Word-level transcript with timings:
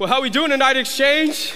Well, 0.00 0.08
how 0.08 0.14
are 0.14 0.22
we 0.22 0.30
doing 0.30 0.48
tonight, 0.48 0.78
Exchange? 0.78 1.54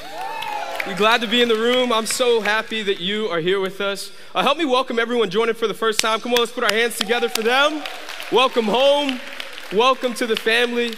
We're 0.86 0.98
glad 0.98 1.22
to 1.22 1.26
be 1.26 1.40
in 1.40 1.48
the 1.48 1.54
room. 1.54 1.90
I'm 1.90 2.04
so 2.04 2.42
happy 2.42 2.82
that 2.82 3.00
you 3.00 3.26
are 3.28 3.38
here 3.40 3.58
with 3.58 3.80
us. 3.80 4.12
Uh, 4.34 4.42
help 4.42 4.58
me 4.58 4.66
welcome 4.66 4.98
everyone 4.98 5.30
joining 5.30 5.54
for 5.54 5.66
the 5.66 5.72
first 5.72 5.98
time. 6.02 6.20
Come 6.20 6.34
on, 6.34 6.40
let's 6.40 6.52
put 6.52 6.62
our 6.62 6.70
hands 6.70 6.98
together 6.98 7.30
for 7.30 7.40
them. 7.40 7.82
Welcome 8.30 8.66
home. 8.66 9.18
Welcome 9.72 10.12
to 10.12 10.26
the 10.26 10.36
family. 10.36 10.94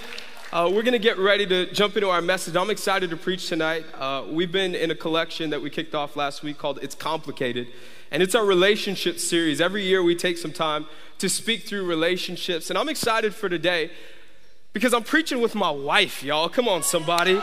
Uh, 0.52 0.68
we're 0.74 0.82
going 0.82 0.90
to 0.90 0.98
get 0.98 1.18
ready 1.18 1.46
to 1.46 1.72
jump 1.72 1.94
into 1.94 2.08
our 2.08 2.20
message. 2.20 2.56
I'm 2.56 2.68
excited 2.68 3.10
to 3.10 3.16
preach 3.16 3.48
tonight. 3.48 3.86
Uh, 3.94 4.24
we've 4.28 4.50
been 4.50 4.74
in 4.74 4.90
a 4.90 4.96
collection 4.96 5.50
that 5.50 5.62
we 5.62 5.70
kicked 5.70 5.94
off 5.94 6.16
last 6.16 6.42
week 6.42 6.58
called 6.58 6.80
It's 6.82 6.96
Complicated. 6.96 7.68
And 8.10 8.24
it's 8.24 8.34
our 8.34 8.44
relationship 8.44 9.20
series. 9.20 9.60
Every 9.60 9.84
year 9.84 10.02
we 10.02 10.16
take 10.16 10.38
some 10.38 10.52
time 10.52 10.86
to 11.18 11.28
speak 11.28 11.62
through 11.62 11.86
relationships. 11.86 12.70
And 12.70 12.76
I'm 12.76 12.88
excited 12.88 13.36
for 13.36 13.48
today 13.48 13.92
because 14.76 14.92
I'm 14.92 15.04
preaching 15.04 15.40
with 15.40 15.54
my 15.54 15.70
wife, 15.70 16.22
y'all. 16.22 16.50
Come 16.50 16.68
on, 16.68 16.82
somebody. 16.82 17.40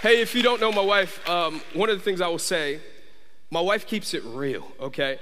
Hey, 0.00 0.22
if 0.22 0.34
you 0.34 0.42
don't 0.42 0.58
know 0.58 0.72
my 0.72 0.80
wife, 0.80 1.28
um, 1.28 1.60
one 1.74 1.90
of 1.90 1.98
the 1.98 2.02
things 2.02 2.22
I 2.22 2.28
will 2.28 2.38
say, 2.38 2.80
my 3.50 3.60
wife 3.60 3.86
keeps 3.86 4.14
it 4.14 4.24
real, 4.24 4.66
okay? 4.80 5.18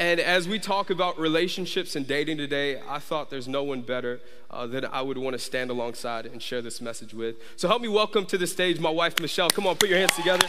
And 0.00 0.18
as 0.18 0.48
we 0.48 0.58
talk 0.58 0.90
about 0.90 1.16
relationships 1.16 1.94
and 1.94 2.08
dating 2.08 2.38
today, 2.38 2.80
I 2.88 2.98
thought 2.98 3.30
there's 3.30 3.46
no 3.46 3.62
one 3.62 3.82
better 3.82 4.18
uh, 4.50 4.66
that 4.66 4.92
I 4.92 5.00
would 5.00 5.16
want 5.16 5.34
to 5.34 5.38
stand 5.38 5.70
alongside 5.70 6.26
and 6.26 6.42
share 6.42 6.60
this 6.60 6.80
message 6.80 7.14
with. 7.14 7.36
So 7.54 7.68
help 7.68 7.80
me 7.80 7.86
welcome 7.86 8.26
to 8.26 8.36
the 8.36 8.48
stage 8.48 8.80
my 8.80 8.90
wife, 8.90 9.20
Michelle. 9.20 9.48
Come 9.48 9.68
on, 9.68 9.76
put 9.76 9.90
your 9.90 9.98
hands 10.00 10.16
together. 10.16 10.48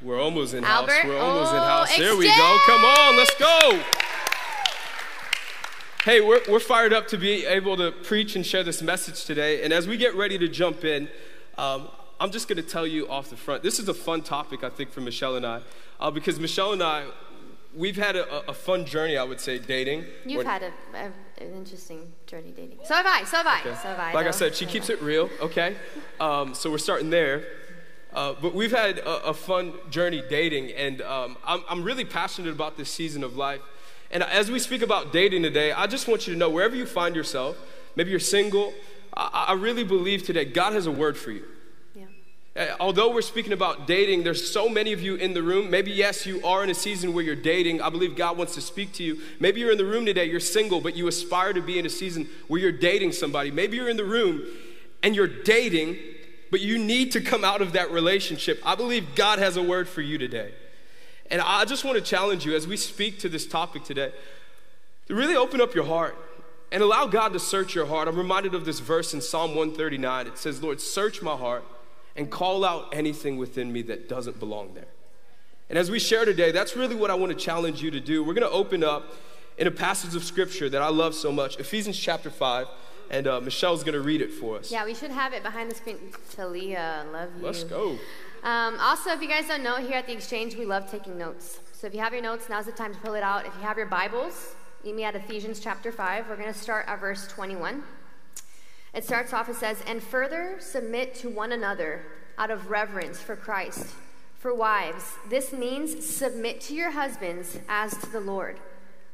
We're 0.00 0.20
almost 0.20 0.54
in 0.54 0.64
Albert? 0.64 0.92
house. 0.92 1.04
We're 1.06 1.18
almost 1.18 1.52
in 1.52 1.58
Oh, 1.58 1.62
house. 1.62 1.96
There 1.96 2.16
we 2.16 2.26
go. 2.26 2.58
Come 2.66 2.84
on, 2.84 3.16
let's 3.16 3.34
go. 3.34 3.82
Hey, 6.04 6.20
we're, 6.20 6.40
we're 6.48 6.60
fired 6.60 6.92
up 6.92 7.08
to 7.08 7.18
be 7.18 7.44
able 7.44 7.76
to 7.76 7.90
preach 7.90 8.36
and 8.36 8.46
share 8.46 8.62
this 8.62 8.80
message 8.80 9.24
today. 9.24 9.62
And 9.64 9.72
as 9.72 9.88
we 9.88 9.96
get 9.96 10.14
ready 10.14 10.38
to 10.38 10.48
jump 10.48 10.84
in, 10.84 11.08
um, 11.58 11.88
I'm 12.20 12.30
just 12.30 12.48
going 12.48 12.56
to 12.56 12.62
tell 12.62 12.86
you 12.86 13.08
off 13.08 13.28
the 13.30 13.36
front. 13.36 13.62
This 13.62 13.78
is 13.78 13.88
a 13.88 13.94
fun 13.94 14.22
topic, 14.22 14.62
I 14.62 14.70
think, 14.70 14.90
for 14.92 15.00
Michelle 15.00 15.36
and 15.36 15.44
I, 15.44 15.60
uh, 16.00 16.10
because 16.10 16.38
Michelle 16.38 16.72
and 16.72 16.82
I, 16.82 17.06
we've 17.76 17.96
had 17.96 18.14
a, 18.16 18.48
a 18.48 18.54
fun 18.54 18.86
journey, 18.86 19.16
I 19.16 19.24
would 19.24 19.40
say, 19.40 19.58
dating. 19.58 20.04
You've 20.24 20.38
We're- 20.38 20.46
had 20.48 20.62
a, 20.62 20.72
a, 20.94 21.44
an 21.44 21.54
interesting 21.54 22.12
journey 22.26 22.52
dating. 22.56 22.78
So 22.84 22.94
have 22.94 23.06
I. 23.06 23.24
So 23.24 23.36
have 23.38 23.46
I. 23.46 23.60
Okay. 23.60 23.74
So 23.74 23.88
have 23.88 23.98
I. 23.98 24.12
Like 24.12 24.26
I 24.28 24.30
said, 24.30 24.54
she 24.54 24.64
So 24.64 24.70
keeps 24.70 24.86
have 24.88 24.98
it 25.00 25.04
real, 25.04 25.28
okay? 25.40 25.76
Um, 26.20 26.54
so 26.54 26.70
we're 26.70 26.78
starting 26.78 27.10
there. 27.10 27.44
Uh, 28.12 28.34
but 28.40 28.54
we've 28.54 28.72
had 28.72 28.98
a, 28.98 29.26
a 29.26 29.34
fun 29.34 29.74
journey 29.90 30.22
dating, 30.28 30.72
and 30.72 31.02
um, 31.02 31.36
I'm, 31.44 31.62
I'm 31.68 31.82
really 31.84 32.04
passionate 32.04 32.50
about 32.50 32.76
this 32.76 32.90
season 32.90 33.22
of 33.22 33.36
life. 33.36 33.60
And 34.10 34.22
as 34.22 34.50
we 34.50 34.58
speak 34.58 34.82
about 34.82 35.12
dating 35.12 35.42
today, 35.42 35.72
I 35.72 35.86
just 35.86 36.08
want 36.08 36.26
you 36.26 36.32
to 36.32 36.38
know 36.38 36.48
wherever 36.48 36.74
you 36.74 36.86
find 36.86 37.14
yourself, 37.14 37.58
maybe 37.96 38.10
you're 38.10 38.18
single, 38.18 38.72
I, 39.14 39.46
I 39.48 39.52
really 39.52 39.84
believe 39.84 40.22
today 40.22 40.46
God 40.46 40.72
has 40.72 40.86
a 40.86 40.90
word 40.90 41.16
for 41.16 41.30
you. 41.32 41.44
Yeah. 41.94 42.76
Although 42.80 43.12
we're 43.12 43.22
speaking 43.22 43.52
about 43.52 43.86
dating, 43.86 44.24
there's 44.24 44.50
so 44.50 44.68
many 44.68 44.92
of 44.92 45.02
you 45.02 45.14
in 45.16 45.34
the 45.34 45.42
room. 45.42 45.70
Maybe, 45.70 45.90
yes, 45.90 46.26
you 46.26 46.44
are 46.44 46.64
in 46.64 46.70
a 46.70 46.74
season 46.74 47.12
where 47.12 47.22
you're 47.22 47.36
dating. 47.36 47.80
I 47.82 47.90
believe 47.90 48.16
God 48.16 48.36
wants 48.36 48.54
to 48.54 48.60
speak 48.60 48.92
to 48.94 49.04
you. 49.04 49.20
Maybe 49.38 49.60
you're 49.60 49.70
in 49.70 49.78
the 49.78 49.84
room 49.84 50.06
today, 50.06 50.24
you're 50.24 50.40
single, 50.40 50.80
but 50.80 50.96
you 50.96 51.06
aspire 51.06 51.52
to 51.52 51.60
be 51.60 51.78
in 51.78 51.86
a 51.86 51.90
season 51.90 52.28
where 52.48 52.60
you're 52.60 52.72
dating 52.72 53.12
somebody. 53.12 53.50
Maybe 53.50 53.76
you're 53.76 53.90
in 53.90 53.96
the 53.96 54.04
room 54.04 54.44
and 55.02 55.14
you're 55.14 55.28
dating, 55.28 55.98
but 56.50 56.60
you 56.60 56.78
need 56.78 57.12
to 57.12 57.20
come 57.20 57.44
out 57.44 57.60
of 57.60 57.72
that 57.72 57.90
relationship. 57.90 58.60
I 58.64 58.74
believe 58.74 59.14
God 59.14 59.38
has 59.38 59.56
a 59.56 59.62
word 59.62 59.88
for 59.88 60.00
you 60.00 60.18
today. 60.18 60.52
And 61.30 61.40
I 61.42 61.64
just 61.64 61.84
want 61.84 61.96
to 61.96 62.02
challenge 62.02 62.46
you 62.46 62.54
as 62.54 62.66
we 62.66 62.76
speak 62.76 63.18
to 63.20 63.28
this 63.28 63.46
topic 63.46 63.84
today 63.84 64.12
to 65.06 65.14
really 65.14 65.36
open 65.36 65.60
up 65.60 65.74
your 65.74 65.84
heart 65.84 66.16
and 66.72 66.82
allow 66.82 67.06
God 67.06 67.32
to 67.32 67.38
search 67.38 67.74
your 67.74 67.86
heart. 67.86 68.08
I'm 68.08 68.16
reminded 68.16 68.54
of 68.54 68.64
this 68.64 68.80
verse 68.80 69.14
in 69.14 69.20
Psalm 69.20 69.50
139. 69.50 70.26
It 70.26 70.38
says, 70.38 70.62
Lord, 70.62 70.80
search 70.80 71.22
my 71.22 71.36
heart 71.36 71.64
and 72.16 72.30
call 72.30 72.64
out 72.64 72.88
anything 72.92 73.36
within 73.36 73.72
me 73.72 73.82
that 73.82 74.08
doesn't 74.08 74.38
belong 74.38 74.74
there. 74.74 74.88
And 75.70 75.78
as 75.78 75.90
we 75.90 75.98
share 75.98 76.24
today, 76.24 76.50
that's 76.50 76.76
really 76.76 76.94
what 76.94 77.10
I 77.10 77.14
want 77.14 77.30
to 77.30 77.38
challenge 77.38 77.82
you 77.82 77.90
to 77.90 78.00
do. 78.00 78.24
We're 78.24 78.34
going 78.34 78.48
to 78.48 78.54
open 78.54 78.82
up 78.82 79.12
in 79.58 79.66
a 79.66 79.70
passage 79.70 80.14
of 80.14 80.24
scripture 80.24 80.68
that 80.70 80.80
I 80.80 80.88
love 80.88 81.14
so 81.14 81.30
much, 81.30 81.58
Ephesians 81.58 81.98
chapter 81.98 82.30
5, 82.30 82.66
and 83.10 83.26
uh, 83.26 83.40
Michelle's 83.40 83.82
going 83.82 83.94
to 83.94 84.00
read 84.00 84.20
it 84.20 84.32
for 84.32 84.58
us. 84.58 84.70
Yeah, 84.70 84.84
we 84.84 84.94
should 84.94 85.10
have 85.10 85.32
it 85.32 85.42
behind 85.42 85.70
the 85.70 85.74
screen. 85.74 85.98
Talia, 86.34 87.04
love 87.12 87.30
you. 87.38 87.44
Let's 87.44 87.64
go. 87.64 87.98
Um, 88.42 88.78
also, 88.80 89.10
if 89.10 89.20
you 89.20 89.28
guys 89.28 89.48
don't 89.48 89.62
know, 89.62 89.76
here 89.76 89.96
at 89.96 90.06
the 90.06 90.12
Exchange, 90.12 90.56
we 90.56 90.64
love 90.64 90.90
taking 90.90 91.18
notes. 91.18 91.60
So 91.72 91.86
if 91.86 91.94
you 91.94 92.00
have 92.00 92.12
your 92.12 92.22
notes, 92.22 92.48
now's 92.48 92.66
the 92.66 92.72
time 92.72 92.94
to 92.94 93.00
pull 93.00 93.14
it 93.14 93.22
out. 93.22 93.46
If 93.46 93.54
you 93.56 93.62
have 93.62 93.76
your 93.76 93.86
Bibles, 93.86 94.54
meet 94.84 94.94
me 94.94 95.04
at 95.04 95.14
Ephesians 95.14 95.60
chapter 95.60 95.90
5. 95.90 96.28
We're 96.28 96.36
going 96.36 96.52
to 96.52 96.58
start 96.58 96.86
at 96.88 97.00
verse 97.00 97.26
21. 97.28 97.82
It 98.94 99.04
starts 99.04 99.32
off, 99.32 99.48
it 99.48 99.56
says, 99.56 99.82
And 99.86 100.02
further 100.02 100.56
submit 100.60 101.14
to 101.16 101.28
one 101.28 101.52
another 101.52 102.02
out 102.36 102.50
of 102.50 102.70
reverence 102.70 103.20
for 103.20 103.36
Christ. 103.36 103.86
For 104.38 104.54
wives, 104.54 105.16
this 105.28 105.52
means 105.52 106.06
submit 106.06 106.60
to 106.62 106.74
your 106.74 106.92
husbands 106.92 107.58
as 107.68 107.96
to 107.98 108.06
the 108.06 108.20
Lord. 108.20 108.60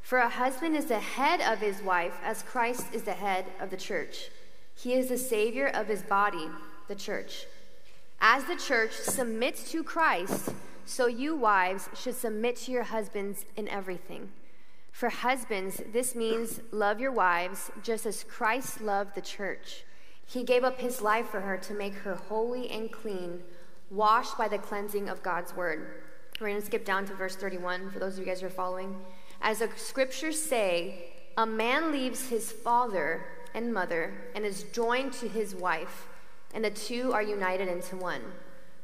For 0.04 0.18
a 0.18 0.28
husband 0.28 0.76
is 0.76 0.84
the 0.84 0.98
head 0.98 1.40
of 1.40 1.60
his 1.60 1.80
wife, 1.80 2.12
as 2.22 2.42
Christ 2.42 2.88
is 2.92 3.04
the 3.04 3.14
head 3.14 3.46
of 3.58 3.70
the 3.70 3.76
church. 3.78 4.28
He 4.74 4.92
is 4.92 5.08
the 5.08 5.16
Savior 5.16 5.68
of 5.68 5.88
his 5.88 6.02
body, 6.02 6.46
the 6.88 6.94
church. 6.94 7.46
As 8.20 8.44
the 8.44 8.56
church 8.56 8.92
submits 8.92 9.70
to 9.70 9.82
Christ, 9.82 10.50
so 10.84 11.06
you 11.06 11.34
wives 11.34 11.88
should 11.98 12.16
submit 12.16 12.56
to 12.56 12.70
your 12.70 12.82
husbands 12.82 13.46
in 13.56 13.66
everything. 13.68 14.28
For 14.92 15.08
husbands, 15.08 15.80
this 15.90 16.14
means 16.14 16.60
love 16.70 17.00
your 17.00 17.10
wives 17.10 17.70
just 17.82 18.04
as 18.04 18.24
Christ 18.24 18.82
loved 18.82 19.14
the 19.14 19.22
church. 19.22 19.84
He 20.26 20.44
gave 20.44 20.64
up 20.64 20.78
his 20.78 21.00
life 21.00 21.30
for 21.30 21.40
her 21.40 21.56
to 21.56 21.72
make 21.72 21.94
her 21.94 22.14
holy 22.14 22.68
and 22.68 22.92
clean, 22.92 23.42
washed 23.90 24.36
by 24.36 24.48
the 24.48 24.58
cleansing 24.58 25.08
of 25.08 25.22
God's 25.22 25.56
word. 25.56 26.04
We're 26.38 26.48
going 26.48 26.60
to 26.60 26.66
skip 26.66 26.84
down 26.84 27.06
to 27.06 27.14
verse 27.14 27.36
31 27.36 27.90
for 27.90 28.00
those 28.00 28.14
of 28.14 28.18
you 28.18 28.26
guys 28.26 28.42
who 28.42 28.48
are 28.48 28.50
following. 28.50 28.96
As 29.44 29.58
the 29.58 29.68
scriptures 29.76 30.40
say, 30.40 31.04
a 31.36 31.44
man 31.44 31.92
leaves 31.92 32.30
his 32.30 32.50
father 32.50 33.26
and 33.52 33.74
mother 33.74 34.14
and 34.34 34.42
is 34.42 34.62
joined 34.72 35.12
to 35.12 35.28
his 35.28 35.54
wife, 35.54 36.08
and 36.54 36.64
the 36.64 36.70
two 36.70 37.12
are 37.12 37.22
united 37.22 37.68
into 37.68 37.94
one. 37.94 38.22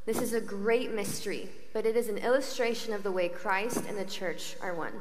This 0.05 0.21
is 0.21 0.35
a 0.35 0.41
great 0.41 0.93
mystery, 0.93 1.49
but 1.73 1.87
it 1.87 1.97
is 1.97 2.11
an 2.11 2.19
illustration 2.19 2.93
of 2.93 3.03
the 3.03 3.11
way 3.11 3.31
Christ 3.31 3.85
and 3.89 3.97
the 3.97 4.05
church 4.05 4.55
are 4.61 4.75
one. 4.75 4.93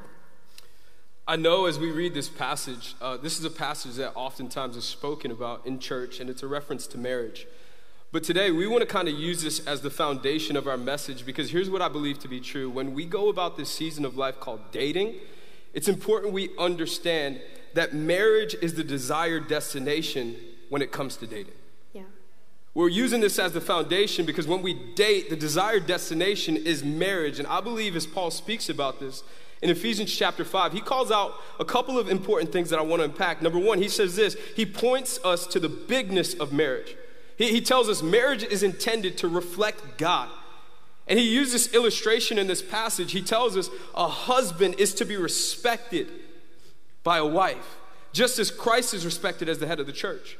I 1.27 1.35
know 1.35 1.65
as 1.65 1.77
we 1.77 1.91
read 1.91 2.13
this 2.13 2.29
passage, 2.29 2.95
uh, 3.01 3.17
this 3.17 3.37
is 3.37 3.43
a 3.43 3.51
passage 3.51 3.95
that 3.95 4.13
oftentimes 4.15 4.77
is 4.77 4.85
spoken 4.85 5.29
about 5.29 5.65
in 5.65 5.79
church, 5.79 6.21
and 6.21 6.29
it's 6.29 6.41
a 6.41 6.47
reference 6.47 6.87
to 6.87 6.97
marriage. 6.97 7.47
But 8.13 8.23
today, 8.23 8.49
we 8.49 8.65
want 8.65 8.79
to 8.79 8.87
kind 8.87 9.09
of 9.09 9.13
use 9.13 9.43
this 9.43 9.67
as 9.67 9.81
the 9.81 9.91
foundation 9.91 10.55
of 10.55 10.67
our 10.67 10.77
message 10.77 11.25
because 11.25 11.51
here's 11.51 11.69
what 11.69 11.81
I 11.81 11.89
believe 11.89 12.17
to 12.19 12.29
be 12.29 12.39
true. 12.39 12.69
When 12.69 12.93
we 12.93 13.05
go 13.05 13.27
about 13.27 13.57
this 13.57 13.69
season 13.69 14.05
of 14.05 14.15
life 14.15 14.39
called 14.39 14.61
dating, 14.71 15.15
it's 15.73 15.87
important 15.87 16.33
we 16.33 16.49
understand 16.57 17.41
that 17.73 17.93
marriage 17.93 18.55
is 18.61 18.73
the 18.73 18.83
desired 18.83 19.47
destination 19.47 20.35
when 20.69 20.81
it 20.81 20.91
comes 20.91 21.17
to 21.17 21.27
dating. 21.27 21.53
Yeah. 21.93 22.03
We're 22.73 22.89
using 22.89 23.21
this 23.21 23.37
as 23.39 23.53
the 23.53 23.61
foundation 23.61 24.25
because 24.25 24.47
when 24.47 24.61
we 24.61 24.73
date, 24.73 25.29
the 25.29 25.35
desired 25.35 25.85
destination 25.85 26.57
is 26.57 26.83
marriage. 26.83 27.39
And 27.39 27.47
I 27.47 27.61
believe 27.61 27.95
as 27.95 28.07
Paul 28.07 28.31
speaks 28.31 28.69
about 28.69 28.99
this 28.99 29.23
in 29.61 29.69
Ephesians 29.69 30.15
chapter 30.15 30.45
5, 30.45 30.71
he 30.71 30.79
calls 30.79 31.11
out 31.11 31.33
a 31.59 31.65
couple 31.65 31.99
of 31.99 32.09
important 32.09 32.51
things 32.51 32.69
that 32.69 32.79
I 32.79 32.81
want 32.81 33.01
to 33.01 33.05
unpack. 33.05 33.41
Number 33.41 33.59
one, 33.59 33.81
he 33.81 33.89
says 33.89 34.15
this 34.15 34.37
he 34.55 34.65
points 34.65 35.19
us 35.23 35.45
to 35.47 35.59
the 35.59 35.69
bigness 35.69 36.33
of 36.33 36.53
marriage. 36.53 36.95
He, 37.37 37.51
he 37.51 37.61
tells 37.61 37.89
us 37.89 38.01
marriage 38.01 38.43
is 38.43 38.63
intended 38.63 39.17
to 39.19 39.27
reflect 39.27 39.97
God. 39.97 40.29
And 41.09 41.17
he 41.17 41.27
uses 41.27 41.65
this 41.65 41.73
illustration 41.73 42.37
in 42.37 42.45
this 42.45 42.61
passage. 42.61 43.11
He 43.11 43.23
tells 43.23 43.57
us 43.57 43.69
a 43.95 44.07
husband 44.07 44.75
is 44.77 44.93
to 44.95 45.05
be 45.05 45.17
respected 45.17 46.07
by 47.03 47.17
a 47.17 47.25
wife, 47.25 47.77
just 48.13 48.37
as 48.37 48.51
Christ 48.51 48.93
is 48.93 49.05
respected 49.05 49.49
as 49.49 49.57
the 49.57 49.65
head 49.65 49.79
of 49.79 49.87
the 49.87 49.91
church. 49.91 50.37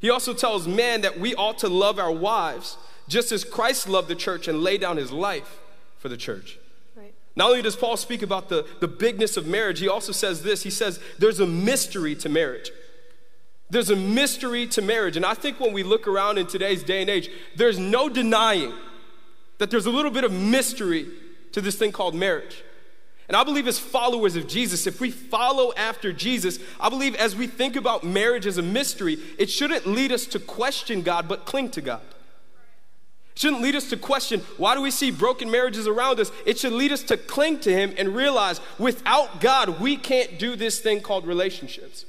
He 0.00 0.10
also 0.10 0.34
tells 0.34 0.68
men 0.68 1.00
that 1.00 1.18
we 1.18 1.34
ought 1.34 1.58
to 1.58 1.68
love 1.70 1.98
our 1.98 2.12
wives 2.12 2.76
just 3.08 3.32
as 3.32 3.44
Christ 3.44 3.88
loved 3.88 4.08
the 4.08 4.14
church 4.14 4.46
and 4.46 4.62
laid 4.62 4.82
down 4.82 4.98
his 4.98 5.10
life 5.10 5.58
for 5.98 6.10
the 6.10 6.16
church. 6.18 6.58
Right. 6.94 7.14
Not 7.34 7.48
only 7.48 7.62
does 7.62 7.76
Paul 7.76 7.96
speak 7.96 8.20
about 8.20 8.50
the, 8.50 8.66
the 8.80 8.88
bigness 8.88 9.38
of 9.38 9.46
marriage, 9.46 9.80
he 9.80 9.88
also 9.88 10.12
says 10.12 10.42
this. 10.42 10.62
He 10.62 10.70
says, 10.70 11.00
There's 11.18 11.40
a 11.40 11.46
mystery 11.46 12.14
to 12.16 12.28
marriage. 12.28 12.70
There's 13.70 13.88
a 13.88 13.96
mystery 13.96 14.66
to 14.68 14.82
marriage. 14.82 15.16
And 15.16 15.24
I 15.24 15.32
think 15.32 15.58
when 15.58 15.72
we 15.72 15.82
look 15.82 16.06
around 16.06 16.36
in 16.36 16.46
today's 16.46 16.82
day 16.82 17.00
and 17.00 17.08
age, 17.08 17.30
there's 17.56 17.78
no 17.78 18.10
denying 18.10 18.74
that 19.58 19.70
there's 19.70 19.86
a 19.86 19.90
little 19.90 20.10
bit 20.10 20.24
of 20.24 20.32
mystery 20.32 21.06
to 21.52 21.60
this 21.60 21.76
thing 21.76 21.92
called 21.92 22.14
marriage. 22.14 22.62
And 23.28 23.36
I 23.36 23.44
believe 23.44 23.66
as 23.66 23.78
followers 23.78 24.36
of 24.36 24.46
Jesus, 24.46 24.86
if 24.86 25.00
we 25.00 25.10
follow 25.10 25.72
after 25.76 26.12
Jesus, 26.12 26.58
I 26.78 26.90
believe 26.90 27.14
as 27.14 27.34
we 27.34 27.46
think 27.46 27.74
about 27.74 28.04
marriage 28.04 28.46
as 28.46 28.58
a 28.58 28.62
mystery, 28.62 29.18
it 29.38 29.48
shouldn't 29.48 29.86
lead 29.86 30.12
us 30.12 30.26
to 30.26 30.38
question 30.38 31.02
God, 31.02 31.26
but 31.26 31.46
cling 31.46 31.70
to 31.70 31.80
God. 31.80 32.02
It 33.34 33.40
shouldn't 33.40 33.62
lead 33.62 33.74
us 33.74 33.88
to 33.90 33.96
question 33.96 34.40
why 34.58 34.74
do 34.74 34.82
we 34.82 34.90
see 34.90 35.10
broken 35.10 35.50
marriages 35.50 35.86
around 35.86 36.20
us? 36.20 36.30
It 36.44 36.58
should 36.58 36.72
lead 36.72 36.92
us 36.92 37.02
to 37.04 37.16
cling 37.16 37.60
to 37.60 37.72
Him 37.72 37.94
and 37.96 38.14
realize 38.14 38.60
without 38.78 39.40
God, 39.40 39.80
we 39.80 39.96
can't 39.96 40.38
do 40.38 40.54
this 40.54 40.80
thing 40.80 41.00
called 41.00 41.26
relationships. 41.26 42.04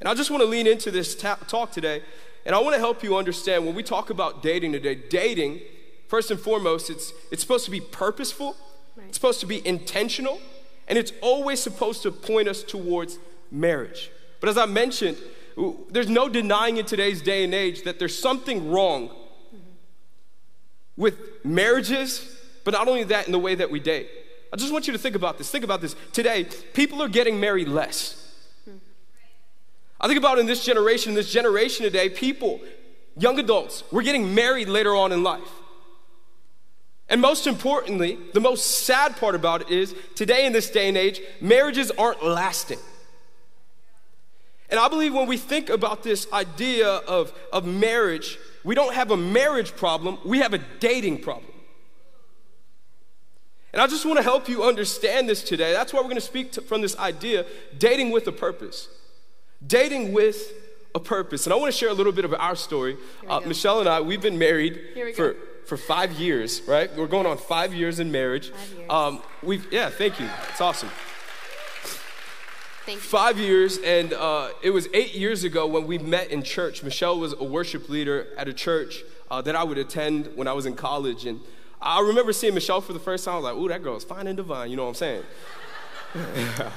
And 0.00 0.08
I 0.08 0.14
just 0.14 0.30
want 0.30 0.42
to 0.42 0.48
lean 0.48 0.66
into 0.66 0.90
this 0.90 1.14
ta- 1.14 1.38
talk 1.46 1.70
today, 1.72 2.02
and 2.44 2.54
I 2.54 2.60
want 2.60 2.74
to 2.74 2.80
help 2.80 3.02
you 3.02 3.16
understand 3.16 3.66
when 3.66 3.74
we 3.74 3.82
talk 3.82 4.10
about 4.10 4.42
dating 4.42 4.72
today, 4.72 4.96
dating, 4.96 5.60
first 6.08 6.30
and 6.30 6.40
foremost, 6.40 6.90
it's, 6.90 7.12
it's 7.30 7.42
supposed 7.42 7.64
to 7.66 7.70
be 7.70 7.80
purposeful, 7.80 8.56
right. 8.96 9.06
it's 9.06 9.16
supposed 9.16 9.40
to 9.40 9.46
be 9.46 9.64
intentional, 9.66 10.40
and 10.88 10.98
it's 10.98 11.12
always 11.20 11.60
supposed 11.60 12.02
to 12.02 12.10
point 12.10 12.48
us 12.48 12.62
towards 12.62 13.18
marriage. 13.50 14.10
But 14.40 14.48
as 14.48 14.58
I 14.58 14.66
mentioned, 14.66 15.18
there's 15.90 16.08
no 16.08 16.28
denying 16.28 16.78
in 16.78 16.86
today's 16.86 17.20
day 17.20 17.44
and 17.44 17.54
age 17.54 17.82
that 17.82 17.98
there's 17.98 18.18
something 18.18 18.70
wrong 18.70 19.10
with 20.96 21.44
marriages, 21.44 22.36
but 22.64 22.72
not 22.72 22.88
only 22.88 23.04
that, 23.04 23.26
in 23.26 23.32
the 23.32 23.38
way 23.38 23.54
that 23.54 23.70
we 23.70 23.78
date. 23.78 24.08
I 24.52 24.56
just 24.56 24.72
want 24.72 24.86
you 24.86 24.92
to 24.94 24.98
think 24.98 25.14
about 25.14 25.36
this. 25.36 25.50
Think 25.50 25.64
about 25.64 25.80
this. 25.80 25.94
Today, 26.12 26.46
people 26.72 27.02
are 27.02 27.08
getting 27.08 27.38
married 27.38 27.68
less. 27.68 28.24
I 30.00 30.06
think 30.06 30.18
about 30.18 30.38
in 30.38 30.46
this 30.46 30.64
generation, 30.64 31.10
in 31.10 31.16
this 31.16 31.30
generation 31.30 31.84
today, 31.84 32.08
people, 32.08 32.60
young 33.16 33.38
adults, 33.38 33.82
we're 33.90 34.02
getting 34.02 34.34
married 34.34 34.68
later 34.68 34.94
on 34.94 35.12
in 35.12 35.22
life. 35.22 35.50
And 37.08 37.20
most 37.20 37.46
importantly, 37.46 38.18
the 38.34 38.40
most 38.40 38.84
sad 38.84 39.16
part 39.16 39.34
about 39.34 39.62
it 39.62 39.70
is 39.70 39.94
today 40.14 40.46
in 40.46 40.52
this 40.52 40.70
day 40.70 40.88
and 40.88 40.96
age, 40.96 41.20
marriages 41.40 41.90
aren't 41.92 42.22
lasting. 42.22 42.78
And 44.70 44.78
I 44.78 44.88
believe 44.88 45.14
when 45.14 45.26
we 45.26 45.38
think 45.38 45.70
about 45.70 46.02
this 46.02 46.30
idea 46.32 46.86
of, 46.86 47.32
of 47.52 47.64
marriage, 47.64 48.38
we 48.64 48.74
don't 48.74 48.94
have 48.94 49.10
a 49.10 49.16
marriage 49.16 49.74
problem, 49.74 50.18
we 50.24 50.40
have 50.40 50.52
a 50.52 50.58
dating 50.58 51.22
problem. 51.22 51.52
And 53.72 53.80
I 53.80 53.86
just 53.86 54.04
want 54.04 54.18
to 54.18 54.22
help 54.22 54.48
you 54.48 54.64
understand 54.64 55.28
this 55.28 55.42
today. 55.42 55.72
That's 55.72 55.92
why 55.92 56.00
we're 56.00 56.04
going 56.04 56.16
to 56.16 56.20
speak 56.20 56.52
to, 56.52 56.62
from 56.62 56.82
this 56.82 56.96
idea 56.98 57.46
dating 57.78 58.10
with 58.10 58.26
a 58.26 58.32
purpose. 58.32 58.88
Dating 59.66 60.12
with 60.12 60.52
a 60.94 61.00
purpose. 61.00 61.46
And 61.46 61.52
I 61.52 61.56
want 61.56 61.72
to 61.72 61.78
share 61.78 61.88
a 61.88 61.94
little 61.94 62.12
bit 62.12 62.24
of 62.24 62.34
our 62.34 62.56
story. 62.56 62.96
Uh, 63.28 63.40
Michelle 63.40 63.80
and 63.80 63.88
I, 63.88 64.00
we've 64.00 64.22
been 64.22 64.38
married 64.38 64.80
for, 65.14 65.36
for 65.68 65.76
five 65.76 66.12
years, 66.12 66.62
right? 66.66 66.94
We're 66.96 67.06
going 67.06 67.26
on 67.26 67.36
five 67.36 67.74
years 67.74 68.00
in 68.00 68.10
marriage. 68.10 68.50
Five 68.50 68.72
years. 68.72 68.90
Um, 68.90 69.22
we've, 69.42 69.70
yeah, 69.70 69.90
thank 69.90 70.18
you. 70.18 70.26
It's 70.48 70.62
awesome. 70.62 70.88
Five 72.96 73.38
years, 73.38 73.76
and 73.84 74.14
uh, 74.14 74.48
it 74.62 74.70
was 74.70 74.88
eight 74.94 75.14
years 75.14 75.44
ago 75.44 75.66
when 75.66 75.86
we 75.86 75.98
met 75.98 76.30
in 76.30 76.42
church. 76.42 76.82
Michelle 76.82 77.20
was 77.20 77.34
a 77.34 77.44
worship 77.44 77.90
leader 77.90 78.28
at 78.38 78.48
a 78.48 78.54
church 78.54 79.02
uh, 79.30 79.42
that 79.42 79.54
I 79.54 79.62
would 79.62 79.76
attend 79.76 80.30
when 80.36 80.48
I 80.48 80.54
was 80.54 80.64
in 80.64 80.74
college. 80.74 81.26
And 81.26 81.38
I 81.82 82.00
remember 82.00 82.32
seeing 82.32 82.54
Michelle 82.54 82.80
for 82.80 82.94
the 82.94 82.98
first 82.98 83.26
time. 83.26 83.34
I 83.34 83.36
was 83.36 83.44
like, 83.44 83.56
ooh, 83.56 83.68
that 83.68 83.82
girl 83.82 83.96
is 83.96 84.04
fine 84.04 84.26
and 84.26 84.38
divine. 84.38 84.70
You 84.70 84.76
know 84.78 84.84
what 84.84 84.88
I'm 84.88 84.94
saying? 84.94 85.22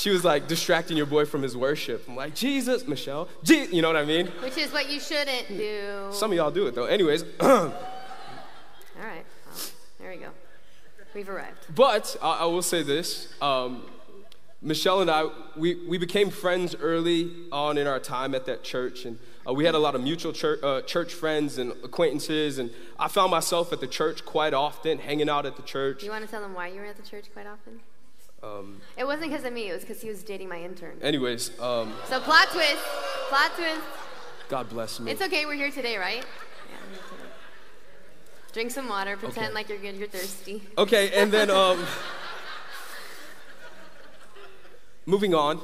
she 0.00 0.08
was 0.08 0.24
like 0.24 0.48
distracting 0.48 0.96
your 0.96 1.04
boy 1.04 1.26
from 1.26 1.42
his 1.42 1.54
worship. 1.54 2.06
I'm 2.08 2.16
like, 2.16 2.34
Jesus, 2.34 2.88
Michelle, 2.88 3.28
Je-, 3.42 3.66
you 3.66 3.82
know 3.82 3.88
what 3.88 3.98
I 3.98 4.06
mean? 4.06 4.28
Which 4.42 4.56
is 4.56 4.72
what 4.72 4.90
you 4.90 4.98
shouldn't 4.98 5.48
do. 5.48 6.08
Some 6.10 6.30
of 6.30 6.36
y'all 6.38 6.50
do 6.50 6.66
it 6.66 6.74
though. 6.74 6.86
Anyways. 6.86 7.22
All 7.40 7.48
right, 9.06 9.24
well, 9.46 9.56
there 9.98 10.10
we 10.10 10.16
go. 10.16 10.30
We've 11.14 11.28
arrived. 11.28 11.74
But 11.74 12.16
uh, 12.22 12.30
I 12.30 12.46
will 12.46 12.62
say 12.62 12.82
this. 12.82 13.28
Um, 13.42 13.82
Michelle 14.62 15.02
and 15.02 15.10
I, 15.10 15.26
we, 15.56 15.86
we 15.86 15.98
became 15.98 16.30
friends 16.30 16.74
early 16.80 17.30
on 17.52 17.76
in 17.76 17.86
our 17.86 18.00
time 18.00 18.34
at 18.34 18.46
that 18.46 18.62
church, 18.62 19.04
and 19.04 19.18
uh, 19.46 19.52
we 19.52 19.66
had 19.66 19.74
a 19.74 19.78
lot 19.78 19.94
of 19.94 20.02
mutual 20.02 20.32
church, 20.32 20.62
uh, 20.62 20.80
church 20.82 21.12
friends 21.12 21.58
and 21.58 21.72
acquaintances, 21.84 22.58
and 22.58 22.70
I 22.98 23.08
found 23.08 23.30
myself 23.30 23.72
at 23.72 23.80
the 23.80 23.86
church 23.86 24.24
quite 24.24 24.54
often, 24.54 24.98
hanging 24.98 25.28
out 25.28 25.44
at 25.44 25.56
the 25.56 25.62
church. 25.62 26.02
You 26.02 26.10
want 26.10 26.24
to 26.24 26.30
tell 26.30 26.42
them 26.42 26.54
why 26.54 26.68
you 26.68 26.80
were 26.80 26.86
at 26.86 26.96
the 26.96 27.02
church 27.02 27.26
quite 27.32 27.46
often? 27.46 27.80
Um, 28.42 28.80
it 28.96 29.04
wasn't 29.04 29.30
because 29.30 29.44
of 29.44 29.52
me, 29.52 29.70
it 29.70 29.74
was 29.74 29.82
because 29.82 30.00
he 30.00 30.08
was 30.08 30.22
dating 30.22 30.48
my 30.48 30.60
intern. 30.60 30.98
Anyways. 31.02 31.50
Um, 31.60 31.92
so, 32.08 32.20
plot 32.20 32.48
twist, 32.50 32.82
plot 33.28 33.52
twist. 33.54 33.82
God 34.48 34.68
bless 34.68 34.98
me. 34.98 35.12
It's 35.12 35.22
okay, 35.22 35.44
we're 35.46 35.54
here 35.54 35.70
today, 35.70 35.96
right? 35.96 36.24
Yeah, 36.70 36.76
Drink 38.52 38.70
some 38.70 38.88
water, 38.88 39.16
pretend 39.16 39.46
okay. 39.46 39.54
like 39.54 39.68
you're 39.68 39.78
good, 39.78 39.96
you're 39.96 40.08
thirsty. 40.08 40.62
Okay, 40.78 41.12
and 41.12 41.30
then. 41.32 41.50
Um, 41.60 41.84
Moving 45.06 45.34
on. 45.34 45.60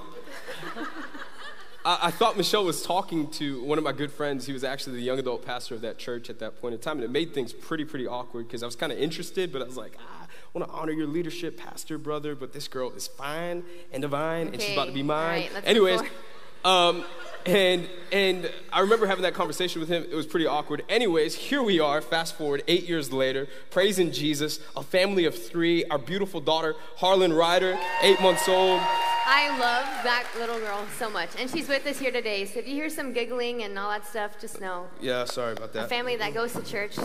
I, 1.84 1.98
I, 2.02 2.10
thought 2.10 2.36
Michelle 2.36 2.64
was 2.64 2.82
talking 2.82 3.30
to 3.32 3.62
one 3.62 3.78
of 3.78 3.84
my 3.84 3.92
good 3.92 4.10
friends. 4.10 4.46
He 4.46 4.52
was 4.52 4.64
actually 4.64 4.96
the 4.96 5.02
young 5.02 5.18
adult 5.18 5.44
pastor 5.46 5.74
of 5.74 5.82
that 5.82 5.98
church 5.98 6.28
at 6.30 6.40
that 6.40 6.60
point 6.60 6.74
in 6.74 6.80
time. 6.80 6.96
And 6.96 7.04
it 7.04 7.10
made 7.10 7.32
things 7.32 7.52
pretty, 7.52 7.84
pretty 7.84 8.08
awkward 8.08 8.48
because 8.48 8.62
I 8.62 8.66
was 8.66 8.74
kind 8.74 8.90
of 8.90 8.98
interested, 8.98 9.52
but 9.52 9.62
I 9.62 9.66
was 9.66 9.76
like, 9.76 9.96
ah, 10.00 10.25
want 10.56 10.70
to 10.70 10.74
honor 10.74 10.92
your 10.92 11.06
leadership, 11.06 11.58
pastor, 11.58 11.98
brother, 11.98 12.34
but 12.34 12.52
this 12.52 12.66
girl 12.66 12.90
is 12.92 13.06
fine 13.06 13.62
and 13.92 14.00
divine, 14.00 14.46
okay. 14.46 14.54
and 14.54 14.62
she's 14.62 14.72
about 14.72 14.86
to 14.86 14.92
be 14.92 15.02
mine. 15.02 15.48
Right, 15.52 15.66
Anyways, 15.66 16.00
um, 16.64 17.04
and 17.44 17.86
and 18.10 18.50
I 18.72 18.80
remember 18.80 19.06
having 19.06 19.22
that 19.22 19.34
conversation 19.34 19.80
with 19.80 19.90
him. 19.90 20.06
It 20.10 20.14
was 20.14 20.26
pretty 20.26 20.46
awkward. 20.46 20.82
Anyways, 20.88 21.34
here 21.34 21.62
we 21.62 21.78
are. 21.78 22.00
Fast 22.00 22.36
forward 22.36 22.62
eight 22.68 22.88
years 22.88 23.12
later, 23.12 23.48
praising 23.70 24.10
Jesus, 24.12 24.58
a 24.74 24.82
family 24.82 25.26
of 25.26 25.34
three. 25.34 25.84
Our 25.84 25.98
beautiful 25.98 26.40
daughter 26.40 26.74
Harlan 26.96 27.34
Ryder, 27.34 27.78
eight 28.00 28.20
months 28.22 28.48
old. 28.48 28.80
I 29.28 29.50
love 29.58 29.84
that 30.04 30.26
little 30.38 30.58
girl 30.58 30.86
so 30.98 31.10
much. 31.10 31.30
And 31.38 31.50
she's 31.50 31.68
with 31.68 31.86
us 31.86 31.98
here 31.98 32.12
today. 32.12 32.46
So 32.46 32.60
if 32.60 32.66
you 32.66 32.74
hear 32.74 32.88
some 32.88 33.12
giggling 33.12 33.64
and 33.64 33.78
all 33.78 33.90
that 33.90 34.06
stuff, 34.06 34.40
just 34.40 34.60
know. 34.60 34.86
Yeah, 35.00 35.26
sorry 35.26 35.52
about 35.52 35.74
that. 35.74 35.84
A 35.84 35.88
family 35.88 36.16
that 36.16 36.32
goes 36.32 36.54
to 36.54 36.62
church 36.62 36.96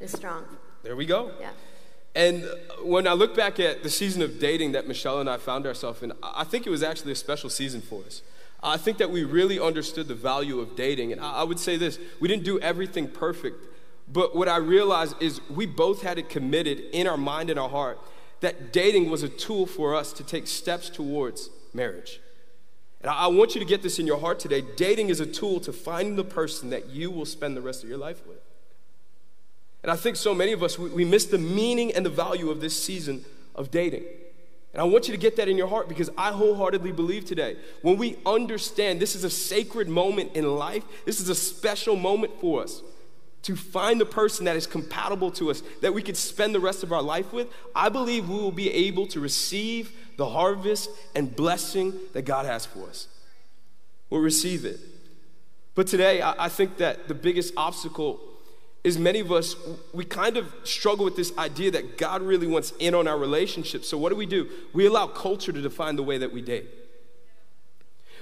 is 0.00 0.12
strong. 0.12 0.44
There 0.82 0.96
we 0.96 1.06
go. 1.06 1.30
Yeah. 1.40 1.50
And 2.14 2.44
when 2.82 3.06
I 3.06 3.12
look 3.12 3.36
back 3.36 3.60
at 3.60 3.82
the 3.82 3.90
season 3.90 4.20
of 4.22 4.38
dating 4.38 4.72
that 4.72 4.88
Michelle 4.88 5.20
and 5.20 5.30
I 5.30 5.36
found 5.36 5.66
ourselves 5.66 6.02
in, 6.02 6.12
I 6.22 6.44
think 6.44 6.66
it 6.66 6.70
was 6.70 6.82
actually 6.82 7.12
a 7.12 7.16
special 7.16 7.50
season 7.50 7.80
for 7.80 8.02
us. 8.04 8.22
I 8.62 8.76
think 8.76 8.98
that 8.98 9.10
we 9.10 9.24
really 9.24 9.58
understood 9.58 10.08
the 10.08 10.14
value 10.14 10.60
of 10.60 10.76
dating. 10.76 11.12
And 11.12 11.20
I 11.20 11.44
would 11.44 11.58
say 11.58 11.76
this 11.76 11.98
we 12.18 12.28
didn't 12.28 12.44
do 12.44 12.58
everything 12.60 13.08
perfect, 13.08 13.64
but 14.12 14.34
what 14.34 14.48
I 14.48 14.56
realized 14.56 15.16
is 15.20 15.40
we 15.48 15.66
both 15.66 16.02
had 16.02 16.18
it 16.18 16.28
committed 16.28 16.80
in 16.92 17.06
our 17.06 17.16
mind 17.16 17.48
and 17.48 17.58
our 17.58 17.68
heart 17.68 17.98
that 18.40 18.72
dating 18.72 19.10
was 19.10 19.22
a 19.22 19.28
tool 19.28 19.66
for 19.66 19.94
us 19.94 20.12
to 20.14 20.24
take 20.24 20.46
steps 20.46 20.88
towards 20.88 21.50
marriage. 21.72 22.20
And 23.02 23.10
I 23.10 23.28
want 23.28 23.54
you 23.54 23.60
to 23.60 23.66
get 23.66 23.82
this 23.82 23.98
in 23.98 24.06
your 24.06 24.18
heart 24.18 24.38
today. 24.40 24.62
Dating 24.76 25.08
is 25.08 25.20
a 25.20 25.26
tool 25.26 25.60
to 25.60 25.72
find 25.72 26.18
the 26.18 26.24
person 26.24 26.70
that 26.70 26.90
you 26.90 27.10
will 27.10 27.24
spend 27.24 27.56
the 27.56 27.62
rest 27.62 27.82
of 27.82 27.88
your 27.88 27.98
life 27.98 28.26
with. 28.26 28.38
And 29.82 29.90
I 29.90 29.96
think 29.96 30.16
so 30.16 30.34
many 30.34 30.52
of 30.52 30.62
us, 30.62 30.78
we, 30.78 30.90
we 30.90 31.04
miss 31.04 31.24
the 31.26 31.38
meaning 31.38 31.92
and 31.92 32.04
the 32.04 32.10
value 32.10 32.50
of 32.50 32.60
this 32.60 32.80
season 32.80 33.24
of 33.54 33.70
dating. 33.70 34.04
And 34.72 34.80
I 34.80 34.84
want 34.84 35.08
you 35.08 35.12
to 35.12 35.20
get 35.20 35.36
that 35.36 35.48
in 35.48 35.56
your 35.56 35.66
heart 35.66 35.88
because 35.88 36.10
I 36.16 36.30
wholeheartedly 36.30 36.92
believe 36.92 37.24
today 37.24 37.56
when 37.82 37.96
we 37.96 38.18
understand 38.24 39.00
this 39.00 39.16
is 39.16 39.24
a 39.24 39.30
sacred 39.30 39.88
moment 39.88 40.32
in 40.34 40.56
life, 40.56 40.84
this 41.04 41.20
is 41.20 41.28
a 41.28 41.34
special 41.34 41.96
moment 41.96 42.40
for 42.40 42.62
us 42.62 42.82
to 43.42 43.56
find 43.56 44.00
the 44.00 44.06
person 44.06 44.44
that 44.44 44.54
is 44.54 44.66
compatible 44.66 45.30
to 45.32 45.50
us, 45.50 45.62
that 45.80 45.94
we 45.94 46.02
could 46.02 46.16
spend 46.16 46.54
the 46.54 46.60
rest 46.60 46.82
of 46.82 46.92
our 46.92 47.02
life 47.02 47.32
with. 47.32 47.48
I 47.74 47.88
believe 47.88 48.28
we 48.28 48.36
will 48.36 48.52
be 48.52 48.70
able 48.70 49.06
to 49.08 49.20
receive 49.20 49.92
the 50.18 50.28
harvest 50.28 50.90
and 51.14 51.34
blessing 51.34 51.94
that 52.12 52.22
God 52.22 52.44
has 52.44 52.66
for 52.66 52.86
us. 52.86 53.08
We'll 54.10 54.20
receive 54.20 54.64
it. 54.64 54.78
But 55.74 55.86
today, 55.86 56.20
I, 56.20 56.44
I 56.44 56.48
think 56.48 56.76
that 56.76 57.08
the 57.08 57.14
biggest 57.14 57.54
obstacle 57.56 58.20
is 58.82 58.98
many 58.98 59.20
of 59.20 59.30
us, 59.30 59.56
we 59.92 60.04
kind 60.04 60.36
of 60.36 60.54
struggle 60.64 61.04
with 61.04 61.16
this 61.16 61.36
idea 61.36 61.70
that 61.72 61.98
God 61.98 62.22
really 62.22 62.46
wants 62.46 62.72
in 62.78 62.94
on 62.94 63.06
our 63.06 63.18
relationship. 63.18 63.84
So, 63.84 63.98
what 63.98 64.08
do 64.08 64.16
we 64.16 64.26
do? 64.26 64.48
We 64.72 64.86
allow 64.86 65.06
culture 65.06 65.52
to 65.52 65.60
define 65.60 65.96
the 65.96 66.02
way 66.02 66.18
that 66.18 66.32
we 66.32 66.40
date. 66.40 66.66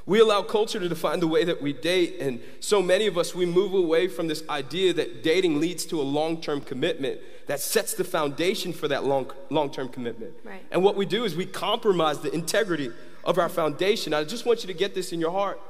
We 0.05 0.21
allow 0.21 0.43
culture 0.43 0.81
to 0.81 0.89
define 0.89 1.21
the 1.21 1.29
way 1.29 1.45
that 1.45 1.61
we 1.61 1.75
date, 1.75 2.17
and 2.19 2.41
so 2.61 2.81
many 2.81 3.07
of 3.07 3.19
us, 3.19 3.35
we 3.35 3.45
move 3.45 3.75
away 3.75 4.09
from 4.09 4.27
this 4.27 4.43
idea 4.49 4.95
that 4.95 5.23
dating 5.23 5.61
leads 5.61 5.85
to 5.87 6.01
a 6.01 6.03
long 6.03 6.41
term 6.41 6.61
commitment 6.61 7.21
that 7.47 7.61
sets 7.61 7.95
the 7.95 8.05
foundation 8.05 8.73
for 8.73 8.89
that 8.89 9.05
long 9.05 9.31
long 9.51 9.71
term 9.71 9.89
commitment. 9.89 10.33
Right. 10.45 10.65
And 10.71 10.83
what 10.83 10.97
we 10.97 11.07
do 11.07 11.25
is 11.25 11.37
we 11.37 11.47
compromise 11.47 12.21
the 12.21 12.33
integrity 12.33 12.91
of 13.23 13.39
our 13.39 13.49
foundation. 13.49 14.15
I 14.15 14.25
just 14.25 14.47
want 14.47 14.63
you 14.63 14.67
to 14.69 14.75
get 14.75 14.95
this 14.95 15.13
in 15.13 15.21
your 15.21 15.31
heart. 15.31 15.61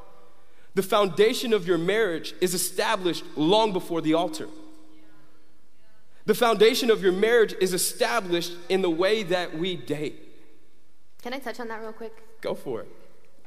The 0.74 0.82
foundation 0.82 1.52
of 1.52 1.66
your 1.66 1.78
marriage 1.78 2.34
is 2.40 2.54
established 2.54 3.24
long 3.36 3.72
before 3.72 4.00
the 4.00 4.14
altar. 4.14 4.46
The 6.28 6.34
foundation 6.34 6.90
of 6.90 7.02
your 7.02 7.12
marriage 7.12 7.54
is 7.58 7.72
established 7.72 8.52
in 8.68 8.82
the 8.82 8.90
way 8.90 9.22
that 9.22 9.58
we 9.58 9.76
date. 9.76 10.28
Can 11.22 11.32
I 11.32 11.38
touch 11.38 11.58
on 11.58 11.68
that 11.68 11.80
real 11.80 11.94
quick? 11.94 12.22
Go 12.42 12.54
for 12.54 12.82
it. 12.82 12.88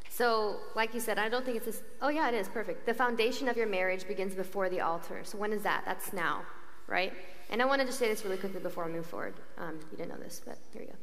So, 0.09 0.55
like 0.75 0.95
you 0.95 0.99
said, 0.99 1.19
I 1.19 1.29
don't 1.29 1.45
think 1.45 1.57
it's 1.57 1.67
this. 1.67 1.83
Oh, 2.01 2.09
yeah, 2.09 2.27
it 2.29 2.33
is 2.33 2.47
perfect. 2.47 2.87
The 2.87 2.95
foundation 2.95 3.47
of 3.47 3.55
your 3.55 3.67
marriage 3.67 4.07
begins 4.07 4.33
before 4.33 4.67
the 4.67 4.81
altar. 4.81 5.19
So, 5.23 5.37
when 5.37 5.53
is 5.53 5.61
that? 5.61 5.83
That's 5.85 6.11
now, 6.11 6.41
right? 6.87 7.13
And 7.51 7.61
I 7.61 7.65
wanted 7.65 7.85
to 7.85 7.93
say 7.93 8.07
this 8.07 8.25
really 8.25 8.37
quickly 8.37 8.59
before 8.59 8.87
we 8.87 8.93
move 8.93 9.05
forward. 9.05 9.35
Um, 9.59 9.77
you 9.91 9.97
didn't 9.97 10.09
know 10.09 10.17
this, 10.17 10.41
but 10.43 10.57
here 10.73 10.81
we 10.81 10.87
go. 10.87 10.95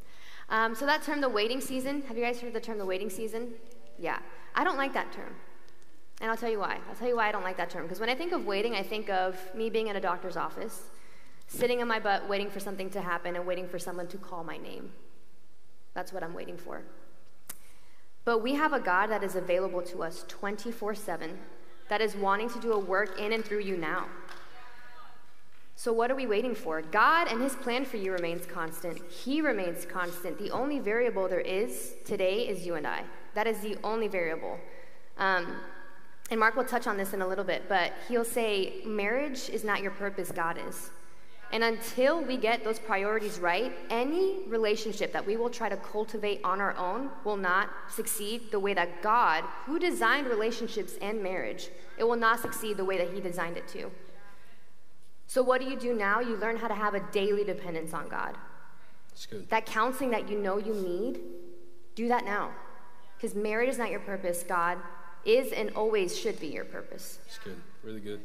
Um, 0.50 0.74
so, 0.74 0.84
that 0.84 1.04
term, 1.04 1.20
the 1.20 1.28
waiting 1.28 1.60
season, 1.60 2.02
have 2.08 2.16
you 2.18 2.24
guys 2.24 2.40
heard 2.40 2.54
the 2.54 2.60
term 2.60 2.78
the 2.78 2.86
waiting 2.86 3.08
season? 3.08 3.52
Yeah. 4.00 4.18
I 4.56 4.64
don't 4.64 4.78
like 4.78 4.94
that 4.94 5.12
term. 5.12 5.32
And 6.20 6.28
I'll 6.28 6.36
tell 6.36 6.50
you 6.50 6.58
why. 6.58 6.78
I'll 6.88 6.96
tell 6.96 7.06
you 7.06 7.14
why 7.14 7.28
I 7.28 7.32
don't 7.32 7.44
like 7.44 7.56
that 7.58 7.70
term. 7.70 7.84
Because 7.84 8.00
when 8.00 8.08
I 8.08 8.16
think 8.16 8.32
of 8.32 8.46
waiting, 8.46 8.74
I 8.74 8.82
think 8.82 9.08
of 9.08 9.38
me 9.54 9.70
being 9.70 9.86
in 9.86 9.94
a 9.94 10.00
doctor's 10.00 10.36
office, 10.36 10.82
sitting 11.48 11.80
in 11.80 11.88
my 11.88 11.98
butt, 11.98 12.28
waiting 12.28 12.50
for 12.50 12.60
something 12.60 12.90
to 12.90 13.00
happen 13.00 13.34
and 13.34 13.46
waiting 13.46 13.66
for 13.66 13.78
someone 13.78 14.06
to 14.08 14.18
call 14.18 14.44
my 14.44 14.58
name. 14.58 14.92
That's 15.94 16.12
what 16.12 16.22
I'm 16.22 16.34
waiting 16.34 16.56
for. 16.56 16.82
But 18.24 18.38
we 18.42 18.54
have 18.54 18.74
a 18.74 18.78
God 18.78 19.08
that 19.08 19.24
is 19.24 19.34
available 19.34 19.82
to 19.82 20.02
us 20.02 20.24
24 20.28 20.94
7, 20.94 21.38
that 21.88 22.00
is 22.00 22.14
wanting 22.14 22.50
to 22.50 22.60
do 22.60 22.72
a 22.72 22.78
work 22.78 23.18
in 23.18 23.32
and 23.32 23.44
through 23.44 23.60
you 23.60 23.76
now. 23.76 24.06
So, 25.74 25.92
what 25.92 26.10
are 26.10 26.14
we 26.14 26.26
waiting 26.26 26.54
for? 26.54 26.82
God 26.82 27.28
and 27.28 27.40
His 27.40 27.54
plan 27.54 27.84
for 27.84 27.96
you 27.96 28.12
remains 28.12 28.44
constant. 28.44 29.00
He 29.10 29.40
remains 29.40 29.86
constant. 29.86 30.38
The 30.38 30.50
only 30.50 30.80
variable 30.80 31.28
there 31.28 31.40
is 31.40 31.94
today 32.04 32.48
is 32.48 32.66
you 32.66 32.74
and 32.74 32.86
I. 32.86 33.04
That 33.34 33.46
is 33.46 33.60
the 33.60 33.78
only 33.82 34.08
variable. 34.08 34.58
Um, 35.16 35.56
and 36.30 36.38
Mark 36.38 36.56
will 36.56 36.64
touch 36.64 36.86
on 36.86 36.96
this 36.96 37.14
in 37.14 37.22
a 37.22 37.26
little 37.26 37.44
bit, 37.44 37.68
but 37.68 37.92
he'll 38.08 38.24
say, 38.24 38.82
marriage 38.84 39.48
is 39.48 39.64
not 39.64 39.80
your 39.80 39.92
purpose, 39.92 40.30
God 40.30 40.58
is. 40.68 40.90
And 41.50 41.64
until 41.64 42.22
we 42.22 42.36
get 42.36 42.62
those 42.62 42.78
priorities 42.78 43.38
right, 43.38 43.72
any 43.88 44.40
relationship 44.46 45.12
that 45.14 45.26
we 45.26 45.36
will 45.36 45.48
try 45.48 45.68
to 45.70 45.76
cultivate 45.78 46.40
on 46.44 46.60
our 46.60 46.76
own 46.76 47.08
will 47.24 47.38
not 47.38 47.70
succeed 47.90 48.50
the 48.50 48.60
way 48.60 48.74
that 48.74 49.02
God, 49.02 49.44
who 49.64 49.78
designed 49.78 50.26
relationships 50.26 50.94
and 51.00 51.22
marriage, 51.22 51.70
it 51.96 52.04
will 52.04 52.16
not 52.16 52.40
succeed 52.40 52.76
the 52.76 52.84
way 52.84 52.98
that 52.98 53.12
He 53.14 53.20
designed 53.20 53.56
it 53.56 53.66
to. 53.68 53.90
So, 55.26 55.42
what 55.42 55.60
do 55.60 55.66
you 55.68 55.76
do 55.76 55.94
now? 55.94 56.20
You 56.20 56.36
learn 56.36 56.56
how 56.56 56.68
to 56.68 56.74
have 56.74 56.94
a 56.94 57.00
daily 57.12 57.44
dependence 57.44 57.94
on 57.94 58.08
God. 58.08 58.36
That's 59.10 59.26
good. 59.26 59.48
That 59.48 59.64
counseling 59.64 60.10
that 60.10 60.28
you 60.28 60.38
know 60.38 60.58
you 60.58 60.74
need, 60.74 61.20
do 61.94 62.08
that 62.08 62.24
now. 62.24 62.50
Because 63.16 63.34
marriage 63.34 63.70
is 63.70 63.78
not 63.78 63.90
your 63.90 64.00
purpose, 64.00 64.44
God 64.46 64.78
is 65.24 65.52
and 65.52 65.70
always 65.70 66.18
should 66.18 66.38
be 66.40 66.48
your 66.48 66.64
purpose. 66.64 67.18
That's 67.24 67.38
good. 67.38 67.60
Really 67.82 68.00
good. 68.00 68.20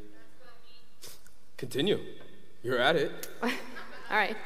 Continue. 1.58 2.00
You're 2.64 2.80
at 2.80 2.96
it. 2.96 3.28
All 3.44 3.50
right. 4.12 4.38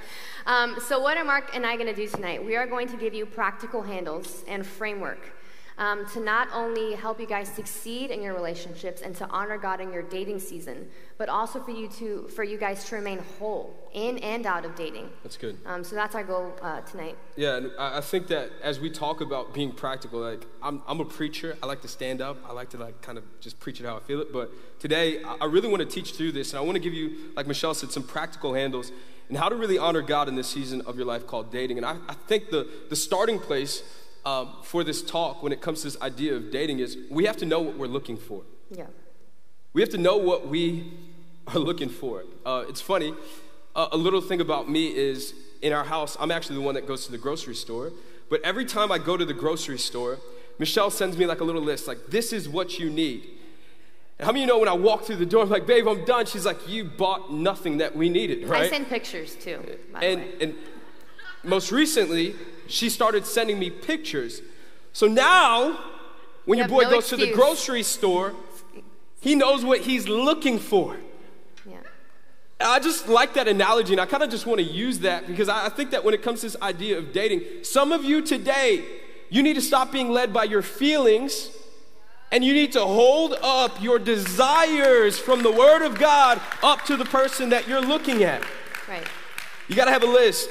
Um, 0.47 0.77
so, 0.79 0.99
what 0.99 1.17
are 1.17 1.23
Mark 1.23 1.55
and 1.55 1.65
I 1.65 1.75
going 1.75 1.87
to 1.87 1.93
do 1.93 2.07
tonight? 2.07 2.43
We 2.43 2.55
are 2.55 2.65
going 2.65 2.87
to 2.87 2.97
give 2.97 3.13
you 3.13 3.25
practical 3.25 3.83
handles 3.83 4.43
and 4.47 4.65
framework 4.65 5.36
um, 5.77 6.05
to 6.07 6.19
not 6.19 6.47
only 6.53 6.95
help 6.95 7.19
you 7.19 7.27
guys 7.27 7.47
succeed 7.49 8.09
in 8.09 8.21
your 8.21 8.33
relationships 8.33 9.01
and 9.01 9.15
to 9.15 9.27
honor 9.29 9.57
God 9.57 9.79
in 9.79 9.93
your 9.93 10.01
dating 10.01 10.39
season, 10.39 10.89
but 11.17 11.29
also 11.29 11.61
for 11.61 11.71
you 11.71 11.87
to 11.89 12.27
for 12.29 12.43
you 12.43 12.57
guys 12.57 12.85
to 12.85 12.95
remain 12.95 13.19
whole 13.37 13.75
in 13.93 14.17
and 14.19 14.45
out 14.45 14.65
of 14.65 14.75
dating. 14.75 15.09
That's 15.23 15.37
good. 15.37 15.57
Um, 15.65 15.83
so 15.83 15.95
that's 15.95 16.15
our 16.15 16.23
goal 16.23 16.53
uh, 16.61 16.81
tonight. 16.81 17.15
Yeah, 17.35 17.57
and 17.57 17.71
I 17.77 18.01
think 18.01 18.27
that 18.27 18.51
as 18.63 18.79
we 18.79 18.89
talk 18.89 19.21
about 19.21 19.53
being 19.53 19.71
practical, 19.71 20.19
like 20.19 20.45
I'm, 20.61 20.81
I'm 20.87 20.99
a 20.99 21.05
preacher. 21.05 21.57
I 21.61 21.67
like 21.67 21.81
to 21.81 21.87
stand 21.87 22.21
up. 22.21 22.37
I 22.47 22.53
like 22.53 22.69
to 22.71 22.77
like 22.77 23.01
kind 23.01 23.17
of 23.17 23.23
just 23.39 23.59
preach 23.59 23.79
it 23.79 23.85
how 23.85 23.97
I 23.97 23.99
feel 23.99 24.21
it. 24.21 24.33
But 24.33 24.51
today, 24.79 25.23
I 25.23 25.45
really 25.45 25.69
want 25.69 25.81
to 25.81 25.89
teach 25.89 26.13
through 26.13 26.31
this, 26.31 26.51
and 26.51 26.59
I 26.59 26.61
want 26.61 26.75
to 26.75 26.81
give 26.81 26.93
you, 26.93 27.31
like 27.35 27.47
Michelle 27.47 27.73
said, 27.73 27.91
some 27.91 28.03
practical 28.03 28.53
handles 28.53 28.91
and 29.29 29.37
how 29.37 29.49
to 29.49 29.55
really 29.55 29.77
honor 29.77 30.01
God 30.01 30.27
in 30.27 30.35
this 30.35 30.47
season 30.47 30.81
of 30.81 30.95
your 30.95 31.05
life 31.05 31.27
called 31.27 31.51
dating. 31.51 31.77
And 31.77 31.85
I, 31.85 31.97
I 32.07 32.13
think 32.27 32.49
the 32.49 32.67
the 32.89 32.95
starting 32.95 33.39
place 33.39 33.83
um, 34.27 34.49
for 34.61 34.83
this 34.83 35.01
talk 35.01 35.41
when 35.41 35.53
it 35.53 35.61
comes 35.61 35.81
to 35.81 35.87
this 35.87 36.01
idea 36.01 36.35
of 36.35 36.51
dating 36.51 36.79
is 36.79 36.97
we 37.09 37.23
have 37.25 37.37
to 37.37 37.45
know 37.45 37.61
what 37.61 37.77
we're 37.77 37.87
looking 37.87 38.17
for. 38.17 38.43
Yeah. 38.69 38.87
We 39.71 39.81
have 39.81 39.89
to 39.91 39.97
know 39.97 40.17
what 40.17 40.49
we 40.49 40.91
are 41.47 41.59
looking 41.59 41.87
for. 41.87 42.25
Uh, 42.45 42.65
it's 42.67 42.81
funny, 42.81 43.13
uh, 43.73 43.87
a 43.93 43.97
little 43.97 44.19
thing 44.19 44.41
about 44.41 44.69
me 44.69 44.87
is 44.87 45.33
in 45.61 45.71
our 45.71 45.85
house, 45.85 46.17
I'm 46.19 46.29
actually 46.29 46.57
the 46.57 46.61
one 46.61 46.75
that 46.75 46.85
goes 46.85 47.05
to 47.05 47.11
the 47.11 47.17
grocery 47.17 47.55
store. 47.55 47.93
But 48.29 48.41
every 48.43 48.65
time 48.65 48.91
I 48.91 48.97
go 48.97 49.15
to 49.15 49.23
the 49.23 49.33
grocery 49.33 49.79
store, 49.79 50.17
Michelle 50.59 50.91
sends 50.91 51.17
me 51.17 51.25
like 51.25 51.39
a 51.39 51.45
little 51.45 51.61
list, 51.61 51.87
like, 51.87 52.07
this 52.07 52.33
is 52.33 52.49
what 52.49 52.79
you 52.79 52.89
need. 52.89 53.25
And 54.19 54.25
how 54.25 54.33
many 54.33 54.43
of 54.43 54.47
you 54.47 54.53
know 54.53 54.59
when 54.59 54.67
I 54.67 54.73
walk 54.73 55.03
through 55.03 55.17
the 55.17 55.25
door, 55.25 55.43
I'm 55.43 55.49
like, 55.49 55.65
babe, 55.65 55.87
I'm 55.87 56.03
done. 56.03 56.25
She's 56.25 56.45
like, 56.45 56.67
you 56.67 56.83
bought 56.83 57.31
nothing 57.31 57.77
that 57.77 57.95
we 57.95 58.09
needed, 58.09 58.45
right? 58.49 58.63
I 58.63 58.69
send 58.69 58.89
pictures 58.89 59.35
too, 59.35 59.61
and, 60.01 60.21
and 60.41 60.55
most 61.47 61.71
recently, 61.71 62.35
she 62.67 62.89
started 62.89 63.25
sending 63.25 63.59
me 63.59 63.69
pictures. 63.69 64.41
So 64.93 65.07
now, 65.07 65.79
when 66.45 66.57
you 66.57 66.63
your 66.63 66.69
boy 66.69 66.83
no 66.83 66.89
goes 66.91 67.03
excuse. 67.03 67.21
to 67.21 67.25
the 67.27 67.33
grocery 67.33 67.83
store, 67.83 68.33
he 69.21 69.35
knows 69.35 69.63
what 69.63 69.81
he's 69.81 70.07
looking 70.07 70.59
for. 70.59 70.97
Yeah. 71.65 71.77
I 72.59 72.79
just 72.79 73.07
like 73.07 73.33
that 73.33 73.47
analogy, 73.47 73.93
and 73.93 74.01
I 74.01 74.05
kind 74.05 74.23
of 74.23 74.29
just 74.29 74.45
want 74.45 74.59
to 74.59 74.65
use 74.65 74.99
that 74.99 75.27
because 75.27 75.49
I 75.49 75.69
think 75.69 75.91
that 75.91 76.03
when 76.03 76.13
it 76.13 76.21
comes 76.21 76.41
to 76.41 76.47
this 76.47 76.61
idea 76.61 76.97
of 76.97 77.13
dating, 77.13 77.63
some 77.63 77.91
of 77.91 78.03
you 78.03 78.21
today, 78.21 78.85
you 79.29 79.43
need 79.43 79.55
to 79.55 79.61
stop 79.61 79.91
being 79.91 80.09
led 80.09 80.33
by 80.33 80.45
your 80.45 80.61
feelings 80.61 81.49
and 82.31 82.43
you 82.43 82.53
need 82.53 82.73
to 82.73 82.81
hold 82.81 83.35
up 83.41 83.81
your 83.81 83.99
desires 83.99 85.17
from 85.17 85.43
the 85.43 85.51
Word 85.51 85.81
of 85.81 85.97
God 85.97 86.41
up 86.61 86.83
to 86.85 86.97
the 86.97 87.05
person 87.05 87.49
that 87.49 87.67
you're 87.67 87.81
looking 87.81 88.23
at. 88.23 88.43
Right. 88.87 89.07
You 89.67 89.75
got 89.75 89.85
to 89.85 89.91
have 89.91 90.03
a 90.03 90.07
list. 90.07 90.49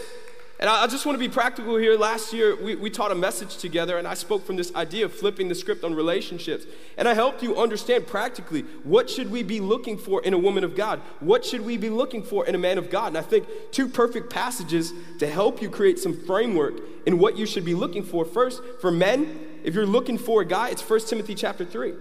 And 0.59 0.71
I, 0.71 0.87
just 0.87 1.05
want 1.05 1.17
to 1.17 1.19
be 1.19 1.29
practical 1.29 1.77
here. 1.77 1.99
Last 1.99 2.33
year, 2.33 2.57
we, 2.57 2.77
we 2.77 2.89
taught 2.89 3.13
a 3.13 3.15
message 3.15 3.59
together, 3.59 3.99
and 3.99 4.09
I 4.09 4.15
spoke 4.15 4.47
from 4.47 4.57
this 4.57 4.75
idea 4.75 5.05
of 5.05 5.13
flipping 5.13 5.49
the 5.49 5.55
script 5.55 5.85
on 5.85 5.95
relationships. 5.95 6.65
And 6.97 7.07
I 7.07 7.13
helped 7.13 7.43
you 7.43 7.59
understand 7.59 8.07
practically 8.07 8.63
what 8.83 9.11
should 9.11 9.31
we 9.31 9.43
be 9.43 9.61
looking 9.61 9.99
for 9.99 10.23
in 10.23 10.33
a 10.33 10.39
woman 10.39 10.65
of 10.65 10.75
God? 10.75 11.01
What 11.21 11.45
should 11.45 11.61
we 11.61 11.77
be 11.77 11.91
looking 11.91 12.23
for 12.23 12.47
in 12.47 12.55
a 12.55 12.59
man 12.59 12.79
of 12.79 12.89
God? 12.89 13.09
And 13.09 13.19
I 13.19 13.23
think 13.23 13.47
two 13.71 13.87
perfect 13.87 14.31
passages 14.31 14.95
to 15.19 15.27
help 15.27 15.61
you 15.61 15.69
create 15.69 15.99
some 15.99 16.19
framework 16.25 16.77
in 17.05 17.19
what 17.19 17.37
you 17.37 17.45
should 17.45 17.67
be 17.67 17.75
looking 17.75 18.03
for. 18.03 18.25
First, 18.25 18.63
for 18.81 18.91
men, 18.91 19.61
if 19.63 19.75
you're 19.75 19.85
looking 19.85 20.17
for 20.17 20.41
a 20.41 20.47
guy, 20.47 20.71
it's 20.71 20.89
1 20.89 21.01
Timothy 21.01 21.35
chapter 21.35 21.67
3. 21.67 21.93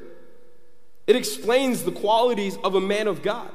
It 1.07 1.17
explains 1.17 1.83
the 1.83 1.91
qualities 1.91 2.57
of 2.63 2.75
a 2.75 2.81
man 2.81 3.07
of 3.07 3.21
God. 3.21 3.51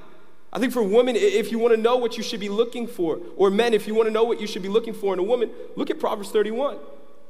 I 0.52 0.59
think 0.59 0.73
for 0.73 0.83
women, 0.83 1.14
if 1.16 1.52
you 1.52 1.59
want 1.59 1.75
to 1.75 1.80
know 1.80 1.97
what 1.97 2.16
you 2.16 2.23
should 2.23 2.40
be 2.40 2.49
looking 2.49 2.87
for, 2.87 3.21
or 3.37 3.50
men, 3.50 3.73
if 3.73 3.87
you 3.87 3.95
want 3.95 4.09
to 4.09 4.12
know 4.12 4.25
what 4.25 4.40
you 4.40 4.47
should 4.47 4.62
be 4.62 4.69
looking 4.69 4.95
for 4.95 5.12
in 5.12 5.21
a 5.21 5.23
woman, 5.23 5.50
look 5.76 5.90
at 5.90 6.00
Proverbs 6.00 6.30
31. 6.30 6.78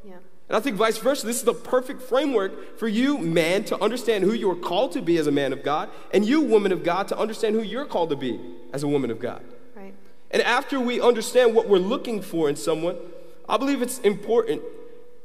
Yeah. 0.05 0.15
And 0.49 0.57
I 0.57 0.61
think 0.61 0.77
vice 0.77 0.97
versa, 0.97 1.27
this 1.27 1.37
is 1.37 1.45
the 1.45 1.53
perfect 1.53 2.01
framework 2.01 2.79
for 2.79 2.89
you, 2.89 3.19
man, 3.19 3.65
to 3.65 3.79
understand 3.83 4.25
who 4.25 4.33
you're 4.33 4.57
called 4.57 4.93
to 4.93 5.03
be 5.03 5.19
as 5.19 5.27
a 5.27 5.33
man 5.33 5.53
of 5.53 5.63
God, 5.63 5.91
and 6.15 6.25
you, 6.25 6.41
woman 6.41 6.73
of 6.73 6.83
God, 6.83 7.09
to 7.09 7.19
understand 7.19 7.55
who 7.55 7.63
you're 7.63 7.85
called 7.85 8.09
to 8.11 8.17
be 8.17 8.41
as 8.73 8.83
a 8.83 8.89
woman 8.89 9.11
of 9.11 9.21
God. 9.21 9.45
Right. 9.77 9.95
And 10.31 10.43
after 10.43 10.81
we 10.81 10.99
understand 11.01 11.55
what 11.55 11.69
we're 11.69 11.79
looking 11.79 12.23
for 12.23 12.49
in 12.49 12.57
someone, 12.57 12.97
I 13.47 13.59
believe 13.59 13.83
it's 13.83 13.99
important 13.99 14.63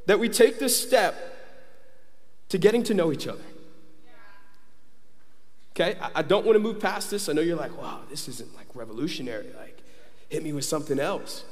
that 0.06 0.20
we 0.20 0.28
take 0.28 0.60
this 0.60 0.80
step 0.80 1.16
to 2.50 2.58
getting 2.58 2.84
to 2.84 2.94
know 2.94 3.14
each 3.14 3.28
other. 3.28 3.42
Okay, 5.76 5.98
I, 6.00 6.12
I 6.16 6.22
don't 6.22 6.46
want 6.46 6.56
to 6.56 6.60
move 6.60 6.80
past 6.80 7.12
this. 7.12 7.28
I 7.28 7.34
know 7.34 7.42
you're 7.42 7.58
like, 7.58 7.78
wow, 7.78 8.02
this 8.10 8.30
isn't 8.30 8.56
like 8.56 8.68
revolutionary. 8.74 9.48
Like, 9.60 9.78
hit 10.30 10.42
me 10.44 10.54
with 10.54 10.66
something 10.66 11.00
else. 11.00 11.44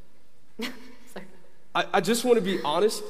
Sorry. 0.60 1.24
I, 1.74 1.86
I 1.94 2.00
just 2.00 2.24
want 2.24 2.36
to 2.36 2.42
be 2.42 2.60
honest. 2.62 3.02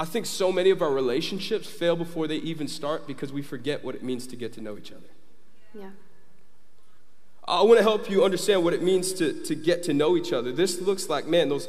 I 0.00 0.06
think 0.06 0.26
so 0.26 0.50
many 0.50 0.70
of 0.70 0.80
our 0.80 0.90
relationships 0.90 1.68
fail 1.68 1.96
before 1.96 2.26
they 2.26 2.36
even 2.36 2.66
start 2.66 3.06
because 3.06 3.32
we 3.32 3.42
forget 3.42 3.84
what 3.84 3.94
it 3.94 4.02
means 4.02 4.26
to 4.28 4.36
get 4.36 4.54
to 4.54 4.60
know 4.62 4.78
each 4.78 4.90
other. 4.90 5.06
Yeah. 5.74 5.90
I 7.46 7.62
want 7.62 7.78
to 7.78 7.82
help 7.82 8.08
you 8.08 8.24
understand 8.24 8.64
what 8.64 8.72
it 8.72 8.82
means 8.82 9.12
to, 9.14 9.44
to 9.44 9.54
get 9.54 9.82
to 9.84 9.92
know 9.92 10.16
each 10.16 10.32
other. 10.32 10.50
This 10.50 10.80
looks 10.80 11.08
like, 11.08 11.26
man, 11.26 11.50
those 11.50 11.68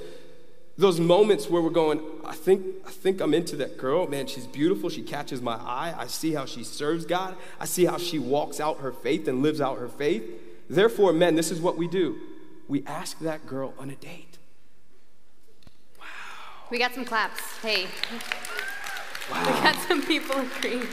those 0.78 1.00
moments 1.00 1.50
where 1.50 1.62
we're 1.62 1.70
going, 1.70 2.02
I 2.26 2.34
think, 2.34 2.66
I 2.86 2.90
think 2.90 3.22
I'm 3.22 3.34
into 3.34 3.56
that 3.58 3.78
girl. 3.78 4.08
Man, 4.08 4.26
she's 4.26 4.48
beautiful. 4.48 4.90
She 4.90 5.04
catches 5.04 5.42
my 5.42 5.56
eye. 5.56 5.94
I 5.96 6.08
see 6.08 6.34
how 6.34 6.46
she 6.46 6.64
serves 6.64 7.06
God. 7.06 7.36
I 7.60 7.66
see 7.66 7.86
how 7.86 7.98
she 7.98 8.18
walks 8.18 8.60
out 8.60 8.80
her 8.80 8.92
faith 8.92 9.28
and 9.28 9.44
lives 9.44 9.62
out 9.62 9.78
her 9.78 9.88
faith. 9.88 10.24
Therefore, 10.70 11.14
men, 11.14 11.36
this 11.36 11.52
is 11.52 11.62
what 11.62 11.78
we 11.78 11.88
do 11.88 12.18
we 12.68 12.84
ask 12.86 13.20
that 13.20 13.46
girl 13.46 13.74
on 13.78 13.90
a 13.90 13.96
date. 13.96 14.38
Wow. 16.00 16.06
We 16.72 16.80
got 16.80 16.94
some 16.94 17.06
claps. 17.06 17.42
Hey. 17.62 17.86
Wow. 19.30 19.46
We 19.46 19.62
got 19.62 19.76
some 19.88 20.02
people 20.02 20.40
agreeing. 20.40 20.88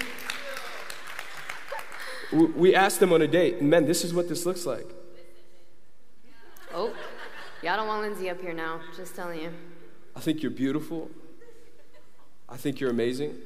We 2.33 2.75
ask 2.75 2.99
them 2.99 3.13
on 3.13 3.23
a 3.23 3.27
date. 3.27 3.63
Men, 3.63 3.87
this 3.87 4.05
is 4.05 4.13
what 4.13 4.29
this 4.29 4.47
looks 4.47 4.67
like. 4.67 4.87
Oh, 6.73 6.95
y'all 7.63 7.77
don't 7.77 7.89
want 7.89 8.03
Lindsay 8.03 8.31
up 8.31 8.41
here 8.41 8.53
now. 8.53 8.81
Just 8.97 9.17
telling 9.17 9.41
you. 9.41 9.53
I 10.15 10.21
think 10.21 10.43
you're 10.43 10.51
beautiful. 10.51 11.11
I 12.49 12.57
think 12.57 12.81
you're 12.81 12.91
amazing. 12.91 13.37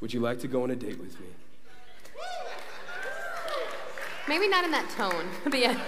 Would 0.00 0.12
you 0.12 0.20
like 0.20 0.40
to 0.40 0.48
go 0.48 0.62
on 0.62 0.70
a 0.70 0.76
date 0.76 0.98
with 0.98 1.18
me? 1.20 1.26
Maybe 4.28 4.48
not 4.48 4.64
in 4.64 4.70
that 4.72 4.88
tone, 4.90 5.28
but 5.44 5.58
yes. 5.58 5.78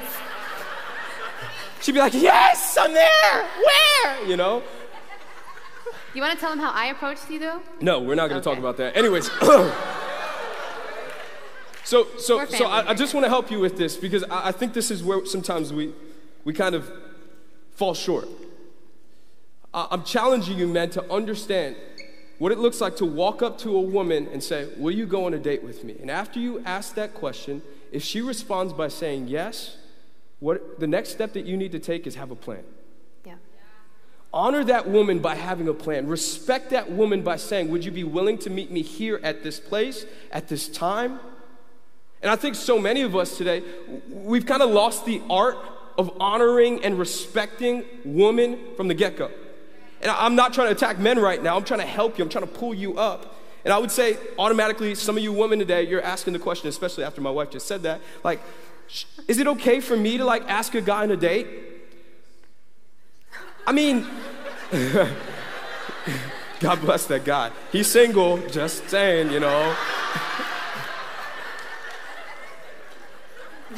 She'd 1.80 1.92
be 1.92 1.98
like, 1.98 2.14
Yes, 2.14 2.76
I'm 2.78 2.92
there. 2.92 3.46
Where? 3.64 4.26
You 4.26 4.36
know? 4.36 4.62
You 6.14 6.22
want 6.22 6.34
to 6.34 6.40
tell 6.40 6.50
them 6.50 6.58
how 6.58 6.70
I 6.70 6.86
approached 6.86 7.30
you, 7.30 7.38
though? 7.38 7.60
No, 7.80 8.00
we're 8.00 8.14
not 8.14 8.28
going 8.28 8.42
to 8.42 8.48
okay. 8.48 8.56
talk 8.56 8.58
about 8.58 8.76
that. 8.78 8.96
Anyways. 8.96 9.26
so, 11.84 12.06
so, 12.18 12.44
so 12.46 12.66
I, 12.66 12.90
I, 12.90 12.94
just 12.94 13.14
want 13.14 13.24
to 13.24 13.28
help 13.28 13.50
you 13.50 13.60
with 13.60 13.76
this 13.76 13.96
because 13.96 14.24
I, 14.24 14.48
I 14.48 14.52
think 14.52 14.72
this 14.72 14.90
is 14.90 15.04
where 15.04 15.24
sometimes 15.26 15.72
we, 15.72 15.92
we 16.44 16.54
kind 16.54 16.74
of 16.74 16.90
fall 17.72 17.94
short. 17.94 18.28
I'm 19.90 20.02
challenging 20.02 20.58
you, 20.58 20.66
men, 20.66 20.90
to 20.90 21.12
understand 21.12 21.76
what 22.38 22.52
it 22.52 22.58
looks 22.58 22.80
like 22.80 22.96
to 22.96 23.04
walk 23.04 23.42
up 23.42 23.58
to 23.58 23.76
a 23.76 23.80
woman 23.80 24.28
and 24.32 24.42
say, 24.42 24.68
Will 24.76 24.92
you 24.92 25.06
go 25.06 25.26
on 25.26 25.34
a 25.34 25.38
date 25.38 25.62
with 25.62 25.84
me? 25.84 25.96
And 26.00 26.10
after 26.10 26.40
you 26.40 26.62
ask 26.64 26.94
that 26.94 27.14
question, 27.14 27.62
if 27.92 28.02
she 28.02 28.20
responds 28.20 28.72
by 28.72 28.88
saying 28.88 29.28
yes, 29.28 29.76
what, 30.40 30.78
the 30.78 30.86
next 30.86 31.10
step 31.10 31.32
that 31.32 31.46
you 31.46 31.56
need 31.56 31.72
to 31.72 31.78
take 31.78 32.06
is 32.06 32.14
have 32.14 32.30
a 32.30 32.36
plan. 32.36 32.62
Yeah. 33.24 33.34
Honor 34.32 34.62
that 34.64 34.88
woman 34.88 35.18
by 35.18 35.34
having 35.34 35.68
a 35.68 35.74
plan. 35.74 36.06
Respect 36.06 36.70
that 36.70 36.90
woman 36.90 37.22
by 37.22 37.36
saying, 37.36 37.70
Would 37.70 37.84
you 37.84 37.90
be 37.90 38.04
willing 38.04 38.38
to 38.38 38.50
meet 38.50 38.70
me 38.70 38.82
here 38.82 39.20
at 39.22 39.42
this 39.42 39.58
place, 39.58 40.06
at 40.30 40.48
this 40.48 40.68
time? 40.68 41.18
And 42.22 42.30
I 42.30 42.36
think 42.36 42.56
so 42.56 42.78
many 42.78 43.02
of 43.02 43.14
us 43.14 43.36
today, 43.36 43.62
we've 44.10 44.46
kind 44.46 44.62
of 44.62 44.70
lost 44.70 45.06
the 45.06 45.22
art 45.30 45.56
of 45.96 46.12
honoring 46.20 46.84
and 46.84 46.98
respecting 46.98 47.84
women 48.04 48.58
from 48.76 48.88
the 48.88 48.94
get 48.94 49.16
go. 49.16 49.30
And 50.00 50.10
I'm 50.10 50.34
not 50.36 50.52
trying 50.54 50.68
to 50.68 50.72
attack 50.72 50.98
men 50.98 51.18
right 51.18 51.42
now, 51.42 51.56
I'm 51.56 51.64
trying 51.64 51.80
to 51.80 51.86
help 51.86 52.18
you, 52.18 52.24
I'm 52.24 52.30
trying 52.30 52.46
to 52.46 52.52
pull 52.52 52.74
you 52.74 52.98
up. 52.98 53.34
And 53.64 53.72
I 53.72 53.78
would 53.78 53.90
say, 53.90 54.16
automatically, 54.38 54.94
some 54.94 55.16
of 55.16 55.22
you 55.22 55.32
women 55.32 55.58
today, 55.58 55.86
you're 55.86 56.02
asking 56.02 56.32
the 56.32 56.38
question, 56.38 56.68
especially 56.68 57.04
after 57.04 57.20
my 57.20 57.30
wife 57.30 57.50
just 57.50 57.66
said 57.66 57.82
that, 57.82 58.00
like, 58.22 58.40
is 59.26 59.38
it 59.38 59.46
okay 59.46 59.80
for 59.80 59.96
me 59.96 60.16
to 60.16 60.24
like 60.24 60.48
ask 60.48 60.74
a 60.74 60.80
guy 60.80 61.02
on 61.02 61.10
a 61.10 61.16
date? 61.16 61.46
I 63.66 63.72
mean, 63.72 64.06
God 66.60 66.80
bless 66.80 67.06
that 67.06 67.24
guy. 67.24 67.50
He's 67.70 67.86
single, 67.86 68.38
just 68.48 68.88
saying, 68.88 69.30
you 69.30 69.40
know. 69.40 69.76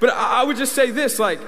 but 0.00 0.10
I, 0.10 0.40
I, 0.40 0.44
would 0.44 0.56
just 0.56 0.74
say 0.74 0.90
this 0.90 1.20
like, 1.20 1.38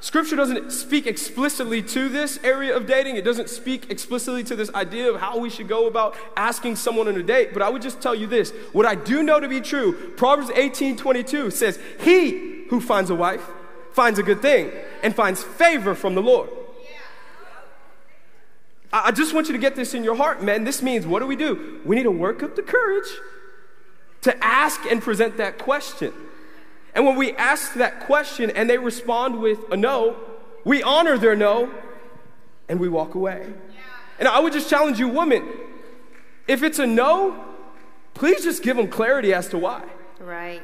Scripture 0.00 0.34
doesn't 0.34 0.72
speak 0.72 1.06
explicitly 1.06 1.82
to 1.82 2.08
this 2.08 2.38
area 2.42 2.74
of 2.74 2.86
dating. 2.86 3.16
It 3.16 3.24
doesn't 3.24 3.50
speak 3.50 3.90
explicitly 3.90 4.42
to 4.44 4.56
this 4.56 4.72
idea 4.74 5.12
of 5.12 5.20
how 5.20 5.38
we 5.38 5.50
should 5.50 5.68
go 5.68 5.86
about 5.86 6.16
asking 6.36 6.76
someone 6.76 7.06
on 7.06 7.16
a 7.16 7.22
date. 7.22 7.52
But 7.52 7.60
I 7.62 7.68
would 7.68 7.82
just 7.82 8.00
tell 8.00 8.14
you 8.14 8.26
this 8.26 8.50
what 8.72 8.86
I 8.86 8.94
do 8.94 9.22
know 9.22 9.38
to 9.40 9.48
be 9.48 9.60
true 9.60 9.92
Proverbs 10.16 10.50
18 10.54 10.96
22 10.96 11.50
says, 11.50 11.78
He 12.00 12.64
who 12.70 12.80
finds 12.80 13.10
a 13.10 13.14
wife 13.14 13.46
finds 13.92 14.18
a 14.18 14.22
good 14.22 14.40
thing 14.40 14.72
and 15.02 15.14
finds 15.14 15.42
favor 15.42 15.94
from 15.94 16.14
the 16.14 16.22
Lord. 16.22 16.48
I 18.92 19.12
just 19.12 19.34
want 19.34 19.46
you 19.46 19.52
to 19.52 19.58
get 19.58 19.76
this 19.76 19.94
in 19.94 20.02
your 20.02 20.16
heart, 20.16 20.42
man. 20.42 20.64
This 20.64 20.82
means 20.82 21.06
what 21.06 21.20
do 21.20 21.26
we 21.26 21.36
do? 21.36 21.80
We 21.84 21.94
need 21.94 22.04
to 22.04 22.10
work 22.10 22.42
up 22.42 22.56
the 22.56 22.62
courage 22.62 23.08
to 24.22 24.44
ask 24.44 24.84
and 24.86 25.00
present 25.00 25.36
that 25.36 25.58
question. 25.58 26.12
And 26.94 27.06
when 27.06 27.16
we 27.16 27.32
ask 27.32 27.74
that 27.74 28.00
question 28.00 28.50
and 28.50 28.68
they 28.68 28.78
respond 28.78 29.40
with 29.40 29.58
a 29.70 29.76
no, 29.76 30.16
we 30.64 30.82
honor 30.82 31.16
their 31.18 31.36
no 31.36 31.72
and 32.68 32.80
we 32.80 32.88
walk 32.88 33.14
away. 33.14 33.52
And 34.18 34.28
I 34.28 34.38
would 34.38 34.52
just 34.52 34.68
challenge 34.68 34.98
you, 34.98 35.08
women, 35.08 35.48
if 36.46 36.62
it's 36.62 36.78
a 36.78 36.86
no, 36.86 37.44
please 38.12 38.44
just 38.44 38.62
give 38.62 38.76
them 38.76 38.88
clarity 38.88 39.32
as 39.32 39.48
to 39.48 39.58
why. 39.58 39.82
Right. 40.18 40.62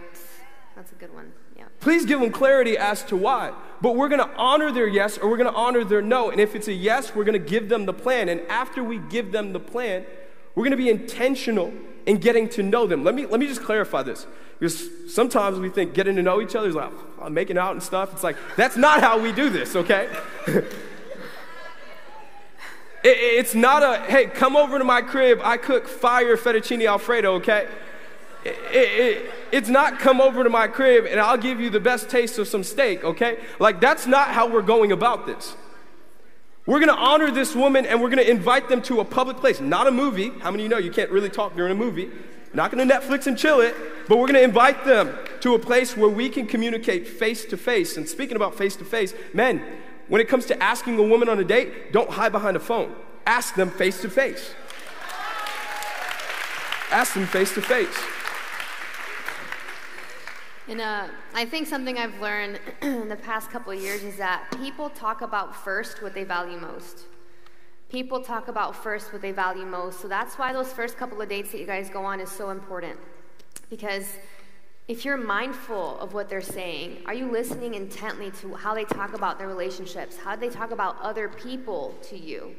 That's 0.74 0.92
a 0.92 0.94
good 0.96 1.14
one. 1.14 1.32
Yeah. 1.56 1.64
Please 1.80 2.04
give 2.04 2.20
them 2.20 2.30
clarity 2.30 2.76
as 2.76 3.02
to 3.04 3.16
why. 3.16 3.52
But 3.80 3.96
we're 3.96 4.08
going 4.08 4.20
to 4.20 4.30
honor 4.36 4.70
their 4.70 4.86
yes 4.86 5.16
or 5.16 5.30
we're 5.30 5.38
going 5.38 5.50
to 5.50 5.56
honor 5.56 5.84
their 5.84 6.02
no. 6.02 6.30
And 6.30 6.40
if 6.40 6.54
it's 6.54 6.68
a 6.68 6.72
yes, 6.72 7.14
we're 7.14 7.24
going 7.24 7.40
to 7.40 7.50
give 7.50 7.70
them 7.70 7.86
the 7.86 7.94
plan. 7.94 8.28
And 8.28 8.42
after 8.42 8.84
we 8.84 8.98
give 8.98 9.32
them 9.32 9.54
the 9.54 9.60
plan, 9.60 10.04
we're 10.54 10.64
going 10.64 10.72
to 10.72 10.76
be 10.76 10.90
intentional 10.90 11.72
in 12.04 12.18
getting 12.18 12.48
to 12.50 12.62
know 12.62 12.86
them. 12.86 13.04
Let 13.04 13.14
me, 13.14 13.26
let 13.26 13.40
me 13.40 13.46
just 13.46 13.62
clarify 13.62 14.02
this. 14.02 14.26
Because 14.58 14.88
sometimes 15.12 15.58
we 15.58 15.68
think 15.68 15.92
getting 15.92 16.16
to 16.16 16.22
know 16.22 16.40
each 16.40 16.54
other 16.54 16.68
is 16.68 16.74
like 16.74 16.90
oh, 17.20 17.28
making 17.28 17.58
out 17.58 17.72
and 17.72 17.82
stuff. 17.82 18.12
It's 18.12 18.22
like, 18.22 18.36
that's 18.56 18.76
not 18.76 19.00
how 19.00 19.20
we 19.20 19.32
do 19.32 19.50
this, 19.50 19.76
okay? 19.76 20.08
it, 20.46 20.64
it's 23.02 23.54
not 23.54 23.82
a, 23.82 24.00
hey, 24.06 24.26
come 24.26 24.56
over 24.56 24.78
to 24.78 24.84
my 24.84 25.02
crib. 25.02 25.40
I 25.42 25.58
cook 25.58 25.86
fire 25.86 26.36
fettuccine 26.36 26.88
alfredo, 26.88 27.34
okay? 27.34 27.68
It, 28.44 28.56
it, 28.72 29.30
it's 29.52 29.68
not 29.68 29.98
come 29.98 30.20
over 30.20 30.42
to 30.42 30.50
my 30.50 30.68
crib 30.68 31.04
and 31.04 31.20
I'll 31.20 31.36
give 31.36 31.60
you 31.60 31.68
the 31.68 31.80
best 31.80 32.08
taste 32.08 32.38
of 32.38 32.48
some 32.48 32.64
steak, 32.64 33.04
okay? 33.04 33.38
Like, 33.58 33.80
that's 33.80 34.06
not 34.06 34.28
how 34.28 34.48
we're 34.48 34.62
going 34.62 34.92
about 34.92 35.26
this. 35.26 35.54
We're 36.64 36.80
gonna 36.80 36.94
honor 36.94 37.30
this 37.30 37.54
woman 37.54 37.86
and 37.86 38.02
we're 38.02 38.08
gonna 38.08 38.22
invite 38.22 38.68
them 38.68 38.82
to 38.82 39.00
a 39.00 39.04
public 39.04 39.36
place, 39.36 39.60
not 39.60 39.86
a 39.86 39.92
movie. 39.92 40.30
How 40.40 40.50
many 40.50 40.64
of 40.64 40.64
you 40.64 40.68
know 40.68 40.78
you 40.78 40.90
can't 40.90 41.10
really 41.10 41.30
talk 41.30 41.54
during 41.54 41.70
a 41.70 41.76
movie? 41.76 42.10
Not 42.56 42.70
gonna 42.70 42.90
Netflix 42.90 43.26
and 43.26 43.36
chill 43.36 43.60
it, 43.60 43.74
but 44.08 44.16
we're 44.16 44.28
gonna 44.28 44.38
invite 44.38 44.82
them 44.86 45.14
to 45.40 45.54
a 45.54 45.58
place 45.58 45.94
where 45.94 46.08
we 46.08 46.30
can 46.30 46.46
communicate 46.46 47.06
face 47.06 47.44
to 47.44 47.56
face. 47.58 47.98
And 47.98 48.08
speaking 48.08 48.34
about 48.34 48.54
face 48.54 48.76
to 48.76 48.84
face, 48.86 49.12
men, 49.34 49.62
when 50.08 50.22
it 50.22 50.28
comes 50.28 50.46
to 50.46 50.62
asking 50.62 50.98
a 50.98 51.02
woman 51.02 51.28
on 51.28 51.38
a 51.38 51.44
date, 51.44 51.92
don't 51.92 52.08
hide 52.08 52.32
behind 52.32 52.56
a 52.56 52.60
phone. 52.60 52.96
Ask 53.26 53.56
them 53.56 53.68
face 53.68 54.00
to 54.00 54.08
face. 54.08 54.54
Ask 56.90 57.12
them 57.12 57.26
face 57.26 57.52
to 57.52 57.60
face. 57.60 57.94
And 60.66 60.80
uh, 60.80 61.08
I 61.34 61.44
think 61.44 61.66
something 61.66 61.98
I've 61.98 62.18
learned 62.22 62.58
in 62.80 63.10
the 63.10 63.16
past 63.16 63.50
couple 63.50 63.72
of 63.72 63.82
years 63.82 64.02
is 64.02 64.16
that 64.16 64.46
people 64.56 64.88
talk 64.88 65.20
about 65.20 65.54
first 65.54 66.02
what 66.02 66.14
they 66.14 66.24
value 66.24 66.58
most. 66.58 67.04
People 67.88 68.20
talk 68.20 68.48
about 68.48 68.74
first 68.74 69.12
what 69.12 69.22
they 69.22 69.32
value 69.32 69.64
most. 69.64 70.00
So 70.00 70.08
that's 70.08 70.36
why 70.36 70.52
those 70.52 70.72
first 70.72 70.96
couple 70.96 71.20
of 71.20 71.28
dates 71.28 71.52
that 71.52 71.58
you 71.58 71.66
guys 71.66 71.88
go 71.88 72.04
on 72.04 72.20
is 72.20 72.30
so 72.30 72.50
important. 72.50 72.98
Because 73.70 74.16
if 74.88 75.04
you're 75.04 75.16
mindful 75.16 75.98
of 75.98 76.14
what 76.14 76.28
they're 76.28 76.40
saying, 76.40 77.02
are 77.06 77.14
you 77.14 77.30
listening 77.30 77.74
intently 77.74 78.30
to 78.42 78.54
how 78.54 78.74
they 78.74 78.84
talk 78.84 79.14
about 79.14 79.38
their 79.38 79.48
relationships? 79.48 80.16
How 80.16 80.36
they 80.36 80.48
talk 80.48 80.70
about 80.70 81.00
other 81.00 81.28
people 81.28 81.94
to 82.02 82.18
you? 82.18 82.54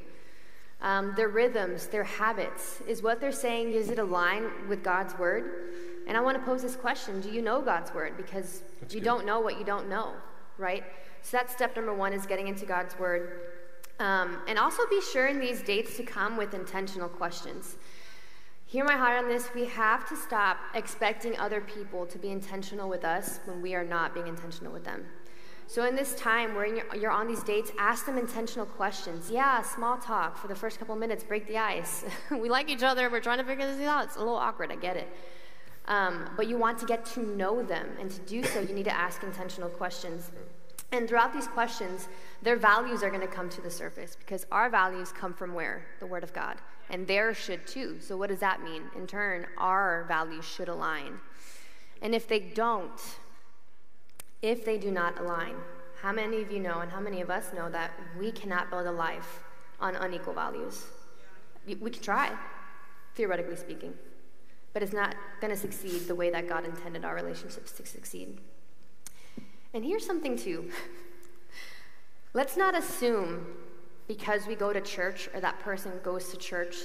Um, 0.81 1.13
their 1.15 1.29
rhythms, 1.29 1.87
their 1.87 2.03
habits. 2.03 2.81
Is 2.87 3.01
what 3.01 3.19
they're 3.19 3.31
saying, 3.31 3.71
is 3.71 3.89
it 3.89 3.99
aligned 3.99 4.49
with 4.67 4.83
God's 4.83 5.17
word? 5.17 5.71
And 6.07 6.15
I 6.15 6.21
want 6.21 6.37
to 6.37 6.43
pose 6.43 6.61
this 6.61 6.75
question 6.75 7.19
Do 7.21 7.29
you 7.29 7.41
know 7.41 7.61
God's 7.61 7.93
word? 7.93 8.15
Because 8.15 8.63
that's 8.79 8.93
you 8.93 9.01
good. 9.01 9.05
don't 9.05 9.25
know 9.25 9.39
what 9.39 9.57
you 9.57 9.65
don't 9.65 9.89
know, 9.89 10.13
right? 10.57 10.83
So 11.21 11.37
that's 11.37 11.53
step 11.53 11.75
number 11.75 11.93
one 11.93 12.13
is 12.13 12.25
getting 12.25 12.47
into 12.47 12.65
God's 12.65 12.97
word. 12.99 13.39
Um, 13.99 14.37
and 14.47 14.59
also 14.59 14.83
be 14.89 15.01
sure 15.01 15.27
in 15.27 15.39
these 15.39 15.61
dates 15.61 15.97
to 15.97 16.03
come 16.03 16.37
with 16.37 16.53
intentional 16.53 17.09
questions. 17.09 17.77
Hear 18.67 18.83
my 18.83 18.95
heart 18.95 19.23
on 19.23 19.29
this. 19.29 19.49
We 19.55 19.65
have 19.65 20.07
to 20.09 20.15
stop 20.15 20.57
expecting 20.75 21.37
other 21.39 21.61
people 21.61 22.05
to 22.07 22.17
be 22.17 22.29
intentional 22.29 22.89
with 22.89 23.05
us 23.05 23.39
when 23.45 23.61
we 23.61 23.73
are 23.75 23.85
not 23.85 24.13
being 24.13 24.27
intentional 24.27 24.73
with 24.73 24.83
them. 24.83 25.05
So, 25.69 25.85
in 25.85 25.95
this 25.95 26.15
time 26.15 26.55
where 26.55 26.65
you're 26.95 27.11
on 27.11 27.27
these 27.27 27.43
dates, 27.43 27.71
ask 27.77 28.05
them 28.05 28.17
intentional 28.17 28.65
questions. 28.65 29.29
Yeah, 29.29 29.61
small 29.61 29.97
talk 29.97 30.37
for 30.37 30.47
the 30.47 30.55
first 30.55 30.79
couple 30.79 30.95
minutes, 30.95 31.23
break 31.23 31.47
the 31.47 31.57
ice. 31.57 32.05
we 32.31 32.49
like 32.49 32.69
each 32.69 32.83
other, 32.83 33.09
we're 33.09 33.19
trying 33.19 33.39
to 33.39 33.43
figure 33.43 33.65
this 33.65 33.85
out. 33.85 34.05
It's 34.05 34.15
a 34.15 34.19
little 34.19 34.35
awkward, 34.35 34.71
I 34.71 34.75
get 34.75 34.95
it. 34.95 35.09
Um, 35.87 36.29
but 36.35 36.47
you 36.47 36.57
want 36.57 36.77
to 36.79 36.85
get 36.85 37.05
to 37.07 37.21
know 37.21 37.63
them, 37.63 37.87
and 37.99 38.11
to 38.11 38.19
do 38.21 38.43
so, 38.43 38.59
you 38.59 38.73
need 38.73 38.85
to 38.85 38.95
ask 38.95 39.23
intentional 39.23 39.69
questions. 39.69 40.31
And 40.91 41.07
throughout 41.07 41.33
these 41.33 41.47
questions, 41.47 42.07
their 42.41 42.55
values 42.55 43.03
are 43.03 43.09
going 43.09 43.21
to 43.21 43.27
come 43.27 43.49
to 43.49 43.61
the 43.61 43.69
surface 43.69 44.15
because 44.15 44.45
our 44.51 44.69
values 44.69 45.11
come 45.11 45.33
from 45.33 45.53
where? 45.53 45.85
The 45.99 46.05
Word 46.05 46.23
of 46.23 46.33
God. 46.33 46.57
And 46.89 47.05
theirs 47.05 47.35
should 47.35 47.67
too. 47.67 47.97
So, 47.99 48.15
what 48.15 48.29
does 48.29 48.39
that 48.39 48.63
mean? 48.63 48.83
In 48.95 49.07
turn, 49.07 49.45
our 49.57 50.05
values 50.07 50.45
should 50.45 50.69
align. 50.69 51.19
And 52.01 52.15
if 52.15 52.27
they 52.27 52.39
don't, 52.39 53.01
if 54.41 54.63
they 54.63 54.77
do 54.77 54.91
not 54.91 55.19
align, 55.19 55.55
how 56.01 56.13
many 56.13 56.41
of 56.41 56.51
you 56.51 56.59
know 56.59 56.79
and 56.79 56.91
how 56.91 57.01
many 57.01 57.21
of 57.21 57.29
us 57.29 57.51
know 57.53 57.69
that 57.69 57.91
we 58.17 58.31
cannot 58.31 58.69
build 58.69 58.85
a 58.85 58.91
life 58.91 59.43
on 59.81 59.95
unequal 59.95 60.33
values? 60.33 60.85
We 61.65 61.75
can 61.75 62.01
try, 62.01 62.31
theoretically 63.15 63.57
speaking, 63.57 63.93
but 64.73 64.83
it's 64.83 64.93
not 64.93 65.15
going 65.41 65.51
to 65.51 65.59
succeed 65.59 66.07
the 66.07 66.15
way 66.15 66.29
that 66.29 66.47
God 66.47 66.65
intended 66.65 67.03
our 67.03 67.15
relationships 67.15 67.71
to 67.73 67.85
succeed. 67.85 68.39
And 69.73 69.83
here's 69.83 70.05
something, 70.05 70.37
too. 70.37 70.71
Let's 72.33 72.57
not 72.57 72.75
assume 72.77 73.45
because 74.07 74.47
we 74.47 74.55
go 74.55 74.71
to 74.71 74.81
church 74.81 75.29
or 75.33 75.41
that 75.41 75.59
person 75.59 75.91
goes 76.03 76.29
to 76.29 76.37
church 76.37 76.75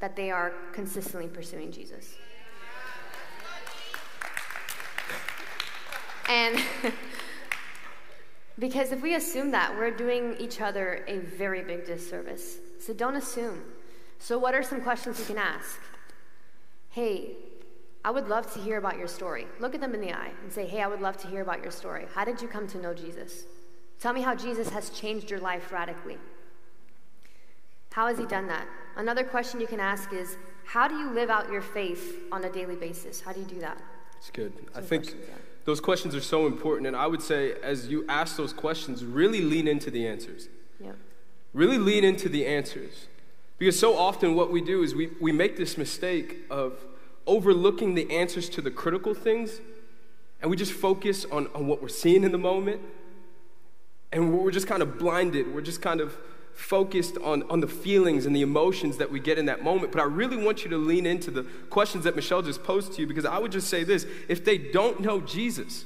that 0.00 0.16
they 0.16 0.30
are 0.30 0.52
consistently 0.72 1.28
pursuing 1.28 1.72
Jesus. 1.72 2.14
And 6.28 6.60
because 8.58 8.92
if 8.92 9.00
we 9.00 9.14
assume 9.14 9.52
that, 9.52 9.76
we're 9.76 9.96
doing 9.96 10.36
each 10.38 10.60
other 10.60 11.04
a 11.06 11.18
very 11.18 11.62
big 11.62 11.86
disservice. 11.86 12.58
So 12.80 12.92
don't 12.92 13.16
assume. 13.16 13.62
So, 14.18 14.38
what 14.38 14.54
are 14.54 14.62
some 14.62 14.80
questions 14.80 15.18
you 15.18 15.26
can 15.26 15.38
ask? 15.38 15.78
Hey, 16.90 17.36
I 18.06 18.10
would 18.10 18.28
love 18.28 18.50
to 18.54 18.60
hear 18.60 18.78
about 18.78 18.98
your 18.98 19.08
story. 19.08 19.48
Look 19.58 19.74
at 19.74 19.80
them 19.80 19.92
in 19.92 20.00
the 20.00 20.12
eye 20.12 20.30
and 20.44 20.52
say, 20.52 20.64
Hey, 20.64 20.80
I 20.80 20.86
would 20.86 21.00
love 21.00 21.16
to 21.18 21.26
hear 21.26 21.42
about 21.42 21.60
your 21.60 21.72
story. 21.72 22.06
How 22.14 22.24
did 22.24 22.40
you 22.40 22.46
come 22.46 22.68
to 22.68 22.78
know 22.78 22.94
Jesus? 22.94 23.46
Tell 24.00 24.12
me 24.12 24.22
how 24.22 24.36
Jesus 24.36 24.68
has 24.68 24.90
changed 24.90 25.28
your 25.28 25.40
life 25.40 25.72
radically. 25.72 26.16
How 27.90 28.06
has 28.06 28.16
he 28.16 28.24
done 28.26 28.46
that? 28.46 28.68
Another 28.94 29.24
question 29.24 29.60
you 29.60 29.66
can 29.66 29.80
ask 29.80 30.12
is, 30.12 30.36
How 30.64 30.86
do 30.86 30.94
you 30.96 31.10
live 31.10 31.30
out 31.30 31.50
your 31.50 31.62
faith 31.62 32.20
on 32.30 32.44
a 32.44 32.48
daily 32.48 32.76
basis? 32.76 33.20
How 33.20 33.32
do 33.32 33.40
you 33.40 33.46
do 33.46 33.58
that? 33.58 33.82
It's 34.18 34.30
good. 34.30 34.52
Some 34.56 34.84
I 34.84 34.86
think 34.86 35.06
yeah. 35.06 35.34
those 35.64 35.80
questions 35.80 36.14
are 36.14 36.20
so 36.20 36.46
important. 36.46 36.86
And 36.86 36.94
I 36.94 37.08
would 37.08 37.22
say, 37.22 37.54
as 37.60 37.88
you 37.88 38.04
ask 38.08 38.36
those 38.36 38.52
questions, 38.52 39.04
really 39.04 39.40
lean 39.40 39.66
into 39.66 39.90
the 39.90 40.06
answers. 40.06 40.48
Yeah. 40.78 40.92
Really 41.52 41.78
lean 41.78 42.04
into 42.04 42.28
the 42.28 42.46
answers. 42.46 43.08
Because 43.58 43.76
so 43.76 43.98
often 43.98 44.36
what 44.36 44.52
we 44.52 44.60
do 44.60 44.84
is 44.84 44.94
we, 44.94 45.10
we 45.20 45.32
make 45.32 45.56
this 45.56 45.76
mistake 45.76 46.42
of 46.50 46.78
overlooking 47.26 47.94
the 47.94 48.10
answers 48.10 48.48
to 48.50 48.60
the 48.60 48.70
critical 48.70 49.14
things, 49.14 49.60
and 50.40 50.50
we 50.50 50.56
just 50.56 50.72
focus 50.72 51.24
on, 51.26 51.48
on 51.54 51.66
what 51.66 51.82
we're 51.82 51.88
seeing 51.88 52.24
in 52.24 52.32
the 52.32 52.38
moment, 52.38 52.80
and 54.12 54.32
we're 54.32 54.50
just 54.50 54.66
kind 54.66 54.82
of 54.82 54.98
blinded. 54.98 55.54
We're 55.54 55.60
just 55.60 55.82
kind 55.82 56.00
of 56.00 56.16
focused 56.54 57.18
on, 57.18 57.42
on 57.50 57.60
the 57.60 57.66
feelings 57.66 58.24
and 58.24 58.34
the 58.34 58.40
emotions 58.40 58.96
that 58.96 59.10
we 59.10 59.20
get 59.20 59.38
in 59.38 59.46
that 59.46 59.62
moment. 59.62 59.92
But 59.92 60.00
I 60.00 60.04
really 60.04 60.42
want 60.42 60.64
you 60.64 60.70
to 60.70 60.78
lean 60.78 61.04
into 61.04 61.30
the 61.30 61.42
questions 61.68 62.04
that 62.04 62.16
Michelle 62.16 62.40
just 62.40 62.64
posed 62.64 62.94
to 62.94 63.02
you 63.02 63.06
because 63.06 63.26
I 63.26 63.38
would 63.38 63.52
just 63.52 63.68
say 63.68 63.84
this 63.84 64.06
if 64.28 64.44
they 64.44 64.56
don't 64.56 65.00
know 65.00 65.20
Jesus, 65.20 65.84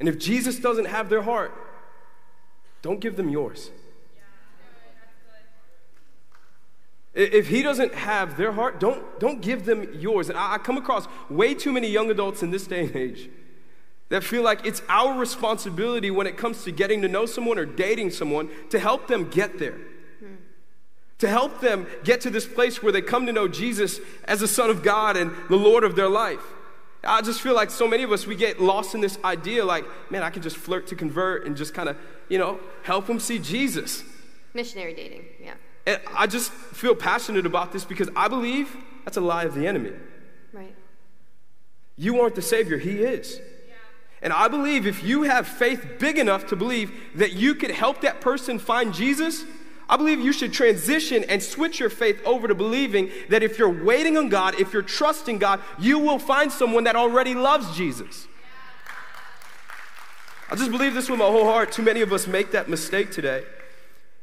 and 0.00 0.08
if 0.08 0.18
Jesus 0.18 0.58
doesn't 0.58 0.86
have 0.86 1.08
their 1.08 1.22
heart, 1.22 1.52
don't 2.82 3.00
give 3.00 3.16
them 3.16 3.28
yours. 3.28 3.70
If 7.16 7.48
he 7.48 7.62
doesn't 7.62 7.94
have 7.94 8.36
their 8.36 8.52
heart, 8.52 8.78
don't, 8.78 9.18
don't 9.18 9.40
give 9.40 9.64
them 9.64 9.88
yours. 9.94 10.28
And 10.28 10.38
I, 10.38 10.54
I 10.54 10.58
come 10.58 10.76
across 10.76 11.08
way 11.30 11.54
too 11.54 11.72
many 11.72 11.88
young 11.88 12.10
adults 12.10 12.42
in 12.42 12.50
this 12.50 12.66
day 12.66 12.84
and 12.84 12.94
age 12.94 13.30
that 14.10 14.22
feel 14.22 14.42
like 14.42 14.64
it's 14.66 14.82
our 14.88 15.18
responsibility 15.18 16.10
when 16.10 16.26
it 16.26 16.36
comes 16.36 16.62
to 16.64 16.70
getting 16.70 17.00
to 17.02 17.08
know 17.08 17.24
someone 17.24 17.58
or 17.58 17.64
dating 17.64 18.10
someone 18.10 18.50
to 18.68 18.78
help 18.78 19.08
them 19.08 19.30
get 19.30 19.58
there. 19.58 19.78
Hmm. 20.20 20.34
To 21.20 21.28
help 21.28 21.60
them 21.60 21.86
get 22.04 22.20
to 22.20 22.30
this 22.30 22.46
place 22.46 22.82
where 22.82 22.92
they 22.92 23.00
come 23.00 23.24
to 23.24 23.32
know 23.32 23.48
Jesus 23.48 23.98
as 24.24 24.40
the 24.40 24.48
Son 24.48 24.68
of 24.68 24.82
God 24.82 25.16
and 25.16 25.32
the 25.48 25.56
Lord 25.56 25.84
of 25.84 25.96
their 25.96 26.10
life. 26.10 26.44
I 27.02 27.22
just 27.22 27.40
feel 27.40 27.54
like 27.54 27.70
so 27.70 27.88
many 27.88 28.02
of 28.02 28.12
us, 28.12 28.26
we 28.26 28.36
get 28.36 28.60
lost 28.60 28.94
in 28.94 29.00
this 29.00 29.18
idea 29.24 29.64
like, 29.64 29.84
man, 30.10 30.22
I 30.22 30.28
can 30.30 30.42
just 30.42 30.56
flirt 30.56 30.86
to 30.88 30.94
convert 30.94 31.46
and 31.46 31.56
just 31.56 31.72
kind 31.72 31.88
of, 31.88 31.96
you 32.28 32.38
know, 32.38 32.60
help 32.82 33.06
them 33.06 33.20
see 33.20 33.38
Jesus. 33.38 34.04
Missionary 34.52 34.92
dating, 34.92 35.24
yeah. 35.42 35.54
And 35.86 36.00
I 36.14 36.26
just 36.26 36.50
feel 36.50 36.94
passionate 36.94 37.46
about 37.46 37.72
this 37.72 37.84
because 37.84 38.10
I 38.16 38.28
believe 38.28 38.76
that's 39.04 39.16
a 39.16 39.20
lie 39.20 39.44
of 39.44 39.54
the 39.54 39.66
enemy. 39.66 39.92
Right. 40.52 40.74
You 41.96 42.20
aren't 42.20 42.34
the 42.34 42.42
Savior, 42.42 42.78
He 42.78 42.98
is. 42.98 43.40
And 44.22 44.32
I 44.32 44.48
believe 44.48 44.86
if 44.86 45.04
you 45.04 45.22
have 45.22 45.46
faith 45.46 45.86
big 45.98 46.18
enough 46.18 46.48
to 46.48 46.56
believe 46.56 46.90
that 47.14 47.34
you 47.34 47.54
could 47.54 47.70
help 47.70 48.00
that 48.00 48.20
person 48.20 48.58
find 48.58 48.92
Jesus, 48.92 49.44
I 49.88 49.96
believe 49.96 50.18
you 50.18 50.32
should 50.32 50.52
transition 50.52 51.22
and 51.24 51.40
switch 51.40 51.78
your 51.78 51.90
faith 51.90 52.20
over 52.24 52.48
to 52.48 52.54
believing 52.54 53.10
that 53.28 53.42
if 53.42 53.58
you're 53.58 53.84
waiting 53.84 54.16
on 54.16 54.28
God, 54.28 54.58
if 54.58 54.72
you're 54.72 54.82
trusting 54.82 55.38
God, 55.38 55.60
you 55.78 55.98
will 55.98 56.18
find 56.18 56.50
someone 56.50 56.84
that 56.84 56.96
already 56.96 57.34
loves 57.34 57.76
Jesus. 57.76 58.26
I 60.50 60.56
just 60.56 60.70
believe 60.70 60.94
this 60.94 61.08
with 61.08 61.18
my 61.18 61.26
whole 61.26 61.44
heart. 61.44 61.70
Too 61.70 61.82
many 61.82 62.00
of 62.00 62.12
us 62.12 62.26
make 62.26 62.52
that 62.52 62.68
mistake 62.68 63.12
today. 63.12 63.44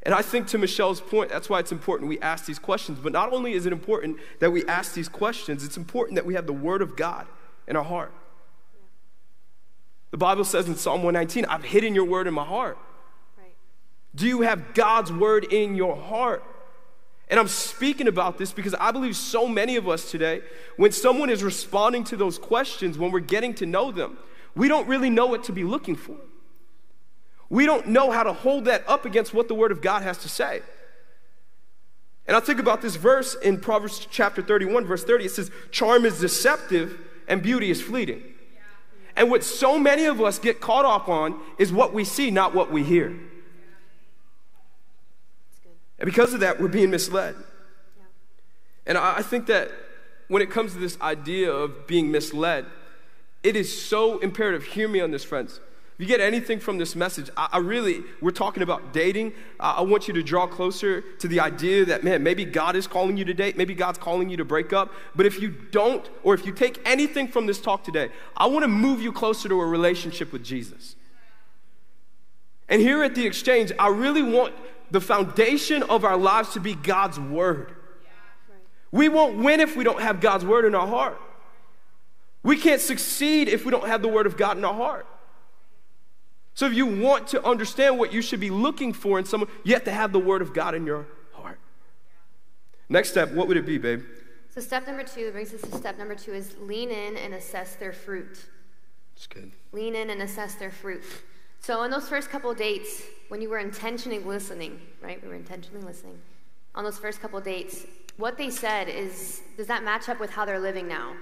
And 0.03 0.13
I 0.13 0.21
think 0.21 0.47
to 0.47 0.57
Michelle's 0.57 0.99
point, 0.99 1.29
that's 1.29 1.49
why 1.49 1.59
it's 1.59 1.71
important 1.71 2.09
we 2.09 2.19
ask 2.19 2.45
these 2.45 2.59
questions. 2.59 2.99
But 2.99 3.13
not 3.13 3.31
only 3.31 3.53
is 3.53 3.65
it 3.65 3.73
important 3.73 4.17
that 4.39 4.51
we 4.51 4.65
ask 4.65 4.93
these 4.93 5.07
questions, 5.07 5.63
it's 5.63 5.77
important 5.77 6.15
that 6.15 6.25
we 6.25 6.33
have 6.33 6.45
the 6.45 6.53
Word 6.53 6.81
of 6.81 6.97
God 6.97 7.25
in 7.67 7.75
our 7.75 7.83
heart. 7.83 8.11
The 10.11 10.17
Bible 10.17 10.43
says 10.45 10.67
in 10.67 10.75
Psalm 10.75 11.01
119, 11.01 11.45
I've 11.45 11.63
hidden 11.63 11.95
your 11.95 12.05
word 12.05 12.27
in 12.27 12.35
my 12.35 12.43
heart. 12.45 12.77
Right. 13.35 13.55
Do 14.13 14.27
you 14.27 14.41
have 14.41 14.75
God's 14.75 15.11
word 15.11 15.51
in 15.51 15.75
your 15.75 15.95
heart? 15.95 16.43
And 17.29 17.39
I'm 17.39 17.47
speaking 17.47 18.07
about 18.07 18.37
this 18.37 18.51
because 18.51 18.75
I 18.75 18.91
believe 18.91 19.15
so 19.15 19.47
many 19.47 19.75
of 19.75 19.89
us 19.89 20.11
today, 20.11 20.41
when 20.77 20.91
someone 20.91 21.31
is 21.31 21.43
responding 21.43 22.03
to 22.03 22.15
those 22.15 22.37
questions, 22.37 22.95
when 22.95 23.09
we're 23.09 23.21
getting 23.21 23.55
to 23.55 23.65
know 23.65 23.91
them, 23.91 24.19
we 24.53 24.67
don't 24.67 24.87
really 24.87 25.09
know 25.09 25.25
what 25.25 25.45
to 25.45 25.51
be 25.51 25.63
looking 25.63 25.95
for. 25.95 26.17
We 27.49 27.65
don't 27.65 27.87
know 27.87 28.11
how 28.11 28.23
to 28.23 28.33
hold 28.33 28.65
that 28.65 28.83
up 28.87 29.05
against 29.05 29.33
what 29.33 29.47
the 29.47 29.55
Word 29.55 29.71
of 29.71 29.81
God 29.81 30.01
has 30.03 30.17
to 30.19 30.29
say. 30.29 30.61
And 32.25 32.37
I 32.37 32.39
think 32.39 32.59
about 32.59 32.81
this 32.81 32.95
verse 32.95 33.35
in 33.35 33.59
Proverbs 33.59 34.07
chapter 34.09 34.41
31, 34.41 34.85
verse 34.85 35.03
30. 35.03 35.25
It 35.25 35.31
says, 35.31 35.51
Charm 35.71 36.05
is 36.05 36.19
deceptive 36.19 36.99
and 37.27 37.41
beauty 37.41 37.69
is 37.69 37.81
fleeting. 37.81 38.23
And 39.15 39.29
what 39.29 39.43
so 39.43 39.77
many 39.77 40.05
of 40.05 40.21
us 40.21 40.39
get 40.39 40.59
caught 40.59 40.85
up 40.85 41.07
on 41.07 41.39
is 41.59 41.71
what 41.71 41.93
we 41.93 42.03
see, 42.03 42.31
not 42.31 42.55
what 42.55 42.71
we 42.71 42.83
hear. 42.83 43.07
And 45.99 46.05
because 46.05 46.33
of 46.33 46.39
that, 46.39 46.59
we're 46.59 46.67
being 46.67 46.89
misled. 46.89 47.35
And 48.85 48.97
I 48.97 49.21
think 49.21 49.45
that 49.47 49.71
when 50.27 50.41
it 50.41 50.49
comes 50.49 50.73
to 50.73 50.79
this 50.79 50.99
idea 50.99 51.51
of 51.51 51.87
being 51.87 52.11
misled, 52.11 52.65
it 53.43 53.55
is 53.55 53.81
so 53.81 54.19
imperative. 54.19 54.63
Hear 54.63 54.87
me 54.87 54.99
on 54.99 55.11
this, 55.11 55.23
friends. 55.23 55.59
If 55.93 55.99
you 55.99 56.07
get 56.07 56.19
anything 56.19 56.59
from 56.59 56.79
this 56.79 56.95
message, 56.95 57.29
I, 57.37 57.49
I 57.53 57.57
really, 57.59 58.01
we're 58.19 58.31
talking 58.31 58.63
about 58.63 58.93
dating. 58.93 59.33
I, 59.59 59.73
I 59.73 59.81
want 59.81 60.07
you 60.07 60.13
to 60.15 60.23
draw 60.23 60.47
closer 60.47 61.01
to 61.19 61.27
the 61.27 61.39
idea 61.39 61.85
that, 61.85 62.03
man, 62.03 62.23
maybe 62.23 62.45
God 62.45 62.75
is 62.75 62.87
calling 62.87 63.15
you 63.15 63.25
to 63.25 63.33
date, 63.33 63.57
maybe 63.57 63.75
God's 63.75 63.99
calling 63.99 64.29
you 64.29 64.37
to 64.37 64.45
break 64.45 64.73
up. 64.73 64.91
But 65.15 65.27
if 65.27 65.39
you 65.39 65.49
don't, 65.49 66.09
or 66.23 66.33
if 66.33 66.47
you 66.47 66.51
take 66.51 66.81
anything 66.83 67.27
from 67.27 67.45
this 67.45 67.61
talk 67.61 67.83
today, 67.83 68.09
I 68.35 68.47
want 68.47 68.63
to 68.63 68.67
move 68.67 69.01
you 69.01 69.11
closer 69.11 69.47
to 69.49 69.61
a 69.61 69.65
relationship 69.65 70.33
with 70.33 70.43
Jesus. 70.43 70.95
And 72.67 72.81
here 72.81 73.03
at 73.03 73.13
the 73.13 73.27
exchange, 73.27 73.71
I 73.77 73.89
really 73.89 74.23
want 74.23 74.55
the 74.89 75.01
foundation 75.01 75.83
of 75.83 76.03
our 76.03 76.17
lives 76.17 76.53
to 76.53 76.59
be 76.59 76.73
God's 76.73 77.19
word. 77.19 77.75
We 78.91 79.09
won't 79.09 79.37
win 79.37 79.59
if 79.59 79.75
we 79.75 79.83
don't 79.83 80.01
have 80.01 80.21
God's 80.21 80.45
word 80.45 80.65
in 80.65 80.73
our 80.73 80.87
heart. 80.87 81.19
We 82.41 82.57
can't 82.57 82.81
succeed 82.81 83.47
if 83.47 83.63
we 83.65 83.71
don't 83.71 83.87
have 83.87 84.01
the 84.01 84.07
word 84.07 84.25
of 84.25 84.37
God 84.37 84.57
in 84.57 84.65
our 84.65 84.73
heart. 84.73 85.07
So 86.55 86.65
if 86.67 86.73
you 86.73 86.85
want 86.85 87.27
to 87.29 87.43
understand 87.43 87.97
what 87.97 88.13
you 88.13 88.21
should 88.21 88.39
be 88.39 88.49
looking 88.49 88.93
for 88.93 89.17
in 89.17 89.25
someone, 89.25 89.49
you 89.63 89.73
have 89.73 89.83
to 89.85 89.91
have 89.91 90.11
the 90.11 90.19
word 90.19 90.41
of 90.41 90.53
God 90.53 90.75
in 90.75 90.85
your 90.85 91.07
heart. 91.31 91.59
Next 92.89 93.09
step, 93.09 93.31
what 93.31 93.47
would 93.47 93.57
it 93.57 93.65
be, 93.65 93.77
babe? 93.77 94.03
So 94.53 94.61
step 94.61 94.85
number 94.85 95.03
two 95.03 95.31
brings 95.31 95.51
us 95.51 95.61
to 95.61 95.75
step 95.77 95.97
number 95.97 96.13
two 96.13 96.33
is 96.33 96.55
lean 96.59 96.91
in 96.91 97.17
and 97.17 97.33
assess 97.33 97.75
their 97.75 97.91
fruit. 97.91 98.45
That's 99.15 99.27
good. 99.27 99.51
Lean 99.71 99.95
in 99.95 100.11
and 100.11 100.21
assess 100.21 100.55
their 100.55 100.69
fruit. 100.69 101.03
So 101.59 101.81
in 101.83 101.91
those 101.91 102.07
first 102.07 102.29
couple 102.29 102.53
dates, 102.53 103.01
when 103.29 103.41
you 103.41 103.49
were 103.49 103.57
intentionally 103.57 104.19
listening, 104.19 104.79
right? 105.01 105.21
We 105.23 105.29
were 105.29 105.35
intentionally 105.35 105.83
listening. 105.83 106.19
On 106.75 106.83
those 106.83 106.99
first 106.99 107.19
couple 107.19 107.39
dates, 107.41 107.85
what 108.17 108.37
they 108.37 108.51
said 108.51 108.89
is, 108.89 109.41
does 109.57 109.67
that 109.67 109.83
match 109.83 110.07
up 110.07 110.19
with 110.19 110.29
how 110.29 110.45
they're 110.45 110.59
living 110.59 110.87
now? 110.87 111.15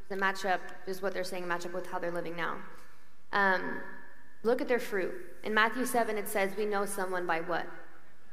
Does 0.00 0.16
it 0.16 0.20
match 0.20 0.44
up, 0.44 0.60
is 0.86 1.00
what 1.00 1.14
they're 1.14 1.24
saying 1.24 1.48
match 1.48 1.64
up 1.64 1.72
with 1.72 1.86
how 1.86 1.98
they're 1.98 2.10
living 2.12 2.36
now? 2.36 2.56
Um, 3.32 3.80
Look 4.46 4.60
at 4.60 4.68
their 4.68 4.78
fruit. 4.78 5.12
In 5.42 5.52
Matthew 5.52 5.84
7, 5.84 6.16
it 6.16 6.28
says, 6.28 6.52
We 6.56 6.66
know 6.66 6.86
someone 6.86 7.26
by 7.26 7.40
what? 7.40 7.66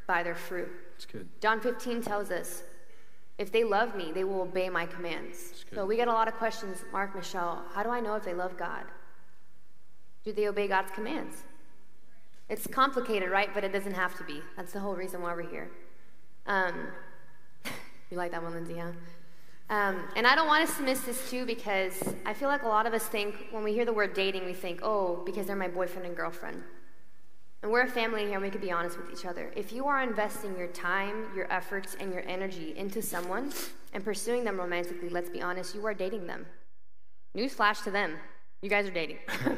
By 0.06 0.22
their 0.22 0.36
fruit. 0.36 0.70
That's 0.92 1.06
good. 1.06 1.28
John 1.42 1.60
15 1.60 2.04
tells 2.04 2.30
us, 2.30 2.62
If 3.40 3.52
they 3.52 3.64
love 3.64 3.96
me, 3.96 4.12
they 4.14 4.24
will 4.24 4.42
obey 4.42 4.70
my 4.70 4.86
commands. 4.86 5.66
So 5.74 5.88
we 5.88 5.96
get 5.96 6.08
a 6.08 6.12
lot 6.12 6.28
of 6.28 6.36
questions, 6.36 6.86
Mark, 6.92 7.16
Michelle, 7.16 7.66
how 7.74 7.82
do 7.82 7.90
I 7.90 8.00
know 8.00 8.14
if 8.14 8.24
they 8.24 8.36
love 8.36 8.56
God? 8.60 8.84
Do 10.24 10.32
they 10.32 10.48
obey 10.48 10.68
God's 10.68 10.92
commands? 10.92 11.36
It's 12.48 12.68
complicated, 12.68 13.32
right? 13.32 13.50
But 13.52 13.64
it 13.64 13.74
doesn't 13.74 13.96
have 13.96 14.16
to 14.20 14.24
be. 14.24 14.40
That's 14.56 14.72
the 14.72 14.80
whole 14.80 14.96
reason 14.96 15.20
why 15.24 15.34
we're 15.34 15.50
here. 15.50 15.72
Um, 16.46 16.90
you 18.12 18.18
like 18.18 18.32
that 18.34 18.44
one, 18.44 18.54
Lindsay, 18.54 18.78
huh? 18.78 18.92
Um, 19.70 20.04
and 20.16 20.28
I 20.28 20.36
don't 20.36 20.48
want 20.48 20.70
us 20.70 20.78
to 20.78 20.84
miss 20.84 21.02
this 21.02 21.30
too 21.30 21.46
because 21.46 22.14
I 22.26 22.34
feel 22.34 22.50
like 22.50 22.64
a 22.64 22.68
lot 22.68 22.86
of 22.86 22.94
us 22.94 23.06
think 23.06 23.48
when 23.52 23.64
we 23.64 23.74
hear 23.74 23.86
the 23.86 23.94
word 23.94 24.14
dating, 24.14 24.46
we 24.46 24.54
think, 24.54 24.82
oh, 24.84 25.24
because 25.26 25.48
they're 25.48 25.56
my 25.56 25.68
boyfriend 25.68 26.06
and 26.06 26.16
girlfriend. 26.16 26.62
And 27.62 27.72
we're 27.72 27.84
a 27.84 27.90
family 27.90 28.26
here 28.26 28.34
and 28.34 28.42
we 28.42 28.50
can 28.50 28.60
be 28.60 28.72
honest 28.72 28.98
with 28.98 29.12
each 29.12 29.26
other. 29.26 29.52
If 29.56 29.72
you 29.72 29.88
are 29.88 30.04
investing 30.04 30.58
your 30.58 30.68
time, 30.68 31.28
your 31.36 31.52
efforts, 31.52 31.96
and 32.00 32.14
your 32.14 32.24
energy 32.28 32.74
into 32.78 33.02
someone 33.02 33.52
and 33.94 34.04
pursuing 34.04 34.44
them 34.44 34.58
romantically, 34.60 35.10
let's 35.10 35.30
be 35.30 35.42
honest, 35.42 35.74
you 35.74 35.86
are 35.86 35.94
dating 35.94 36.28
them. 36.28 36.46
Newsflash 37.36 37.84
to 37.86 37.92
them 37.92 38.18
you 38.64 38.70
guys 38.70 38.88
are 38.88 38.92
dating. 38.92 39.18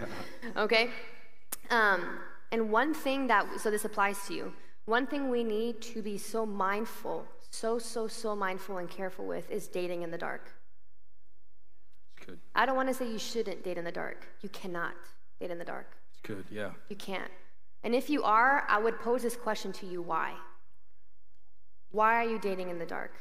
okay? 0.58 0.90
Um, 1.70 2.18
and 2.52 2.72
one 2.72 2.94
thing 2.94 3.28
that, 3.28 3.46
so 3.62 3.70
this 3.70 3.86
applies 3.86 4.18
to 4.28 4.34
you, 4.34 4.54
one 4.86 5.06
thing 5.06 5.30
we 5.30 5.44
need 5.44 5.80
to 5.94 6.02
be 6.02 6.18
so 6.18 6.46
mindful 6.46 7.26
so, 7.56 7.80
so, 7.80 8.08
so 8.08 8.36
mindful 8.36 8.78
and 8.78 8.90
careful 8.90 9.26
with 9.26 9.50
is 9.50 9.68
dating 9.68 10.02
in 10.02 10.12
the 10.12 10.18
dark. 10.18 10.52
Good. 12.26 12.40
I 12.54 12.66
don't 12.66 12.76
want 12.76 12.90
to 12.90 12.94
say 12.94 13.10
you 13.10 13.18
shouldn't 13.18 13.64
date 13.64 13.78
in 13.78 13.86
the 13.86 13.92
dark. 13.92 14.28
You 14.42 14.50
cannot 14.50 14.96
date 15.40 15.52
in 15.52 15.58
the 15.58 15.66
dark. 15.66 15.96
It's 16.12 16.22
good, 16.22 16.46
yeah. 16.52 16.72
You 16.90 16.96
can't. 16.98 17.32
And 17.84 17.96
if 17.96 18.10
you 18.10 18.24
are, 18.24 18.66
I 18.68 18.80
would 18.80 19.00
pose 19.00 19.22
this 19.22 19.38
question 19.38 19.72
to 19.74 19.86
you 19.86 20.02
why? 20.02 20.34
Why 21.92 22.16
are 22.16 22.28
you 22.28 22.40
dating 22.40 22.70
in 22.70 22.78
the 22.78 22.86
dark? 22.86 23.14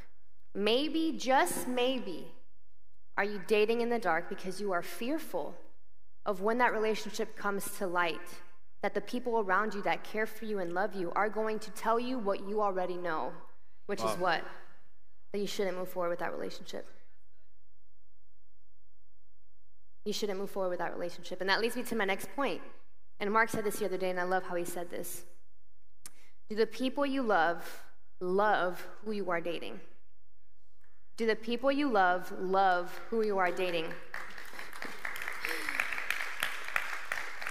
Maybe, 0.55 1.15
just 1.17 1.69
maybe, 1.69 2.33
are 3.17 3.25
you 3.25 3.41
dating 3.47 3.83
in 3.83 3.89
the 3.89 3.99
dark 3.99 4.29
because 4.29 4.61
you 4.61 4.73
are 4.73 4.83
fearful 4.83 5.55
of 6.27 6.41
when 6.41 6.59
that 6.59 6.73
relationship 6.73 7.37
comes 7.37 7.71
to 7.79 7.87
light, 7.87 8.29
that 8.83 8.95
the 8.95 9.01
people 9.01 9.39
around 9.39 9.75
you 9.75 9.83
that 9.83 10.03
care 10.03 10.27
for 10.27 10.45
you 10.45 10.59
and 10.59 10.73
love 10.73 10.95
you 10.95 11.13
are 11.15 11.29
going 11.29 11.59
to 11.61 11.71
tell 11.73 12.01
you 12.01 12.19
what 12.19 12.49
you 12.49 12.61
already 12.61 12.97
know 12.97 13.33
which 13.87 14.01
wow. 14.01 14.13
is 14.13 14.19
what? 14.19 14.45
That 15.33 15.39
you 15.39 15.47
shouldn't 15.47 15.77
move 15.77 15.89
forward 15.89 16.11
with 16.11 16.19
that 16.21 16.33
relationship. 16.33 16.87
You 20.05 20.13
shouldn't 20.13 20.39
move 20.39 20.51
forward 20.51 20.71
with 20.71 20.79
that 20.79 20.93
relationship. 20.93 21.41
And 21.41 21.49
that 21.49 21.61
leads 21.61 21.77
me 21.77 21.83
to 21.85 21.97
my 21.97 22.05
next 22.05 22.29
point. 22.37 22.61
And 23.21 23.33
Mark 23.33 23.49
said 23.49 23.65
this 23.65 23.77
the 23.77 23.87
other 23.87 23.97
day, 23.97 24.11
and 24.11 24.21
I 24.21 24.25
love 24.25 24.43
how 24.45 24.55
he 24.55 24.65
said 24.65 24.91
this. 24.91 25.25
Do 26.49 26.57
the 26.57 26.67
people 26.67 27.07
you 27.07 27.23
love 27.23 27.83
love 28.21 28.87
who 29.05 29.13
you 29.13 29.31
are 29.31 29.41
dating? 29.41 29.81
Do 31.17 31.27
the 31.27 31.37
people 31.37 31.71
you 31.71 31.91
love 31.91 32.33
love 32.39 33.01
who 33.09 33.25
you 33.25 33.39
are 33.39 33.51
dating? 33.51 33.87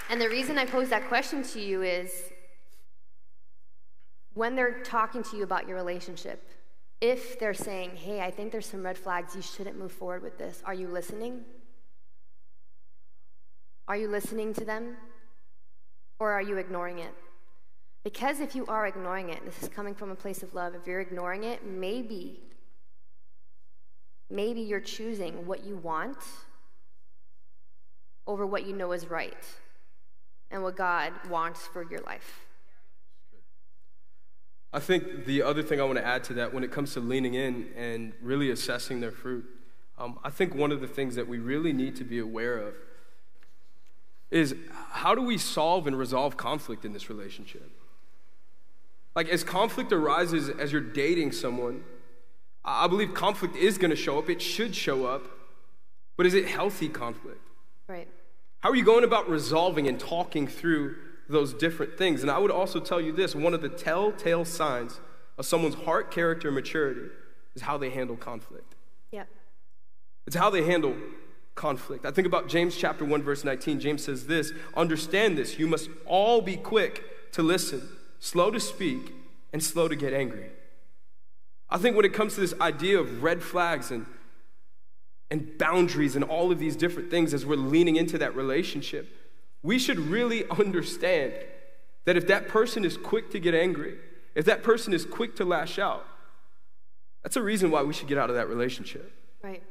And 0.10 0.22
the 0.22 0.30
reason 0.30 0.58
I 0.58 0.66
pose 0.66 0.90
that 0.90 1.08
question 1.08 1.44
to 1.44 1.60
you 1.60 1.82
is 1.82 2.30
when 4.34 4.56
they're 4.56 4.82
talking 4.84 5.24
to 5.24 5.38
you 5.38 5.44
about 5.44 5.68
your 5.68 5.78
relationship, 5.78 6.48
if 7.02 7.40
they're 7.40 7.54
saying, 7.54 7.92
hey, 7.96 8.22
I 8.22 8.32
think 8.32 8.52
there's 8.52 8.66
some 8.66 8.84
red 8.84 8.98
flags, 8.98 9.36
you 9.36 9.42
shouldn't 9.42 9.78
move 9.78 9.92
forward 9.92 10.24
with 10.24 10.38
this, 10.38 10.64
are 10.66 10.74
you 10.74 10.88
listening? 10.88 11.42
Are 13.88 13.98
you 13.98 14.08
listening 14.08 14.54
to 14.54 14.66
them? 14.66 14.96
Or 16.20 16.32
are 16.32 16.42
you 16.42 16.58
ignoring 16.58 17.00
it? 17.00 17.14
Because 18.04 18.40
if 18.40 18.56
you 18.56 18.66
are 18.68 18.88
ignoring 18.88 19.30
it, 19.30 19.44
this 19.46 19.62
is 19.62 19.70
coming 19.70 19.94
from 19.96 20.12
a 20.12 20.16
place 20.16 20.44
of 20.44 20.54
love, 20.54 20.76
if 20.76 20.88
you're 20.88 21.02
ignoring 21.02 21.44
it, 21.44 21.66
maybe, 21.66 22.40
maybe 24.30 24.62
you're 24.62 24.80
choosing 24.80 25.46
what 25.46 25.64
you 25.66 25.78
want 25.78 26.18
over 28.26 28.46
what 28.46 28.66
you 28.66 28.74
know 28.74 28.92
is 28.92 29.10
right 29.10 29.46
and 30.52 30.64
what 30.64 30.76
God 30.76 31.12
wants 31.30 31.66
for 31.68 31.84
your 31.84 32.02
life. 32.02 32.46
I 34.74 34.80
think 34.80 35.26
the 35.26 35.44
other 35.44 35.62
thing 35.62 35.80
I 35.80 35.84
want 35.84 36.00
to 36.00 36.06
add 36.06 36.24
to 36.26 36.34
that 36.34 36.52
when 36.52 36.64
it 36.64 36.72
comes 36.72 36.94
to 36.94 37.00
leaning 37.00 37.36
in 37.36 37.70
and 37.78 38.14
really 38.22 38.50
assessing 38.50 39.02
their 39.02 39.12
fruit, 39.12 39.46
um, 40.00 40.18
I 40.24 40.32
think 40.32 40.56
one 40.56 40.72
of 40.72 40.82
the 40.82 40.88
things 40.88 41.14
that 41.16 41.28
we 41.28 41.38
really 41.38 41.72
need 41.72 41.96
to 41.98 42.04
be 42.04 42.18
aware 42.18 42.58
of 42.58 42.74
is 44.32 44.56
how 44.90 45.14
do 45.14 45.22
we 45.22 45.38
solve 45.38 45.86
and 45.86 45.96
resolve 45.96 46.38
conflict 46.38 46.86
in 46.86 46.92
this 46.92 47.08
relationship? 47.08 47.70
Like, 49.16 49.30
as 49.30 49.44
conflict 49.44 49.92
arises 49.92 50.50
as 50.50 50.72
you're 50.72 50.82
dating 50.82 51.34
someone, 51.34 51.84
I 52.66 52.88
believe 52.88 53.14
conflict 53.14 53.56
is 53.56 53.78
going 53.78 53.92
to 53.92 53.96
show 53.96 54.18
up. 54.18 54.28
It 54.28 54.42
should 54.42 54.76
show 54.76 55.06
up. 55.06 55.28
But 56.18 56.26
is 56.26 56.34
it 56.34 56.48
healthy 56.48 56.90
conflict? 56.90 57.46
Right. 57.88 58.08
How 58.62 58.72
are 58.72 58.76
you 58.76 58.84
going 58.84 59.04
about 59.04 59.30
resolving 59.30 59.88
and 59.88 60.00
talking 60.00 60.48
through 60.48 60.96
those 61.30 61.54
different 61.54 61.98
things? 61.98 62.22
And 62.22 62.32
I 62.32 62.38
would 62.38 62.52
also 62.52 62.80
tell 62.80 63.02
you 63.02 63.12
this 63.12 63.36
one 63.36 63.54
of 63.54 63.62
the 63.62 63.70
telltale 63.70 64.46
signs 64.46 65.00
of 65.38 65.46
someone's 65.46 65.76
heart, 65.76 66.12
character, 66.12 66.50
and 66.50 66.56
maturity 66.56 67.10
is 67.56 67.62
how 67.62 67.78
they 67.78 67.90
handle 67.90 68.16
conflict. 68.16 68.76
Yeah. 69.12 69.24
It's 70.26 70.36
how 70.36 70.50
they 70.50 70.64
handle 70.64 70.96
conflict. 71.56 72.06
I 72.06 72.12
think 72.12 72.28
about 72.28 72.48
James 72.48 72.76
chapter 72.76 73.06
1 73.06 73.22
verse 73.22 73.44
19. 73.44 73.80
James 73.80 74.04
says 74.04 74.28
this, 74.28 74.54
"Understand 74.76 75.38
this, 75.38 75.60
you 75.60 75.68
must 75.68 75.90
all 76.06 76.42
be 76.42 76.58
quick 76.58 77.32
to 77.34 77.44
listen, 77.44 77.88
slow 78.20 78.52
to 78.52 78.60
speak, 78.60 79.14
and 79.52 79.64
slow 79.64 79.88
to 79.88 79.96
get 79.96 80.14
angry." 80.14 80.50
I 81.70 81.78
think 81.78 81.96
when 81.96 82.06
it 82.06 82.14
comes 82.14 82.36
to 82.36 82.42
this 82.42 82.54
idea 82.60 83.00
of 83.00 83.24
red 83.24 83.42
flags 83.44 83.92
and 83.92 84.06
and 85.32 85.58
boundaries 85.58 86.16
and 86.16 86.24
all 86.24 86.52
of 86.52 86.60
these 86.60 86.76
different 86.76 87.10
things 87.10 87.34
as 87.34 87.44
we're 87.44 87.56
leaning 87.56 87.96
into 87.96 88.20
that 88.20 88.36
relationship, 88.36 89.23
we 89.64 89.80
should 89.80 89.98
really 89.98 90.48
understand 90.50 91.34
that 92.06 92.18
if 92.18 92.28
that 92.28 92.50
person 92.50 92.84
is 92.84 92.98
quick 92.98 93.32
to 93.32 93.40
get 93.40 93.56
angry, 93.56 93.98
if 94.36 94.46
that 94.46 94.62
person 94.62 94.94
is 94.94 95.06
quick 95.06 95.38
to 95.38 95.46
lash 95.46 95.80
out, 95.80 96.06
that's 97.24 97.38
a 97.38 97.42
reason 97.42 97.72
why 97.72 97.82
we 97.82 97.94
should 97.94 98.08
get 98.08 98.18
out 98.18 98.30
of 98.30 98.36
that 98.36 98.50
relationship. 98.50 99.12
Right. 99.42 99.64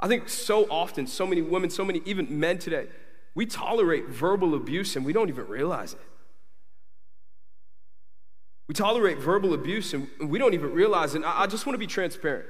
I 0.00 0.08
think 0.08 0.28
so 0.28 0.64
often, 0.70 1.06
so 1.06 1.26
many 1.26 1.42
women, 1.42 1.68
so 1.68 1.84
many 1.84 2.00
even 2.06 2.40
men 2.40 2.58
today, 2.58 2.88
we 3.34 3.44
tolerate 3.44 4.08
verbal 4.08 4.54
abuse 4.54 4.96
and 4.96 5.04
we 5.04 5.12
don't 5.12 5.28
even 5.28 5.46
realize 5.46 5.92
it. 5.92 6.00
We 8.66 8.74
tolerate 8.74 9.18
verbal 9.18 9.52
abuse 9.52 9.92
and 9.94 10.08
we 10.18 10.38
don't 10.38 10.54
even 10.54 10.72
realize 10.72 11.14
it. 11.14 11.22
I 11.24 11.46
just 11.46 11.66
want 11.66 11.74
to 11.74 11.78
be 11.78 11.86
transparent. 11.86 12.46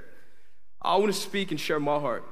I 0.81 0.97
want 0.97 1.13
to 1.13 1.21
speak 1.21 1.51
and 1.51 1.59
share 1.59 1.81
my 1.81 1.99
heart. 1.99 2.25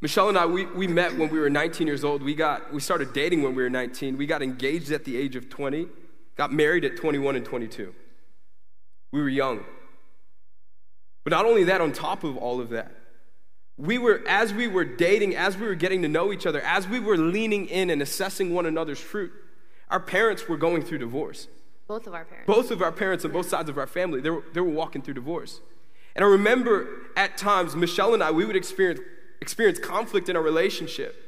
Michelle 0.00 0.28
and 0.28 0.36
I, 0.36 0.44
we, 0.44 0.66
we 0.66 0.86
met 0.86 1.16
when 1.16 1.30
we 1.30 1.38
were 1.38 1.48
19 1.48 1.86
years 1.86 2.04
old. 2.04 2.22
We, 2.22 2.34
got, 2.34 2.72
we 2.72 2.80
started 2.80 3.12
dating 3.12 3.42
when 3.42 3.54
we 3.54 3.62
were 3.62 3.70
19. 3.70 4.18
We 4.18 4.26
got 4.26 4.42
engaged 4.42 4.92
at 4.92 5.04
the 5.04 5.16
age 5.16 5.36
of 5.36 5.48
20, 5.48 5.86
got 6.36 6.52
married 6.52 6.84
at 6.84 6.96
21 6.96 7.36
and 7.36 7.44
22. 7.44 7.94
We 9.10 9.20
were 9.20 9.28
young. 9.28 9.64
But 11.24 11.30
not 11.30 11.46
only 11.46 11.64
that, 11.64 11.80
on 11.80 11.92
top 11.92 12.24
of 12.24 12.36
all 12.36 12.60
of 12.60 12.68
that, 12.70 12.92
we 13.78 13.98
were, 13.98 14.22
as 14.28 14.54
we 14.54 14.68
were 14.68 14.84
dating, 14.84 15.34
as 15.34 15.56
we 15.56 15.66
were 15.66 15.74
getting 15.74 16.02
to 16.02 16.08
know 16.08 16.32
each 16.32 16.46
other, 16.46 16.60
as 16.60 16.86
we 16.86 17.00
were 17.00 17.16
leaning 17.16 17.66
in 17.66 17.90
and 17.90 18.00
assessing 18.00 18.54
one 18.54 18.66
another's 18.66 19.00
fruit, 19.00 19.32
our 19.88 20.00
parents 20.00 20.48
were 20.48 20.56
going 20.56 20.82
through 20.82 20.98
divorce. 20.98 21.48
Both 21.88 22.06
of 22.06 22.14
our 22.14 22.24
parents. 22.24 22.46
Both 22.46 22.70
of 22.70 22.82
our 22.82 22.92
parents 22.92 23.24
on 23.24 23.32
both 23.32 23.48
sides 23.48 23.68
of 23.68 23.78
our 23.78 23.86
family, 23.86 24.20
they 24.20 24.30
were, 24.30 24.44
they 24.52 24.60
were 24.60 24.70
walking 24.70 25.02
through 25.02 25.14
divorce. 25.14 25.60
And 26.14 26.24
I 26.24 26.28
remember 26.28 26.88
at 27.16 27.36
times, 27.36 27.76
Michelle 27.76 28.14
and 28.14 28.22
I, 28.22 28.30
we 28.30 28.44
would 28.44 28.56
experience, 28.56 29.00
experience 29.40 29.78
conflict 29.78 30.28
in 30.28 30.36
our 30.36 30.42
relationship. 30.42 31.22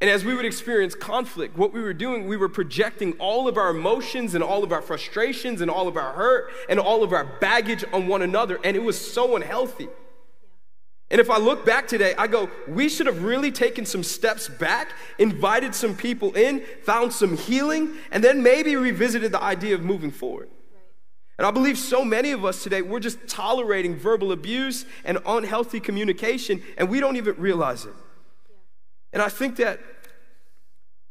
And 0.00 0.10
as 0.10 0.24
we 0.24 0.34
would 0.34 0.44
experience 0.44 0.96
conflict, 0.96 1.56
what 1.56 1.72
we 1.72 1.80
were 1.80 1.94
doing, 1.94 2.26
we 2.26 2.36
were 2.36 2.48
projecting 2.48 3.12
all 3.20 3.46
of 3.46 3.56
our 3.56 3.70
emotions 3.70 4.34
and 4.34 4.42
all 4.42 4.64
of 4.64 4.72
our 4.72 4.82
frustrations 4.82 5.60
and 5.60 5.70
all 5.70 5.86
of 5.86 5.96
our 5.96 6.12
hurt 6.12 6.50
and 6.68 6.80
all 6.80 7.04
of 7.04 7.12
our 7.12 7.24
baggage 7.24 7.84
on 7.92 8.08
one 8.08 8.20
another. 8.20 8.58
And 8.64 8.76
it 8.76 8.82
was 8.82 9.00
so 9.00 9.36
unhealthy. 9.36 9.88
And 11.08 11.20
if 11.20 11.30
I 11.30 11.38
look 11.38 11.64
back 11.64 11.86
today, 11.86 12.14
I 12.16 12.26
go, 12.26 12.50
we 12.66 12.88
should 12.88 13.06
have 13.06 13.22
really 13.22 13.52
taken 13.52 13.86
some 13.86 14.02
steps 14.02 14.48
back, 14.48 14.92
invited 15.18 15.72
some 15.72 15.94
people 15.94 16.32
in, 16.32 16.64
found 16.82 17.12
some 17.12 17.36
healing, 17.36 17.92
and 18.10 18.24
then 18.24 18.42
maybe 18.42 18.74
revisited 18.74 19.30
the 19.30 19.40
idea 19.40 19.74
of 19.74 19.82
moving 19.82 20.10
forward. 20.10 20.48
And 21.38 21.46
I 21.46 21.50
believe 21.50 21.78
so 21.78 22.04
many 22.04 22.32
of 22.32 22.44
us 22.44 22.62
today, 22.62 22.82
we're 22.82 23.00
just 23.00 23.26
tolerating 23.26 23.96
verbal 23.96 24.32
abuse 24.32 24.84
and 25.04 25.18
unhealthy 25.24 25.80
communication, 25.80 26.62
and 26.76 26.88
we 26.88 27.00
don't 27.00 27.16
even 27.16 27.36
realize 27.36 27.84
it. 27.84 27.94
And 29.12 29.22
I 29.22 29.28
think 29.28 29.56
that 29.56 29.80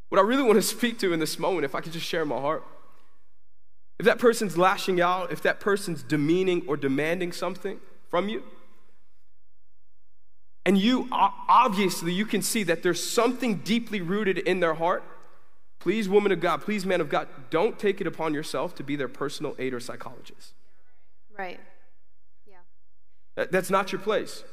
what 0.09 0.19
I 0.19 0.23
really 0.23 0.43
want 0.43 0.57
to 0.57 0.61
speak 0.77 0.99
to 0.99 1.13
in 1.13 1.19
this 1.19 1.39
moment, 1.39 1.65
if 1.65 1.75
I 1.75 1.81
could 1.81 1.93
just 1.93 2.05
share 2.05 2.25
my 2.25 2.39
heart, 2.39 2.63
if 3.99 4.05
that 4.05 4.19
person's 4.19 4.57
lashing 4.57 4.99
out, 4.99 5.31
if 5.31 5.41
that 5.43 5.59
person's 5.59 6.01
demeaning 6.01 6.63
or 6.67 6.75
demanding 6.75 7.31
something 7.31 7.79
from 8.09 8.29
you, 8.29 8.43
and 10.65 10.77
you 10.77 11.07
obviously 11.11 12.13
you 12.13 12.25
can 12.25 12.41
see 12.41 12.63
that 12.63 12.83
there's 12.83 13.03
something 13.03 13.57
deeply 13.57 13.99
rooted 13.99 14.37
in 14.37 14.59
their 14.59 14.75
heart 14.75 15.03
please 15.81 16.07
woman 16.07 16.31
of 16.31 16.39
god 16.39 16.61
please 16.61 16.85
man 16.85 17.01
of 17.01 17.09
god 17.09 17.27
don't 17.49 17.77
take 17.77 17.99
it 17.99 18.07
upon 18.07 18.33
yourself 18.33 18.73
to 18.75 18.83
be 18.83 18.95
their 18.95 19.09
personal 19.09 19.55
aid 19.59 19.73
or 19.73 19.79
psychologist. 19.79 20.53
Right. 21.37 21.59
Yeah. 22.47 22.57
That, 23.35 23.51
that's 23.51 23.69
not 23.69 23.91
your 23.91 23.99
place. 23.99 24.43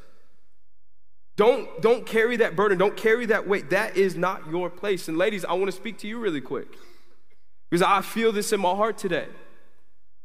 Don't 1.36 1.80
don't 1.80 2.04
carry 2.04 2.36
that 2.38 2.56
burden. 2.56 2.78
Don't 2.78 2.96
carry 2.96 3.26
that 3.26 3.46
weight. 3.46 3.70
That 3.70 3.96
is 3.96 4.16
not 4.16 4.48
your 4.50 4.68
place. 4.70 5.06
And 5.06 5.16
ladies 5.16 5.44
i 5.44 5.52
want 5.52 5.66
to 5.66 5.76
speak 5.76 5.98
to 5.98 6.08
you 6.08 6.18
really 6.18 6.40
quick 6.40 6.68
because 7.70 7.82
i 7.82 8.00
feel 8.00 8.32
this 8.32 8.52
in 8.52 8.60
my 8.60 8.74
heart 8.74 8.98
today. 8.98 9.28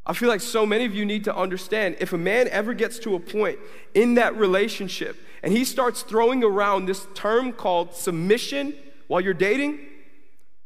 I 0.06 0.14
feel 0.14 0.28
like 0.28 0.42
so 0.42 0.66
many 0.66 0.84
of 0.86 0.94
you 0.94 1.06
need 1.06 1.24
to 1.26 1.36
understand 1.36 1.96
if 2.02 2.12
a 2.12 2.18
man 2.18 2.50
ever 2.50 2.74
gets 2.74 3.00
to 3.00 3.16
a 3.16 3.20
point 3.20 3.58
in 3.94 4.16
that 4.16 4.36
relationship 4.36 5.16
and 5.42 5.54
he 5.54 5.64
starts 5.64 6.02
throwing 6.02 6.44
around 6.44 6.88
this 6.88 7.08
term 7.14 7.54
called 7.54 7.94
submission 7.94 8.76
while 9.08 9.22
you're 9.22 9.34
dating, 9.34 9.80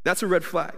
that's 0.08 0.24
a 0.24 0.28
red 0.28 0.46
flag. 0.46 0.74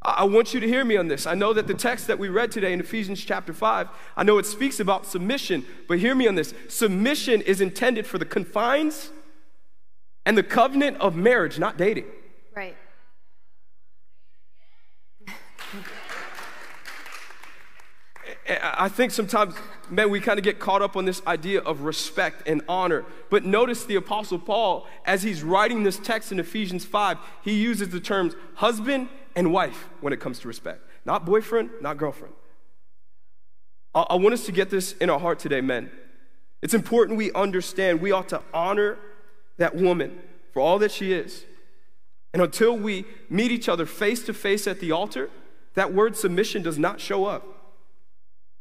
I 0.00 0.22
want 0.22 0.54
you 0.54 0.60
to 0.60 0.68
hear 0.68 0.84
me 0.84 0.96
on 0.96 1.08
this. 1.08 1.26
I 1.26 1.34
know 1.34 1.52
that 1.52 1.66
the 1.66 1.74
text 1.74 2.06
that 2.06 2.16
we 2.16 2.28
read 2.28 2.52
today 2.52 2.72
in 2.72 2.78
Ephesians 2.78 3.24
chapter 3.24 3.52
5, 3.52 3.88
I 4.16 4.22
know 4.22 4.38
it 4.38 4.46
speaks 4.46 4.78
about 4.78 5.04
submission, 5.04 5.66
but 5.88 5.98
hear 5.98 6.14
me 6.14 6.28
on 6.28 6.36
this. 6.36 6.54
Submission 6.68 7.40
is 7.40 7.60
intended 7.60 8.06
for 8.06 8.18
the 8.18 8.24
confines 8.24 9.10
and 10.24 10.38
the 10.38 10.44
covenant 10.44 10.98
of 10.98 11.16
marriage, 11.16 11.58
not 11.58 11.76
dating. 11.76 12.04
Right. 12.54 12.76
I 18.48 18.88
think 18.88 19.10
sometimes, 19.10 19.54
man, 19.90 20.10
we 20.10 20.20
kind 20.20 20.38
of 20.38 20.44
get 20.44 20.60
caught 20.60 20.80
up 20.80 20.96
on 20.96 21.04
this 21.04 21.20
idea 21.26 21.60
of 21.60 21.80
respect 21.80 22.46
and 22.46 22.62
honor. 22.68 23.04
But 23.28 23.44
notice 23.44 23.84
the 23.84 23.96
Apostle 23.96 24.38
Paul, 24.38 24.86
as 25.04 25.22
he's 25.22 25.42
writing 25.42 25.82
this 25.82 25.98
text 25.98 26.30
in 26.30 26.38
Ephesians 26.38 26.84
5, 26.84 27.18
he 27.42 27.54
uses 27.54 27.88
the 27.88 27.98
terms 27.98 28.34
husband 28.54 29.08
and 29.34 29.52
wife 29.52 29.88
when 30.00 30.12
it 30.12 30.20
comes 30.20 30.38
to 30.40 30.48
respect. 30.48 30.80
Not 31.04 31.24
boyfriend, 31.24 31.70
not 31.80 31.96
girlfriend. 31.96 32.34
I, 33.94 34.02
I 34.10 34.14
want 34.14 34.32
us 34.32 34.46
to 34.46 34.52
get 34.52 34.70
this 34.70 34.92
in 34.92 35.10
our 35.10 35.18
heart 35.18 35.40
today, 35.40 35.60
men. 35.60 35.90
It's 36.62 36.74
important 36.74 37.18
we 37.18 37.32
understand 37.32 38.00
we 38.00 38.12
ought 38.12 38.28
to 38.28 38.42
honor 38.54 38.96
that 39.56 39.74
woman 39.74 40.20
for 40.52 40.60
all 40.60 40.78
that 40.78 40.92
she 40.92 41.12
is. 41.12 41.44
And 42.32 42.42
until 42.42 42.76
we 42.76 43.06
meet 43.28 43.50
each 43.50 43.68
other 43.68 43.86
face 43.86 44.24
to 44.24 44.34
face 44.34 44.66
at 44.68 44.78
the 44.78 44.92
altar, 44.92 45.30
that 45.74 45.92
word 45.92 46.16
submission 46.16 46.62
does 46.62 46.78
not 46.78 47.00
show 47.00 47.24
up 47.24 47.55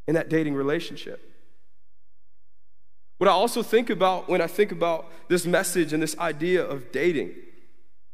in 0.08 0.16
that 0.16 0.30
dating 0.30 0.56
relationship. 0.56 1.32
What 3.18 3.30
I 3.30 3.34
also 3.34 3.64
think 3.64 3.90
about 3.90 4.28
when 4.28 4.42
I 4.42 4.48
think 4.48 4.72
about 4.72 5.10
this 5.30 5.46
message 5.46 5.94
and 5.94 6.04
this 6.04 6.18
idea 6.20 6.64
of 6.64 6.92
dating, 6.92 7.34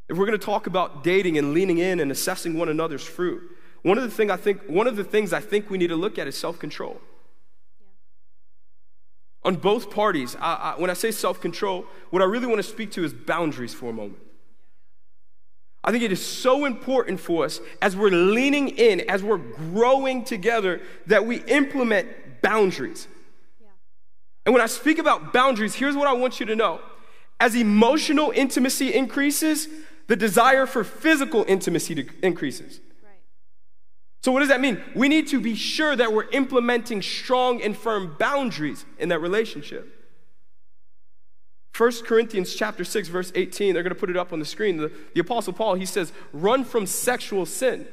if 0.08 0.18
we're 0.18 0.26
going 0.26 0.38
to 0.38 0.46
talk 0.46 0.68
about 0.68 1.04
dating 1.04 1.38
and 1.38 1.54
leaning 1.54 1.80
in 1.80 2.00
and 2.00 2.12
assessing 2.12 2.58
one 2.58 2.70
another's 2.70 3.04
fruit, 3.04 3.42
one 3.82 3.98
of 3.98 4.04
the 4.04 4.12
thing 4.12 4.30
I 4.30 4.38
think 4.38 4.62
one 4.68 4.88
of 4.88 4.96
the 4.96 5.04
things 5.04 5.34
I 5.34 5.40
think 5.40 5.70
we 5.70 5.78
need 5.78 5.88
to 5.88 5.96
look 5.96 6.20
at 6.20 6.28
is 6.28 6.38
self-control. 6.38 7.02
On 9.44 9.56
both 9.56 9.90
parties, 9.90 10.36
I, 10.40 10.54
I, 10.54 10.80
when 10.80 10.92
I 10.92 10.94
say 10.94 11.10
self-control, 11.10 11.86
what 12.12 12.22
I 12.22 12.26
really 12.26 12.46
want 12.46 12.60
to 12.60 12.64
speak 12.64 12.92
to 12.92 13.04
is 13.04 13.12
boundaries 13.12 13.74
for 13.74 13.90
a 13.90 13.94
moment. 13.94 14.20
I 15.84 15.92
think 15.92 16.04
it 16.04 16.12
is 16.12 16.24
so 16.24 16.66
important 16.66 17.20
for 17.20 17.46
us 17.46 17.60
as 17.82 17.96
we're 17.96 18.12
leaning 18.12 18.70
in, 18.70 19.02
as 19.10 19.24
we're 19.24 19.38
growing 19.38 20.24
together, 20.24 20.82
that 21.08 21.26
we 21.26 21.38
implement 21.44 22.08
boundaries. 22.42 23.08
Yeah. 23.60 23.68
And 24.46 24.54
when 24.54 24.62
I 24.62 24.68
speak 24.68 25.00
about 25.00 25.34
boundaries, 25.34 25.74
here's 25.74 25.96
what 25.96 26.08
I 26.08 26.14
want 26.14 26.40
you 26.40 26.46
to 26.48 26.56
know. 26.56 26.82
As 27.40 27.56
emotional 27.56 28.32
intimacy 28.36 28.94
increases, 28.94 29.68
the 30.06 30.16
desire 30.16 30.68
for 30.68 30.84
physical 30.84 31.46
intimacy 31.48 32.08
increases. 32.22 32.80
Right. 33.04 33.14
So, 34.22 34.32
what 34.32 34.42
does 34.42 34.50
that 34.50 34.62
mean? 34.62 34.84
We 34.96 35.10
need 35.10 35.30
to 35.30 35.40
be 35.40 35.56
sure 35.56 35.96
that 35.96 36.14
we're 36.14 36.30
implementing 36.30 37.02
strong 37.02 37.60
and 37.64 37.76
firm 37.76 38.16
boundaries 38.20 38.86
in 39.00 39.10
that 39.10 39.20
relationship. 39.20 40.01
1 41.82 41.92
Corinthians 42.06 42.54
chapter 42.54 42.84
6 42.84 43.08
verse 43.08 43.32
18 43.34 43.74
they're 43.74 43.82
going 43.82 43.92
to 43.92 44.00
put 44.00 44.12
it 44.12 44.16
up 44.16 44.32
on 44.32 44.38
the 44.38 44.46
screen 44.46 44.78
the, 44.78 44.92
the 45.16 45.20
apostle 45.20 45.52
Paul 45.52 45.74
he 45.74 45.86
says 45.88 46.14
run 46.32 46.64
from 46.64 46.86
sexual 46.86 47.44
sin 47.48 47.88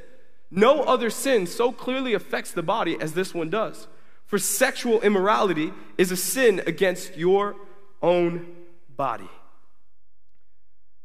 no 0.51 0.83
other 0.83 1.09
sin 1.09 1.47
so 1.47 1.73
clearly 1.73 2.13
affects 2.13 2.53
the 2.53 2.63
body 2.63 2.99
as 3.01 3.15
this 3.15 3.33
one 3.33 3.49
does 3.49 3.89
for 4.27 4.39
sexual 4.39 5.01
immorality 5.01 5.73
is 5.97 6.13
a 6.13 6.19
sin 6.19 6.61
against 6.67 7.17
your 7.17 7.57
own 8.03 8.47
body 8.95 9.31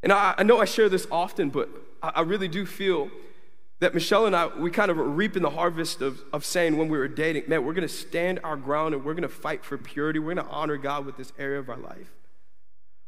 and 0.01 0.11
I, 0.11 0.35
I 0.39 0.43
know 0.43 0.59
I 0.59 0.65
share 0.65 0.89
this 0.89 1.07
often 1.09 1.51
but 1.51 1.69
I, 2.01 2.11
I 2.15 2.21
really 2.23 2.49
do 2.49 2.65
feel 2.65 3.09
that 3.79 3.93
Michelle 3.93 4.25
and 4.25 4.35
I, 4.35 4.47
we 4.47 4.71
kind 4.71 4.91
of 4.91 4.97
reaping 4.97 5.41
the 5.41 5.51
harvest 5.51 6.01
of, 6.01 6.21
of 6.33 6.43
saying 6.43 6.77
when 6.77 6.87
we 6.87 6.97
were 6.97 7.09
dating, 7.09 7.43
man, 7.47 7.65
we're 7.65 7.73
going 7.73 7.87
to 7.87 7.93
stand 7.93 8.39
our 8.41 8.55
ground 8.55 8.93
and 8.93 9.03
we're 9.03 9.13
going 9.13 9.23
to 9.23 9.27
fight 9.27 9.65
for 9.65 9.77
purity. 9.77 10.19
We're 10.19 10.35
going 10.35 10.47
to 10.47 10.53
honor 10.53 10.77
God 10.77 11.05
with 11.05 11.17
this 11.17 11.33
area 11.37 11.59
of 11.59 11.69
our 11.69 11.75
life. 11.75 12.09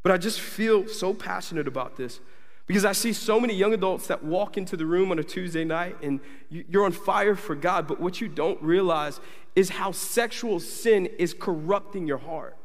But 0.06 0.12
I 0.12 0.20
just 0.20 0.40
feel 0.40 0.88
so 0.88 1.16
passionate 1.16 1.68
about 1.68 1.98
this 1.98 2.20
because 2.68 2.86
I 2.86 2.92
see 2.92 3.12
so 3.12 3.40
many 3.40 3.56
young 3.56 3.74
adults 3.74 4.06
that 4.06 4.24
walk 4.24 4.56
into 4.56 4.78
the 4.78 4.86
room 4.86 5.10
on 5.10 5.18
a 5.18 5.24
Tuesday 5.24 5.64
night 5.64 5.96
and 6.04 6.20
you're 6.52 6.86
on 6.86 6.92
fire 6.92 7.34
for 7.36 7.56
God, 7.56 7.88
but 7.88 8.00
what 8.00 8.22
you 8.22 8.28
don't 8.28 8.62
realize 8.62 9.20
is 9.56 9.70
how 9.70 9.92
sexual 9.92 10.60
sin 10.60 11.08
is 11.18 11.34
corrupting 11.34 12.06
your 12.06 12.20
heart. 12.20 12.56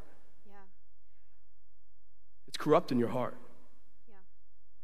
Yeah. 0.46 0.52
It's 2.46 2.58
corrupting 2.58 2.98
your 2.98 3.08
heart. 3.08 3.38
Yeah. 4.06 4.16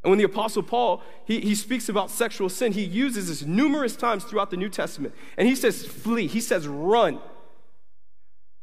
And 0.04 0.10
when 0.10 0.18
the 0.18 0.24
Apostle 0.24 0.62
Paul, 0.62 1.02
he, 1.26 1.40
he 1.40 1.54
speaks 1.54 1.90
about 1.90 2.10
sexual 2.10 2.48
sin, 2.48 2.72
he 2.72 2.84
uses 2.84 3.28
this 3.28 3.42
numerous 3.42 3.96
times 3.96 4.24
throughout 4.24 4.50
the 4.50 4.56
New 4.56 4.70
Testament. 4.70 5.14
And 5.36 5.46
he 5.46 5.56
says, 5.56 5.84
flee. 5.84 6.26
He 6.26 6.40
says, 6.40 6.66
run. 6.66 7.20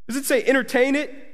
Does 0.07 0.17
it 0.17 0.25
say 0.25 0.43
entertain 0.45 0.95
it? 0.95 1.32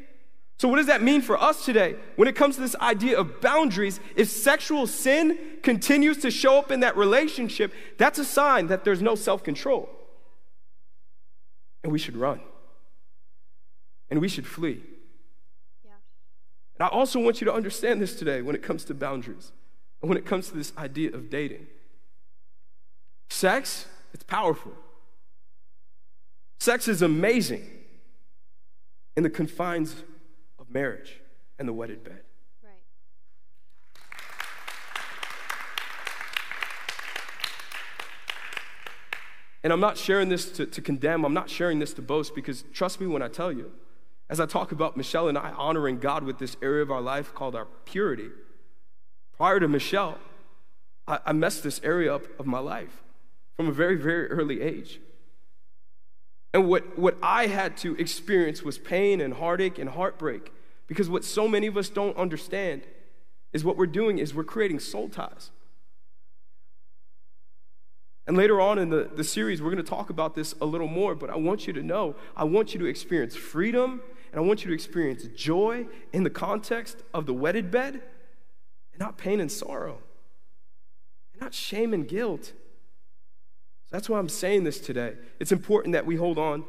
So, 0.59 0.67
what 0.67 0.75
does 0.75 0.87
that 0.87 1.01
mean 1.01 1.21
for 1.21 1.41
us 1.41 1.63
today 1.63 1.95
when 2.17 2.27
it 2.27 2.35
comes 2.35 2.55
to 2.55 2.61
this 2.61 2.75
idea 2.75 3.17
of 3.17 3.39
boundaries? 3.39 4.01
If 4.17 4.27
sexual 4.27 4.87
sin 4.87 5.39
continues 5.63 6.17
to 6.17 6.29
show 6.29 6.57
up 6.57 6.69
in 6.69 6.81
that 6.81 6.97
relationship, 6.97 7.73
that's 7.97 8.19
a 8.19 8.25
sign 8.25 8.67
that 8.67 8.83
there's 8.83 9.01
no 9.01 9.15
self 9.15 9.41
control. 9.41 9.89
And 11.81 11.93
we 11.93 11.97
should 11.97 12.17
run. 12.17 12.41
And 14.11 14.19
we 14.19 14.27
should 14.27 14.45
flee. 14.45 14.83
Yeah. 15.85 15.91
And 16.77 16.85
I 16.85 16.87
also 16.87 17.21
want 17.21 17.39
you 17.39 17.45
to 17.45 17.53
understand 17.53 18.01
this 18.01 18.15
today 18.15 18.41
when 18.41 18.53
it 18.53 18.61
comes 18.61 18.83
to 18.85 18.93
boundaries 18.93 19.53
and 20.01 20.09
when 20.09 20.17
it 20.17 20.25
comes 20.25 20.49
to 20.49 20.57
this 20.57 20.73
idea 20.77 21.13
of 21.13 21.29
dating. 21.29 21.67
Sex, 23.29 23.85
it's 24.13 24.23
powerful. 24.23 24.73
Sex 26.59 26.89
is 26.89 27.01
amazing 27.01 27.65
in 29.15 29.23
the 29.23 29.29
confines 29.29 30.03
marriage 30.69 31.21
and 31.57 31.67
the 31.67 31.73
wedded 31.73 32.03
bed. 32.03 32.21
Right. 32.63 32.71
And 39.63 39.73
I'm 39.73 39.79
not 39.79 39.97
sharing 39.97 40.29
this 40.29 40.51
to, 40.53 40.65
to 40.65 40.81
condemn, 40.81 41.25
I'm 41.25 41.33
not 41.33 41.49
sharing 41.49 41.79
this 41.79 41.93
to 41.95 42.01
boast 42.01 42.35
because 42.35 42.63
trust 42.73 43.01
me 43.01 43.07
when 43.07 43.21
I 43.21 43.27
tell 43.27 43.51
you, 43.51 43.71
as 44.29 44.39
I 44.39 44.45
talk 44.45 44.71
about 44.71 44.95
Michelle 44.95 45.27
and 45.27 45.37
I 45.37 45.51
honoring 45.51 45.99
God 45.99 46.23
with 46.23 46.37
this 46.37 46.55
area 46.61 46.83
of 46.83 46.91
our 46.91 47.01
life 47.01 47.33
called 47.33 47.55
our 47.55 47.65
purity, 47.85 48.29
prior 49.35 49.59
to 49.59 49.67
Michelle, 49.67 50.19
I, 51.07 51.19
I 51.25 51.33
messed 51.33 51.63
this 51.63 51.81
area 51.83 52.13
up 52.13 52.39
of 52.39 52.45
my 52.45 52.59
life 52.59 53.03
from 53.57 53.67
a 53.67 53.71
very, 53.71 53.95
very 53.95 54.27
early 54.27 54.61
age. 54.61 55.01
And 56.53 56.67
what, 56.67 56.97
what 56.97 57.17
I 57.21 57.47
had 57.47 57.77
to 57.77 57.95
experience 57.97 58.63
was 58.63 58.77
pain 58.77 59.21
and 59.21 59.33
heartache 59.33 59.77
and 59.77 59.89
heartbreak. 59.89 60.51
Because 60.89 61.07
what 61.07 61.23
so 61.23 61.47
many 61.47 61.67
of 61.67 61.77
us 61.77 61.87
don't 61.87 62.17
understand 62.17 62.81
is 63.53 63.63
what 63.63 63.77
we're 63.77 63.85
doing 63.85 64.17
is 64.17 64.33
we're 64.33 64.43
creating 64.43 64.79
soul 64.79 65.07
ties. 65.07 65.51
And 68.27 68.35
later 68.35 68.59
on 68.59 68.77
in 68.79 68.89
the, 68.89 69.09
the 69.15 69.23
series, 69.23 69.61
we're 69.61 69.71
going 69.71 69.83
to 69.83 69.89
talk 69.89 70.09
about 70.09 70.35
this 70.35 70.55
a 70.59 70.65
little 70.65 70.87
more, 70.87 71.15
but 71.15 71.29
I 71.29 71.37
want 71.37 71.67
you 71.67 71.73
to 71.73 71.83
know, 71.83 72.15
I 72.35 72.43
want 72.43 72.73
you 72.73 72.79
to 72.79 72.85
experience 72.85 73.35
freedom 73.35 74.01
and 74.31 74.39
I 74.39 74.43
want 74.43 74.63
you 74.63 74.69
to 74.69 74.73
experience 74.73 75.23
joy 75.35 75.85
in 76.11 76.23
the 76.23 76.29
context 76.29 77.03
of 77.13 77.27
the 77.27 77.33
wedded 77.33 77.71
bed 77.71 77.93
and 77.93 78.99
not 78.99 79.17
pain 79.17 79.39
and 79.39 79.51
sorrow, 79.51 79.99
and 81.33 81.41
not 81.41 81.53
shame 81.53 81.93
and 81.93 82.07
guilt. 82.07 82.45
So 82.45 83.89
that's 83.91 84.09
why 84.09 84.19
I'm 84.19 84.29
saying 84.29 84.63
this 84.63 84.79
today. 84.79 85.13
It's 85.39 85.51
important 85.51 85.93
that 85.93 86.05
we 86.05 86.15
hold 86.15 86.37
on 86.37 86.65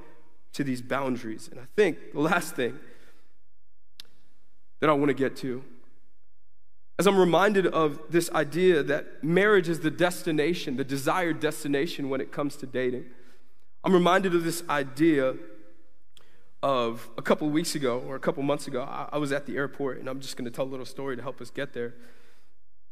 to 0.55 0.65
these 0.65 0.81
boundaries. 0.81 1.49
And 1.51 1.61
I 1.61 1.65
think 1.77 2.13
the 2.13 2.21
last 2.21 2.55
thing 2.55 2.79
that 4.81 4.91
I 4.91 4.93
want 4.93 5.09
to 5.09 5.15
get 5.15 5.37
to. 5.37 5.63
As 6.99 7.07
I'm 7.07 7.19
reminded 7.19 7.67
of 7.67 8.01
this 8.11 8.31
idea 8.33 8.83
that 8.83 9.25
marriage 9.25 9.69
is 9.69 9.81
the 9.81 9.91
destination, 9.91 10.77
the 10.77 10.85
desired 10.85 11.41
destination 11.41 12.11
when 12.11 12.21
it 12.21 12.31
comes 12.33 12.57
to 12.57 12.67
dating, 12.67 13.07
I'm 13.83 13.95
reminded 13.95 14.35
of 14.35 14.45
this 14.45 14.63
idea 14.69 15.37
of 16.63 17.09
a 17.17 17.23
couple 17.23 17.49
weeks 17.49 17.75
ago 17.75 18.01
or 18.07 18.17
a 18.17 18.21
couple 18.21 18.43
months 18.43 18.67
ago. 18.67 18.83
I, 18.83 19.17
was 19.17 19.33
at 19.33 19.47
the 19.47 19.57
airport, 19.57 19.99
and 19.99 20.09
I'm 20.09 20.21
just 20.21 20.37
going 20.37 20.45
to 20.45 20.51
tell 20.51 20.67
a 20.67 20.69
little 20.69 20.85
story 20.85 21.17
to 21.17 21.23
help 21.23 21.41
us 21.41 21.51
get 21.51 21.73
there. 21.73 21.95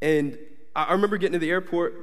And 0.00 0.38
I, 0.74 0.84
I 0.84 0.92
remember 0.92 1.18
getting 1.18 1.34
to 1.34 1.38
the 1.38 1.50
airport, 1.50 1.94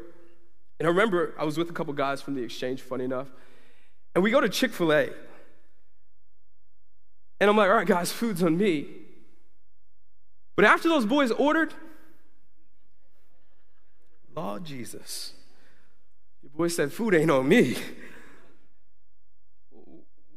and 0.79 0.87
I 0.87 0.89
remember 0.91 1.33
I 1.39 1.43
was 1.43 1.57
with 1.57 1.69
a 1.69 1.73
couple 1.73 1.93
guys 1.93 2.21
from 2.21 2.35
the 2.35 2.43
exchange, 2.43 2.81
funny 2.81 3.05
enough, 3.05 3.27
and 4.13 4.23
we 4.23 4.29
go 4.29 4.39
to 4.39 4.49
Chick 4.49 4.71
fil 4.71 4.93
A. 4.93 5.09
And 7.39 7.49
I'm 7.49 7.57
like, 7.57 7.69
all 7.69 7.75
right, 7.75 7.87
guys, 7.87 8.11
food's 8.11 8.43
on 8.43 8.57
me. 8.57 8.87
But 10.55 10.65
after 10.65 10.87
those 10.87 11.05
boys 11.05 11.31
ordered, 11.31 11.73
Lord 14.35 14.65
Jesus, 14.65 15.33
your 16.43 16.51
boy 16.51 16.67
said, 16.67 16.91
food 16.91 17.13
ain't 17.13 17.31
on 17.31 17.47
me. 17.47 17.77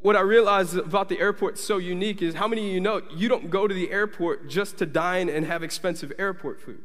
What 0.01 0.17
I 0.17 0.21
realized 0.21 0.77
about 0.77 1.09
the 1.09 1.19
airport 1.19 1.59
so 1.59 1.79
unique 1.79 2.23
is 2.23 2.35
how 2.35 2.47
many 2.47 2.69
of 2.69 2.73
you 2.73 2.81
know 2.81 3.03
you 3.15 3.29
don't 3.29 3.51
go 3.51 3.67
to 3.67 3.75
the 3.75 3.91
airport 3.91 4.49
just 4.49 4.79
to 4.79 4.87
dine 4.87 5.29
and 5.29 5.45
have 5.45 5.63
expensive 5.63 6.13
airport 6.19 6.61
food. 6.61 6.83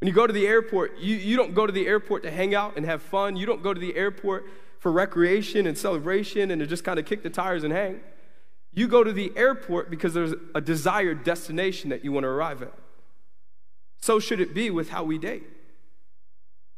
When 0.00 0.08
you 0.08 0.12
go 0.12 0.26
to 0.26 0.32
the 0.32 0.46
airport, 0.46 0.98
you, 0.98 1.16
you 1.16 1.36
don't 1.36 1.54
go 1.54 1.66
to 1.66 1.72
the 1.72 1.86
airport 1.86 2.22
to 2.24 2.30
hang 2.30 2.54
out 2.54 2.76
and 2.76 2.84
have 2.84 3.00
fun. 3.00 3.36
You 3.36 3.46
don't 3.46 3.62
go 3.62 3.72
to 3.72 3.80
the 3.80 3.96
airport 3.96 4.44
for 4.78 4.92
recreation 4.92 5.66
and 5.66 5.76
celebration 5.76 6.50
and 6.50 6.60
to 6.60 6.66
just 6.66 6.84
kind 6.84 6.98
of 6.98 7.06
kick 7.06 7.22
the 7.22 7.30
tires 7.30 7.64
and 7.64 7.72
hang. 7.72 8.00
You 8.76 8.88
go 8.88 9.02
to 9.02 9.12
the 9.12 9.32
airport 9.36 9.88
because 9.90 10.12
there's 10.12 10.34
a 10.54 10.60
desired 10.60 11.24
destination 11.24 11.88
that 11.88 12.04
you 12.04 12.12
want 12.12 12.24
to 12.24 12.28
arrive 12.28 12.60
at. 12.60 12.74
So 14.02 14.20
should 14.20 14.38
it 14.38 14.52
be 14.54 14.70
with 14.70 14.90
how 14.90 15.02
we 15.02 15.16
date. 15.16 15.44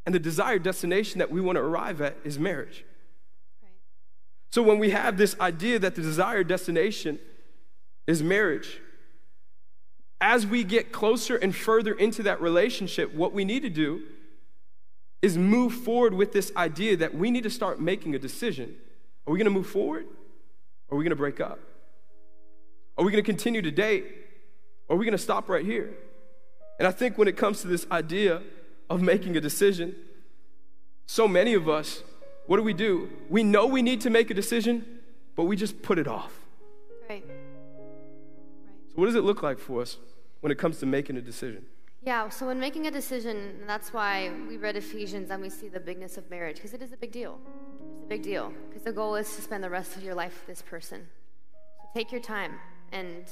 And 0.06 0.14
the 0.14 0.20
desired 0.20 0.62
destination 0.62 1.18
that 1.18 1.30
we 1.30 1.40
want 1.40 1.56
to 1.56 1.60
arrive 1.60 2.00
at 2.00 2.16
is 2.22 2.38
marriage. 2.38 2.84
Right. 3.60 3.72
So 4.50 4.62
when 4.62 4.78
we 4.78 4.90
have 4.90 5.18
this 5.18 5.38
idea 5.40 5.80
that 5.80 5.96
the 5.96 6.00
desired 6.00 6.46
destination 6.46 7.18
is 8.06 8.22
marriage, 8.22 8.80
as 10.20 10.46
we 10.46 10.62
get 10.62 10.92
closer 10.92 11.36
and 11.36 11.54
further 11.54 11.92
into 11.94 12.22
that 12.22 12.40
relationship, 12.40 13.12
what 13.12 13.32
we 13.32 13.44
need 13.44 13.62
to 13.62 13.70
do 13.70 14.02
is 15.20 15.36
move 15.36 15.74
forward 15.74 16.14
with 16.14 16.32
this 16.32 16.52
idea 16.56 16.96
that 16.96 17.12
we 17.12 17.32
need 17.32 17.42
to 17.42 17.50
start 17.50 17.80
making 17.80 18.14
a 18.14 18.20
decision. 18.20 18.76
Are 19.26 19.32
we 19.32 19.38
going 19.38 19.46
to 19.46 19.50
move 19.50 19.66
forward 19.66 20.06
or 20.88 20.94
are 20.94 20.98
we 20.98 21.02
going 21.02 21.10
to 21.10 21.16
break 21.16 21.40
up? 21.40 21.58
Are 22.98 23.04
we 23.04 23.12
going 23.12 23.22
to 23.22 23.26
continue 23.26 23.62
to 23.62 23.70
date? 23.70 24.06
Or 24.88 24.96
are 24.96 24.98
we 24.98 25.04
going 25.04 25.16
to 25.16 25.22
stop 25.22 25.48
right 25.48 25.64
here? 25.64 25.94
And 26.78 26.88
I 26.88 26.90
think 26.90 27.16
when 27.16 27.28
it 27.28 27.36
comes 27.36 27.62
to 27.62 27.68
this 27.68 27.86
idea 27.92 28.42
of 28.90 29.00
making 29.02 29.36
a 29.36 29.40
decision, 29.40 29.94
so 31.06 31.28
many 31.28 31.54
of 31.54 31.68
us, 31.68 32.02
what 32.46 32.56
do 32.56 32.62
we 32.62 32.74
do? 32.74 33.08
We 33.28 33.44
know 33.44 33.66
we 33.66 33.82
need 33.82 34.00
to 34.02 34.10
make 34.10 34.30
a 34.30 34.34
decision, 34.34 35.00
but 35.36 35.44
we 35.44 35.54
just 35.54 35.80
put 35.80 35.98
it 35.98 36.08
off. 36.08 36.32
Right. 37.08 37.24
right. 37.26 37.36
So, 38.88 38.94
what 38.96 39.06
does 39.06 39.14
it 39.14 39.22
look 39.22 39.42
like 39.42 39.58
for 39.58 39.82
us 39.82 39.96
when 40.40 40.50
it 40.50 40.58
comes 40.58 40.78
to 40.78 40.86
making 40.86 41.16
a 41.16 41.20
decision? 41.20 41.66
Yeah, 42.02 42.28
so 42.28 42.46
when 42.46 42.58
making 42.58 42.86
a 42.86 42.90
decision, 42.90 43.58
that's 43.66 43.92
why 43.92 44.32
we 44.48 44.56
read 44.56 44.76
Ephesians 44.76 45.30
and 45.30 45.42
we 45.42 45.50
see 45.50 45.68
the 45.68 45.80
bigness 45.80 46.16
of 46.16 46.28
marriage, 46.30 46.56
because 46.56 46.72
it 46.72 46.80
is 46.80 46.92
a 46.92 46.96
big 46.96 47.12
deal. 47.12 47.38
It's 47.92 48.02
a 48.02 48.06
big 48.06 48.22
deal, 48.22 48.52
because 48.68 48.82
the 48.82 48.92
goal 48.92 49.14
is 49.16 49.34
to 49.36 49.42
spend 49.42 49.62
the 49.62 49.70
rest 49.70 49.96
of 49.96 50.02
your 50.02 50.14
life 50.14 50.32
with 50.40 50.46
this 50.46 50.62
person. 50.62 51.06
So 51.82 51.88
take 51.94 52.12
your 52.12 52.20
time 52.20 52.54
and 52.92 53.24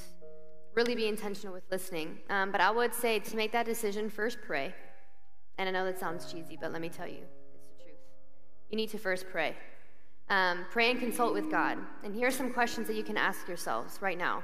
really 0.75 0.95
be 0.95 1.09
intentional 1.09 1.55
with 1.55 1.65
listening. 1.71 2.19
Um, 2.29 2.53
but 2.53 2.61
I 2.61 2.71
would 2.71 2.95
say 2.95 3.19
to 3.19 3.37
make 3.37 3.53
that 3.53 3.67
decision, 3.67 4.11
first 4.11 4.39
pray. 4.47 4.75
And 5.59 5.69
I 5.69 5.73
know 5.73 5.85
that 5.87 5.99
sounds 5.99 6.31
cheesy, 6.31 6.59
but 6.61 6.73
let 6.73 6.83
me 6.83 6.91
tell 6.91 7.09
you, 7.09 7.23
it's 7.55 7.69
the 7.79 7.83
truth. 7.83 7.99
You 8.71 8.77
need 8.77 8.91
to 8.91 8.99
first 8.99 9.27
pray. 9.31 9.57
Um, 10.29 10.67
pray 10.71 10.91
and 10.91 11.01
consult 11.01 11.33
with 11.33 11.51
God. 11.51 11.79
And 12.05 12.15
here 12.15 12.29
are 12.29 12.33
some 12.33 12.53
questions 12.53 12.87
that 12.89 12.97
you 12.97 13.05
can 13.05 13.17
ask 13.17 13.49
yourselves 13.49 13.99
right 14.03 14.19
now. 14.19 14.43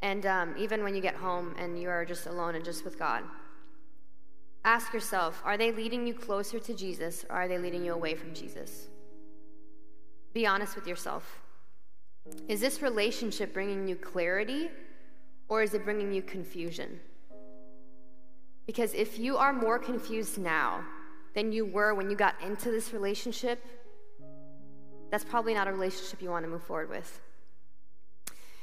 And 0.00 0.24
um, 0.26 0.54
even 0.56 0.82
when 0.82 0.94
you 0.94 1.02
get 1.02 1.16
home 1.16 1.54
and 1.58 1.80
you 1.80 1.88
are 1.90 2.04
just 2.04 2.26
alone 2.26 2.54
and 2.54 2.64
just 2.64 2.84
with 2.84 2.98
God, 2.98 3.24
ask 4.64 4.92
yourself 4.92 5.42
are 5.44 5.56
they 5.56 5.72
leading 5.72 6.06
you 6.06 6.14
closer 6.14 6.58
to 6.60 6.74
Jesus 6.74 7.24
or 7.28 7.36
are 7.36 7.48
they 7.48 7.58
leading 7.58 7.84
you 7.84 7.92
away 7.92 8.14
from 8.14 8.32
Jesus? 8.32 8.88
Be 10.32 10.46
honest 10.46 10.76
with 10.76 10.86
yourself. 10.86 11.40
Is 12.48 12.60
this 12.60 12.80
relationship 12.82 13.52
bringing 13.52 13.86
you 13.86 13.96
clarity 13.96 14.70
or 15.48 15.62
is 15.62 15.74
it 15.74 15.84
bringing 15.84 16.12
you 16.12 16.22
confusion? 16.22 16.98
Because 18.66 18.92
if 18.94 19.18
you 19.18 19.36
are 19.36 19.52
more 19.52 19.78
confused 19.78 20.38
now 20.38 20.84
than 21.34 21.52
you 21.52 21.64
were 21.64 21.94
when 21.94 22.10
you 22.10 22.16
got 22.16 22.34
into 22.42 22.70
this 22.70 22.92
relationship, 22.92 23.64
that's 25.10 25.24
probably 25.24 25.54
not 25.54 25.68
a 25.68 25.72
relationship 25.72 26.20
you 26.20 26.30
want 26.30 26.44
to 26.44 26.50
move 26.50 26.62
forward 26.62 26.90
with. 26.90 27.20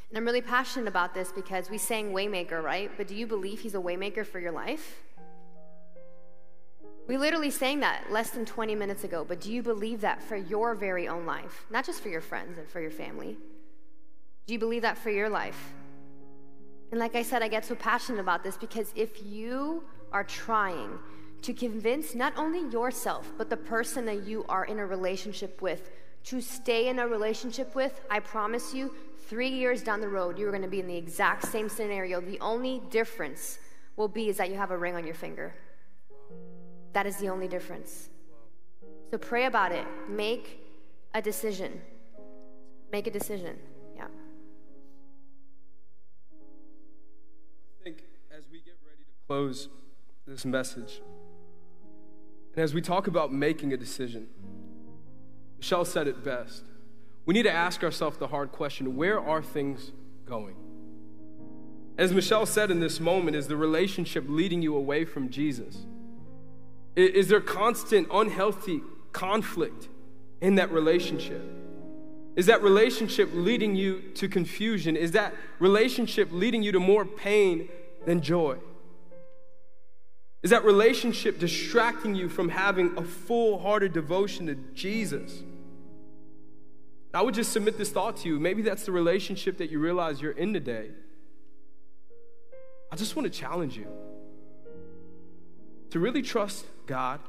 And 0.10 0.18
I'm 0.18 0.26
really 0.26 0.42
passionate 0.42 0.88
about 0.88 1.14
this 1.14 1.32
because 1.32 1.70
we 1.70 1.78
sang 1.78 2.12
Waymaker, 2.12 2.62
right? 2.62 2.92
But 2.96 3.08
do 3.08 3.16
you 3.16 3.26
believe 3.26 3.60
he's 3.60 3.76
a 3.76 3.80
waymaker 3.80 4.26
for 4.26 4.40
your 4.40 4.52
life? 4.52 5.02
We 7.08 7.18
literally 7.18 7.52
sang 7.52 7.82
that 7.82 8.12
less 8.12 8.32
than 8.32 8.46
20 8.46 8.76
minutes 8.76 9.04
ago, 9.04 9.24
but 9.28 9.40
do 9.40 9.52
you 9.52 9.62
believe 9.62 10.02
that 10.02 10.24
for 10.24 10.36
your 10.36 10.74
very 10.74 11.08
own 11.08 11.26
life? 11.26 11.66
Not 11.70 11.86
just 11.86 12.02
for 12.02 12.10
your 12.10 12.22
friends 12.22 12.58
and 12.58 12.68
for 12.68 12.82
your 12.82 12.92
family. 12.92 13.38
Do 14.48 14.54
you 14.54 14.60
believe 14.60 14.84
that 14.84 14.98
for 14.98 15.10
your 15.10 15.30
life? 15.30 15.74
And 16.92 17.00
like 17.00 17.16
I 17.16 17.24
said, 17.24 17.42
I 17.42 17.48
get 17.48 17.66
so 17.66 17.76
passionate 17.76 18.20
about 18.20 18.44
this 18.44 18.58
because 18.58 18.94
if 18.96 19.24
you 19.26 19.84
are 20.12 20.24
trying 20.24 21.00
to 21.42 21.54
convince 21.54 22.16
not 22.16 22.34
only 22.38 22.70
yourself, 22.72 23.32
but 23.38 23.50
the 23.50 23.58
person 23.58 24.06
that 24.06 24.26
you 24.26 24.46
are 24.48 24.66
in 24.66 24.80
a 24.80 24.86
relationship 24.86 25.62
with 25.62 25.90
to 26.26 26.42
stay 26.42 26.88
in 26.88 27.00
a 27.00 27.08
relationship 27.08 27.76
with, 27.76 28.02
I 28.10 28.20
promise 28.20 28.74
you, 28.74 28.94
three 29.28 29.50
years 29.50 29.84
down 29.84 30.02
the 30.02 30.10
road, 30.10 30.38
you're 30.38 30.52
going 30.52 30.64
to 30.64 30.68
be 30.68 30.80
in 30.80 30.88
the 30.88 30.96
exact 30.96 31.48
same 31.48 31.70
scenario. 31.70 32.22
The 32.22 32.40
only 32.40 32.82
difference 32.90 33.60
will 33.96 34.08
be 34.08 34.30
is 34.30 34.38
that 34.38 34.50
you 34.50 34.56
have 34.56 34.72
a 34.72 34.78
ring 34.78 34.96
on 34.96 35.06
your 35.06 35.16
finger. 35.16 35.56
That 36.94 37.06
is 37.06 37.18
the 37.18 37.30
only 37.30 37.48
difference. 37.48 38.10
So 39.12 39.18
pray 39.18 39.46
about 39.46 39.72
it. 39.72 39.86
Make 40.10 40.60
a 41.14 41.22
decision. 41.22 41.82
Make 42.92 43.08
a 43.08 43.12
decision. 43.12 43.58
Close 49.28 49.70
this 50.28 50.46
message, 50.46 51.02
and 52.56 52.64
as 52.64 52.74
we 52.74 52.82
talk 52.82 53.08
about 53.08 53.34
making 53.34 53.74
a 53.74 53.78
decision, 53.78 54.28
Michelle 55.58 55.86
said 55.86 56.08
it 56.08 56.24
best. 56.24 56.64
We 57.26 57.34
need 57.34 57.44
to 57.44 57.52
ask 57.52 57.84
ourselves 57.84 58.18
the 58.18 58.28
hard 58.28 58.52
question 58.52 58.96
where 58.96 59.20
are 59.20 59.42
things 59.42 59.92
going? 60.26 60.56
As 61.98 62.14
Michelle 62.14 62.46
said 62.46 62.72
in 62.72 62.80
this 62.80 63.00
moment, 63.00 63.36
is 63.36 63.48
the 63.48 63.58
relationship 63.58 64.26
leading 64.28 64.62
you 64.62 64.76
away 64.76 65.06
from 65.06 65.30
Jesus? 65.30 65.86
Is 66.96 67.28
there 67.28 67.42
constant 67.42 68.08
unhealthy 68.12 68.82
conflict 69.12 69.90
in 70.42 70.56
that 70.56 70.72
relationship? 70.72 71.42
Is 72.36 72.46
that 72.48 72.62
relationship 72.62 73.30
leading 73.34 73.76
you 73.76 74.02
to 74.16 74.28
confusion? 74.28 74.96
Is 74.98 75.12
that 75.12 75.34
relationship 75.60 76.30
leading 76.32 76.64
you 76.64 76.72
to 76.74 76.80
more 76.80 77.06
pain 77.06 77.70
than 78.06 78.22
joy? 78.22 78.58
Is 80.46 80.52
that 80.52 80.64
relationship 80.64 81.40
distracting 81.40 82.14
you 82.14 82.30
from 82.30 82.50
having 82.50 82.96
a 83.00 83.02
full 83.02 83.58
hearted 83.58 83.94
devotion 83.94 84.46
to 84.46 84.54
Jesus? 84.76 85.42
I 87.16 87.24
would 87.24 87.34
just 87.34 87.52
submit 87.52 87.80
this 87.80 87.90
thought 87.90 88.18
to 88.18 88.28
you. 88.28 88.40
Maybe 88.40 88.62
that's 88.62 88.86
the 88.86 88.92
relationship 88.92 89.58
that 89.58 89.72
you 89.72 89.80
realize 89.80 90.22
you're 90.22 90.34
in 90.34 90.54
today. 90.54 90.92
I 92.92 92.96
just 92.96 93.16
want 93.16 93.26
to 93.26 93.36
challenge 93.36 93.76
you 93.76 93.88
to 95.90 96.00
really 96.00 96.22
trust 96.22 96.68
God 96.86 97.22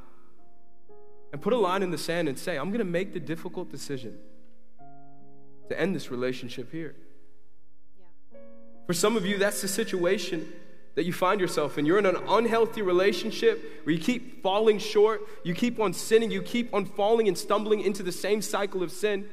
and 1.32 1.40
put 1.40 1.54
a 1.54 1.58
line 1.58 1.82
in 1.82 1.90
the 1.90 1.96
sand 1.96 2.28
and 2.28 2.38
say, 2.38 2.58
I'm 2.58 2.68
going 2.68 2.80
to 2.80 2.84
make 2.84 3.14
the 3.14 3.20
difficult 3.20 3.70
decision 3.70 4.18
to 5.70 5.80
end 5.80 5.96
this 5.96 6.10
relationship 6.10 6.70
here. 6.70 6.94
Yeah. 7.98 8.40
For 8.86 8.92
some 8.92 9.16
of 9.16 9.24
you, 9.24 9.38
that's 9.38 9.62
the 9.62 9.68
situation 9.68 10.52
that 10.96 11.04
you 11.04 11.12
find 11.12 11.40
yourself 11.40 11.78
in. 11.78 11.86
You're 11.86 11.98
in 11.98 12.06
an 12.06 12.16
unhealthy 12.26 12.82
relationship 12.82 13.82
where 13.84 13.94
you 13.94 14.00
keep 14.00 14.42
falling 14.42 14.78
short, 14.78 15.20
you 15.44 15.54
keep 15.54 15.78
on 15.78 15.92
sinning, 15.92 16.30
you 16.30 16.42
keep 16.42 16.74
on 16.74 16.86
falling 16.86 17.28
and 17.28 17.38
stumbling 17.38 17.82
into 17.82 18.02
the 18.02 18.10
same 18.10 18.42
cycle 18.42 18.82
of 18.82 18.90
sin. 18.90 19.28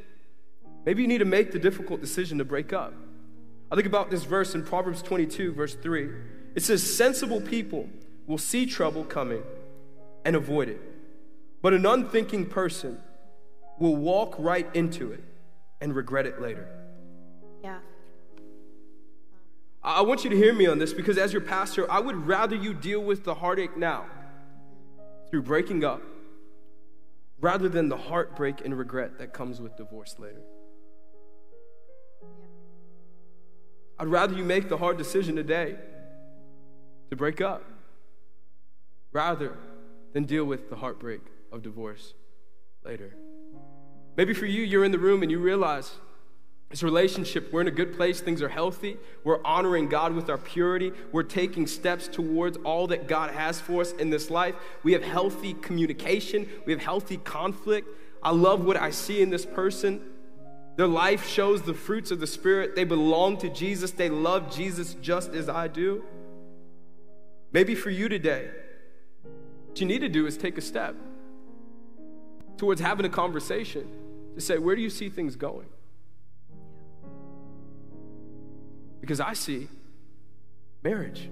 Maybe 0.85 1.01
you 1.01 1.07
need 1.07 1.19
to 1.19 1.25
make 1.25 1.51
the 1.51 1.59
difficult 1.59 2.01
decision 2.01 2.37
to 2.37 2.45
break 2.45 2.73
up. 2.73 2.93
I 3.71 3.75
think 3.75 3.87
about 3.87 4.11
this 4.11 4.25
verse 4.25 4.53
in 4.53 4.63
Proverbs 4.63 5.01
22, 5.01 5.53
verse 5.53 5.73
3. 5.75 6.09
It 6.53 6.63
says, 6.63 6.83
Sensible 6.83 7.41
people 7.41 7.89
will 8.27 8.37
see 8.37 8.65
trouble 8.65 9.05
coming 9.05 9.41
and 10.25 10.35
avoid 10.35 10.67
it, 10.67 10.81
but 11.61 11.73
an 11.73 11.85
unthinking 11.85 12.47
person 12.47 13.01
will 13.79 13.95
walk 13.95 14.35
right 14.37 14.69
into 14.75 15.13
it 15.13 15.23
and 15.79 15.95
regret 15.95 16.25
it 16.25 16.41
later. 16.41 16.67
I 19.83 20.01
want 20.01 20.23
you 20.23 20.29
to 20.29 20.35
hear 20.35 20.53
me 20.53 20.65
on 20.65 20.79
this 20.79 20.93
because, 20.93 21.17
as 21.17 21.33
your 21.33 21.41
pastor, 21.41 21.91
I 21.91 21.99
would 21.99 22.15
rather 22.27 22.55
you 22.55 22.73
deal 22.73 23.01
with 23.01 23.25
the 23.25 23.33
heartache 23.33 23.75
now 23.75 24.05
through 25.29 25.41
breaking 25.41 25.83
up 25.83 26.01
rather 27.41 27.67
than 27.67 27.89
the 27.89 27.97
heartbreak 27.97 28.63
and 28.63 28.77
regret 28.77 29.17
that 29.17 29.33
comes 29.33 29.59
with 29.59 29.75
divorce 29.75 30.15
later. 30.17 30.41
I'd 33.99 34.07
rather 34.07 34.33
you 34.35 34.45
make 34.45 34.69
the 34.69 34.77
hard 34.77 34.97
decision 34.97 35.35
today 35.35 35.75
to 37.09 37.15
break 37.17 37.41
up 37.41 37.63
rather 39.11 39.57
than 40.13 40.23
deal 40.23 40.45
with 40.45 40.69
the 40.69 40.77
heartbreak 40.77 41.21
of 41.51 41.61
divorce 41.61 42.13
later. 42.85 43.15
Maybe 44.15 44.33
for 44.33 44.45
you, 44.45 44.63
you're 44.63 44.85
in 44.85 44.91
the 44.91 44.99
room 44.99 45.23
and 45.23 45.31
you 45.31 45.39
realize 45.39 45.91
this 46.73 46.81
relationship, 46.81 47.53
we're 47.53 47.61
in 47.61 47.67
a 47.67 47.71
good 47.71 47.95
place, 47.95 48.19
things 48.19 48.41
are 48.41 48.49
healthy, 48.49 48.97
we're 49.23 49.39
honoring 49.45 49.87
God 49.87 50.11
with 50.11 50.27
our 50.27 50.39
purity, 50.39 50.91
we're 51.11 51.21
taking 51.21 51.67
steps 51.67 52.07
towards 52.07 52.57
all 52.65 52.87
that 52.87 53.07
God 53.07 53.29
has 53.29 53.61
for 53.61 53.81
us 53.81 53.91
in 53.91 54.09
this 54.09 54.31
life. 54.31 54.55
We 54.81 54.93
have 54.93 55.03
healthy 55.03 55.53
communication, 55.53 56.49
we 56.65 56.73
have 56.73 56.81
healthy 56.81 57.17
conflict. 57.17 57.87
I 58.23 58.31
love 58.31 58.65
what 58.65 58.75
I 58.75 58.89
see 58.89 59.21
in 59.21 59.29
this 59.29 59.45
person. 59.45 60.01
Their 60.75 60.87
life 60.87 61.29
shows 61.29 61.61
the 61.61 61.75
fruits 61.75 62.09
of 62.09 62.19
the 62.19 62.25
Spirit. 62.25 62.75
They 62.75 62.85
belong 62.85 63.37
to 63.37 63.49
Jesus. 63.49 63.91
They 63.91 64.09
love 64.09 64.51
Jesus 64.51 64.95
just 64.95 65.35
as 65.35 65.49
I 65.49 65.67
do. 65.67 66.03
Maybe 67.51 67.75
for 67.75 67.91
you 67.91 68.09
today, 68.09 68.49
what 69.67 69.79
you 69.79 69.85
need 69.85 69.99
to 69.99 70.09
do 70.09 70.25
is 70.25 70.37
take 70.37 70.57
a 70.57 70.61
step 70.61 70.95
towards 72.57 72.81
having 72.81 73.05
a 73.05 73.09
conversation 73.09 73.87
to 74.33 74.41
say, 74.41 74.57
where 74.57 74.75
do 74.75 74.81
you 74.81 74.89
see 74.89 75.09
things 75.09 75.35
going? 75.35 75.67
Because 79.03 79.19
I 79.19 79.33
see 79.33 79.67
marriage. 80.81 81.29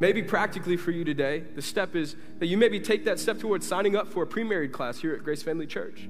Maybe 0.00 0.20
practically 0.20 0.76
for 0.76 0.90
you 0.90 1.04
today, 1.04 1.44
the 1.54 1.62
step 1.62 1.94
is 1.94 2.16
that 2.40 2.46
you 2.46 2.58
maybe 2.58 2.80
take 2.80 3.04
that 3.04 3.20
step 3.20 3.38
towards 3.38 3.64
signing 3.64 3.94
up 3.94 4.08
for 4.08 4.24
a 4.24 4.26
pre 4.26 4.42
married 4.42 4.72
class 4.72 4.98
here 4.98 5.14
at 5.14 5.22
Grace 5.22 5.44
Family 5.44 5.64
Church. 5.64 6.08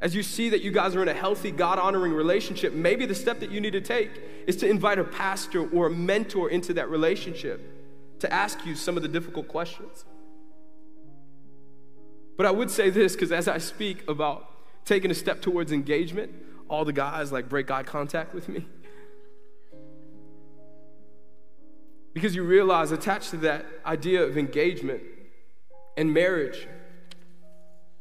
As 0.00 0.16
you 0.16 0.24
see 0.24 0.48
that 0.48 0.60
you 0.60 0.72
guys 0.72 0.96
are 0.96 1.02
in 1.02 1.08
a 1.08 1.14
healthy, 1.14 1.52
God 1.52 1.78
honoring 1.78 2.12
relationship, 2.12 2.72
maybe 2.72 3.06
the 3.06 3.14
step 3.14 3.38
that 3.38 3.52
you 3.52 3.60
need 3.60 3.74
to 3.74 3.80
take 3.80 4.10
is 4.48 4.56
to 4.56 4.68
invite 4.68 4.98
a 4.98 5.04
pastor 5.04 5.70
or 5.70 5.86
a 5.86 5.90
mentor 5.90 6.50
into 6.50 6.74
that 6.74 6.90
relationship 6.90 7.60
to 8.18 8.32
ask 8.32 8.66
you 8.66 8.74
some 8.74 8.96
of 8.96 9.04
the 9.04 9.08
difficult 9.08 9.46
questions. 9.46 10.04
But 12.36 12.44
I 12.44 12.50
would 12.50 12.72
say 12.72 12.90
this 12.90 13.12
because 13.12 13.30
as 13.30 13.46
I 13.46 13.58
speak 13.58 14.02
about 14.08 14.57
taking 14.88 15.10
a 15.10 15.14
step 15.14 15.42
towards 15.42 15.70
engagement, 15.70 16.32
all 16.68 16.84
the 16.84 16.92
guys 16.92 17.30
like 17.30 17.48
break 17.48 17.70
eye 17.70 17.82
contact 17.82 18.34
with 18.34 18.48
me. 18.48 18.66
Because 22.14 22.34
you 22.34 22.42
realize, 22.42 22.90
attached 22.90 23.30
to 23.30 23.36
that 23.38 23.66
idea 23.84 24.24
of 24.24 24.36
engagement 24.38 25.02
and 25.96 26.12
marriage, 26.12 26.66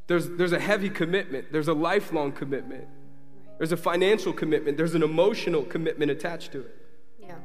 there's, 0.07 0.29
there's 0.29 0.53
a 0.53 0.59
heavy 0.59 0.89
commitment, 0.89 1.51
there's 1.51 1.67
a 1.67 1.73
lifelong 1.73 2.31
commitment, 2.31 2.87
there's 3.57 3.73
a 3.73 3.77
financial 3.77 4.31
commitment, 4.31 4.77
there's 4.77 4.95
an 4.95 5.03
emotional 5.03 5.63
commitment 5.63 6.09
attached 6.09 6.53
to 6.53 6.61
it. 6.61 6.75
Yeah. 7.19 7.35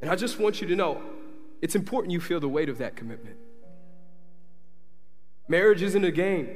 And 0.00 0.10
I 0.10 0.14
just 0.14 0.38
want 0.38 0.60
you 0.60 0.68
to 0.68 0.76
know 0.76 1.02
it's 1.60 1.74
important 1.74 2.12
you 2.12 2.20
feel 2.20 2.38
the 2.38 2.48
weight 2.48 2.68
of 2.68 2.78
that 2.78 2.94
commitment. 2.94 3.36
Marriage 5.48 5.82
isn't 5.82 6.04
a 6.04 6.12
game. 6.12 6.48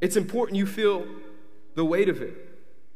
It's 0.00 0.16
important 0.16 0.56
you 0.56 0.66
feel 0.66 1.06
the 1.74 1.84
weight 1.84 2.08
of 2.08 2.22
it. 2.22 2.34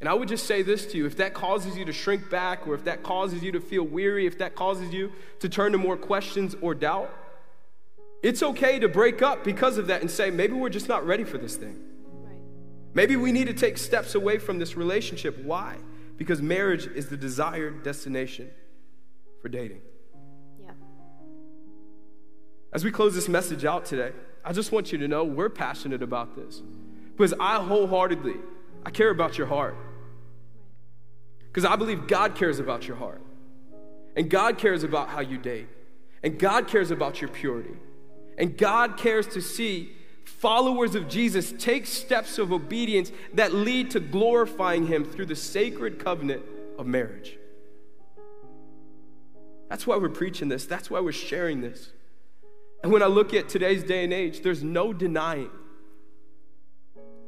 And 0.00 0.09
I 0.09 0.14
would 0.14 0.28
just 0.28 0.46
say 0.46 0.62
this 0.62 0.86
to 0.86 0.98
you 0.98 1.07
if 1.07 1.16
that 1.16 1.34
causes 1.34 1.76
you 1.76 1.84
to 1.84 1.92
shrink 1.92 2.28
back, 2.28 2.66
or 2.66 2.74
if 2.74 2.84
that 2.84 3.02
causes 3.02 3.42
you 3.42 3.52
to 3.52 3.61
feel 3.61 3.84
weary, 3.84 4.26
if 4.26 4.38
that 4.38 4.55
causes 4.55 4.92
you 4.92 5.12
to 5.40 5.48
turn 5.48 5.72
to 5.72 5.78
more 5.78 5.96
questions 5.96 6.55
or 6.61 6.74
doubt, 6.74 7.11
it's 8.22 8.42
okay 8.42 8.78
to 8.78 8.88
break 8.88 9.22
up 9.22 9.44
because 9.44 9.78
of 9.78 9.86
that 9.86 10.00
and 10.00 10.11
say, 10.11 10.30
maybe 10.30 10.55
we're 10.55 10.70
just 10.70 10.88
not 10.88 11.07
ready 11.07 11.24
for 11.24 11.38
this 11.38 11.57
thing. 11.57 11.78
Right. 12.22 12.38
Maybe 12.94 13.16
we 13.16 13.32
need 13.32 13.46
to 13.46 13.55
take 13.55 13.78
steps 13.78 14.14
away 14.14 14.38
from 14.38 14.59
this 14.59 14.76
relationship. 14.76 15.38
Why? 15.44 15.76
Because 16.16 16.40
marriage 16.40 16.86
is 16.86 17.09
the 17.09 17.16
desired 17.16 17.82
destination 17.82 18.50
for 19.42 19.48
dating. 19.48 19.80
Yeah. 20.61 20.72
As 22.72 22.84
we 22.84 22.90
close 22.90 23.14
this 23.14 23.28
message 23.28 23.64
out 23.64 23.84
today, 23.84 24.12
I 24.44 24.52
just 24.52 24.72
want 24.72 24.90
you 24.92 24.98
to 24.98 25.09
know 25.09 25.24
we're 25.24 25.48
passionate 25.50 26.02
about 26.02 26.34
this. 26.36 26.62
Because 27.16 27.34
I 27.38 27.62
wholeheartedly, 27.62 28.36
I 28.84 28.90
care 28.90 29.10
about 29.10 29.38
your 29.38 29.46
heart. 29.46 29.76
Because 31.46 31.64
I 31.64 31.76
believe 31.76 32.06
God 32.06 32.34
cares 32.34 32.58
about 32.58 32.88
your 32.88 32.96
heart. 32.96 33.22
And 34.16 34.28
God 34.28 34.58
cares 34.58 34.82
about 34.82 35.08
how 35.08 35.20
you 35.20 35.38
date. 35.38 35.68
And 36.22 36.38
God 36.38 36.68
cares 36.68 36.90
about 36.90 37.20
your 37.20 37.30
purity. 37.30 37.76
And 38.38 38.56
God 38.56 38.96
cares 38.96 39.26
to 39.28 39.40
see 39.40 39.92
followers 40.24 40.94
of 40.94 41.08
Jesus 41.08 41.52
take 41.58 41.86
steps 41.86 42.38
of 42.38 42.52
obedience 42.52 43.12
that 43.34 43.52
lead 43.52 43.90
to 43.92 44.00
glorifying 44.00 44.86
Him 44.86 45.04
through 45.04 45.26
the 45.26 45.36
sacred 45.36 45.98
covenant 45.98 46.42
of 46.78 46.86
marriage. 46.86 47.38
That's 49.68 49.86
why 49.86 49.96
we're 49.96 50.08
preaching 50.08 50.48
this. 50.48 50.66
That's 50.66 50.90
why 50.90 51.00
we're 51.00 51.12
sharing 51.12 51.60
this. 51.60 51.90
And 52.82 52.92
when 52.92 53.02
I 53.02 53.06
look 53.06 53.32
at 53.32 53.48
today's 53.48 53.82
day 53.82 54.04
and 54.04 54.12
age, 54.12 54.42
there's 54.42 54.62
no 54.62 54.92
denying 54.92 55.50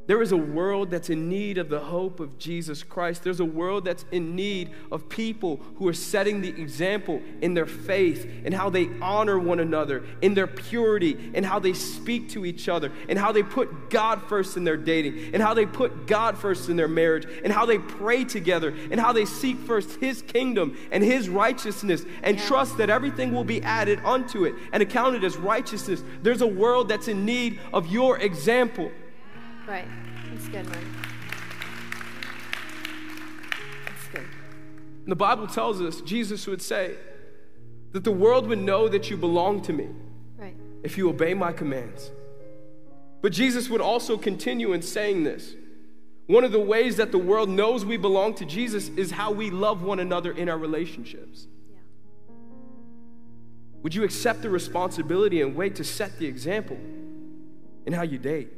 there 0.07 0.21
is 0.21 0.31
a 0.31 0.37
world 0.37 0.89
that's 0.89 1.09
in 1.09 1.27
need 1.27 1.57
of 1.57 1.67
the 1.67 1.81
hope 1.81 2.21
of 2.21 2.39
Jesus 2.39 2.81
Christ. 2.81 3.23
There's 3.23 3.41
a 3.41 3.45
world 3.45 3.83
that's 3.83 4.05
in 4.11 4.35
need 4.35 4.71
of 4.89 5.09
people 5.09 5.59
who 5.75 5.87
are 5.89 5.93
setting 5.93 6.39
the 6.39 6.49
example 6.49 7.21
in 7.41 7.53
their 7.53 7.65
faith, 7.65 8.25
in 8.45 8.53
how 8.53 8.69
they 8.69 8.89
honor 9.01 9.37
one 9.37 9.59
another, 9.59 10.05
in 10.21 10.33
their 10.33 10.47
purity, 10.47 11.31
in 11.33 11.43
how 11.43 11.59
they 11.59 11.73
speak 11.73 12.29
to 12.29 12.45
each 12.45 12.69
other, 12.69 12.89
and 13.09 13.19
how 13.19 13.33
they 13.33 13.43
put 13.43 13.89
God 13.89 14.23
first 14.23 14.55
in 14.55 14.63
their 14.63 14.77
dating, 14.77 15.33
and 15.33 15.43
how 15.43 15.53
they 15.53 15.65
put 15.65 16.07
God 16.07 16.37
first 16.37 16.69
in 16.69 16.77
their 16.77 16.87
marriage, 16.87 17.27
and 17.43 17.51
how 17.51 17.65
they 17.65 17.77
pray 17.77 18.23
together, 18.23 18.73
and 18.89 19.01
how 19.01 19.11
they 19.11 19.25
seek 19.25 19.57
first 19.59 19.99
His 19.99 20.21
kingdom 20.21 20.77
and 20.89 21.03
His 21.03 21.27
righteousness 21.27 22.05
and 22.23 22.37
yeah. 22.37 22.47
trust 22.47 22.77
that 22.77 22.89
everything 22.89 23.33
will 23.33 23.43
be 23.43 23.61
added 23.61 23.99
unto 24.05 24.45
it 24.45 24.55
and 24.71 24.81
accounted 24.81 25.25
as 25.25 25.35
righteousness. 25.35 26.01
There's 26.21 26.41
a 26.41 26.47
world 26.47 26.87
that's 26.87 27.09
in 27.09 27.25
need 27.25 27.59
of 27.73 27.87
your 27.87 28.17
example. 28.19 28.89
Right. 29.67 29.85
That's 30.31 30.47
good, 30.47 30.65
man. 30.69 30.85
That's 33.85 34.07
good. 34.07 34.25
The 35.05 35.15
Bible 35.15 35.47
tells 35.47 35.81
us, 35.81 35.99
Jesus 36.01 36.47
would 36.47 36.61
say, 36.61 36.95
that 37.91 38.05
the 38.05 38.11
world 38.11 38.47
would 38.47 38.59
know 38.59 38.87
that 38.87 39.09
you 39.09 39.17
belong 39.17 39.61
to 39.63 39.73
me 39.73 39.89
right. 40.37 40.55
if 40.83 40.97
you 40.97 41.09
obey 41.09 41.33
my 41.33 41.51
commands. 41.51 42.11
But 43.21 43.33
Jesus 43.33 43.69
would 43.69 43.81
also 43.81 44.17
continue 44.17 44.71
in 44.71 44.81
saying 44.81 45.23
this. 45.23 45.55
One 46.27 46.43
of 46.43 46.51
the 46.51 46.59
ways 46.59 46.97
that 46.97 47.11
the 47.11 47.17
world 47.17 47.49
knows 47.49 47.83
we 47.83 47.97
belong 47.97 48.35
to 48.35 48.45
Jesus 48.45 48.89
is 48.89 49.11
how 49.11 49.31
we 49.31 49.49
love 49.49 49.81
one 49.81 49.99
another 49.99 50.31
in 50.31 50.49
our 50.49 50.57
relationships. 50.57 51.47
Yeah. 51.69 51.79
Would 53.81 53.95
you 53.95 54.03
accept 54.03 54.41
the 54.41 54.49
responsibility 54.49 55.41
and 55.41 55.55
wait 55.55 55.75
to 55.75 55.83
set 55.83 56.19
the 56.19 56.25
example 56.25 56.77
in 57.85 57.93
how 57.93 58.03
you 58.03 58.17
date? 58.17 58.49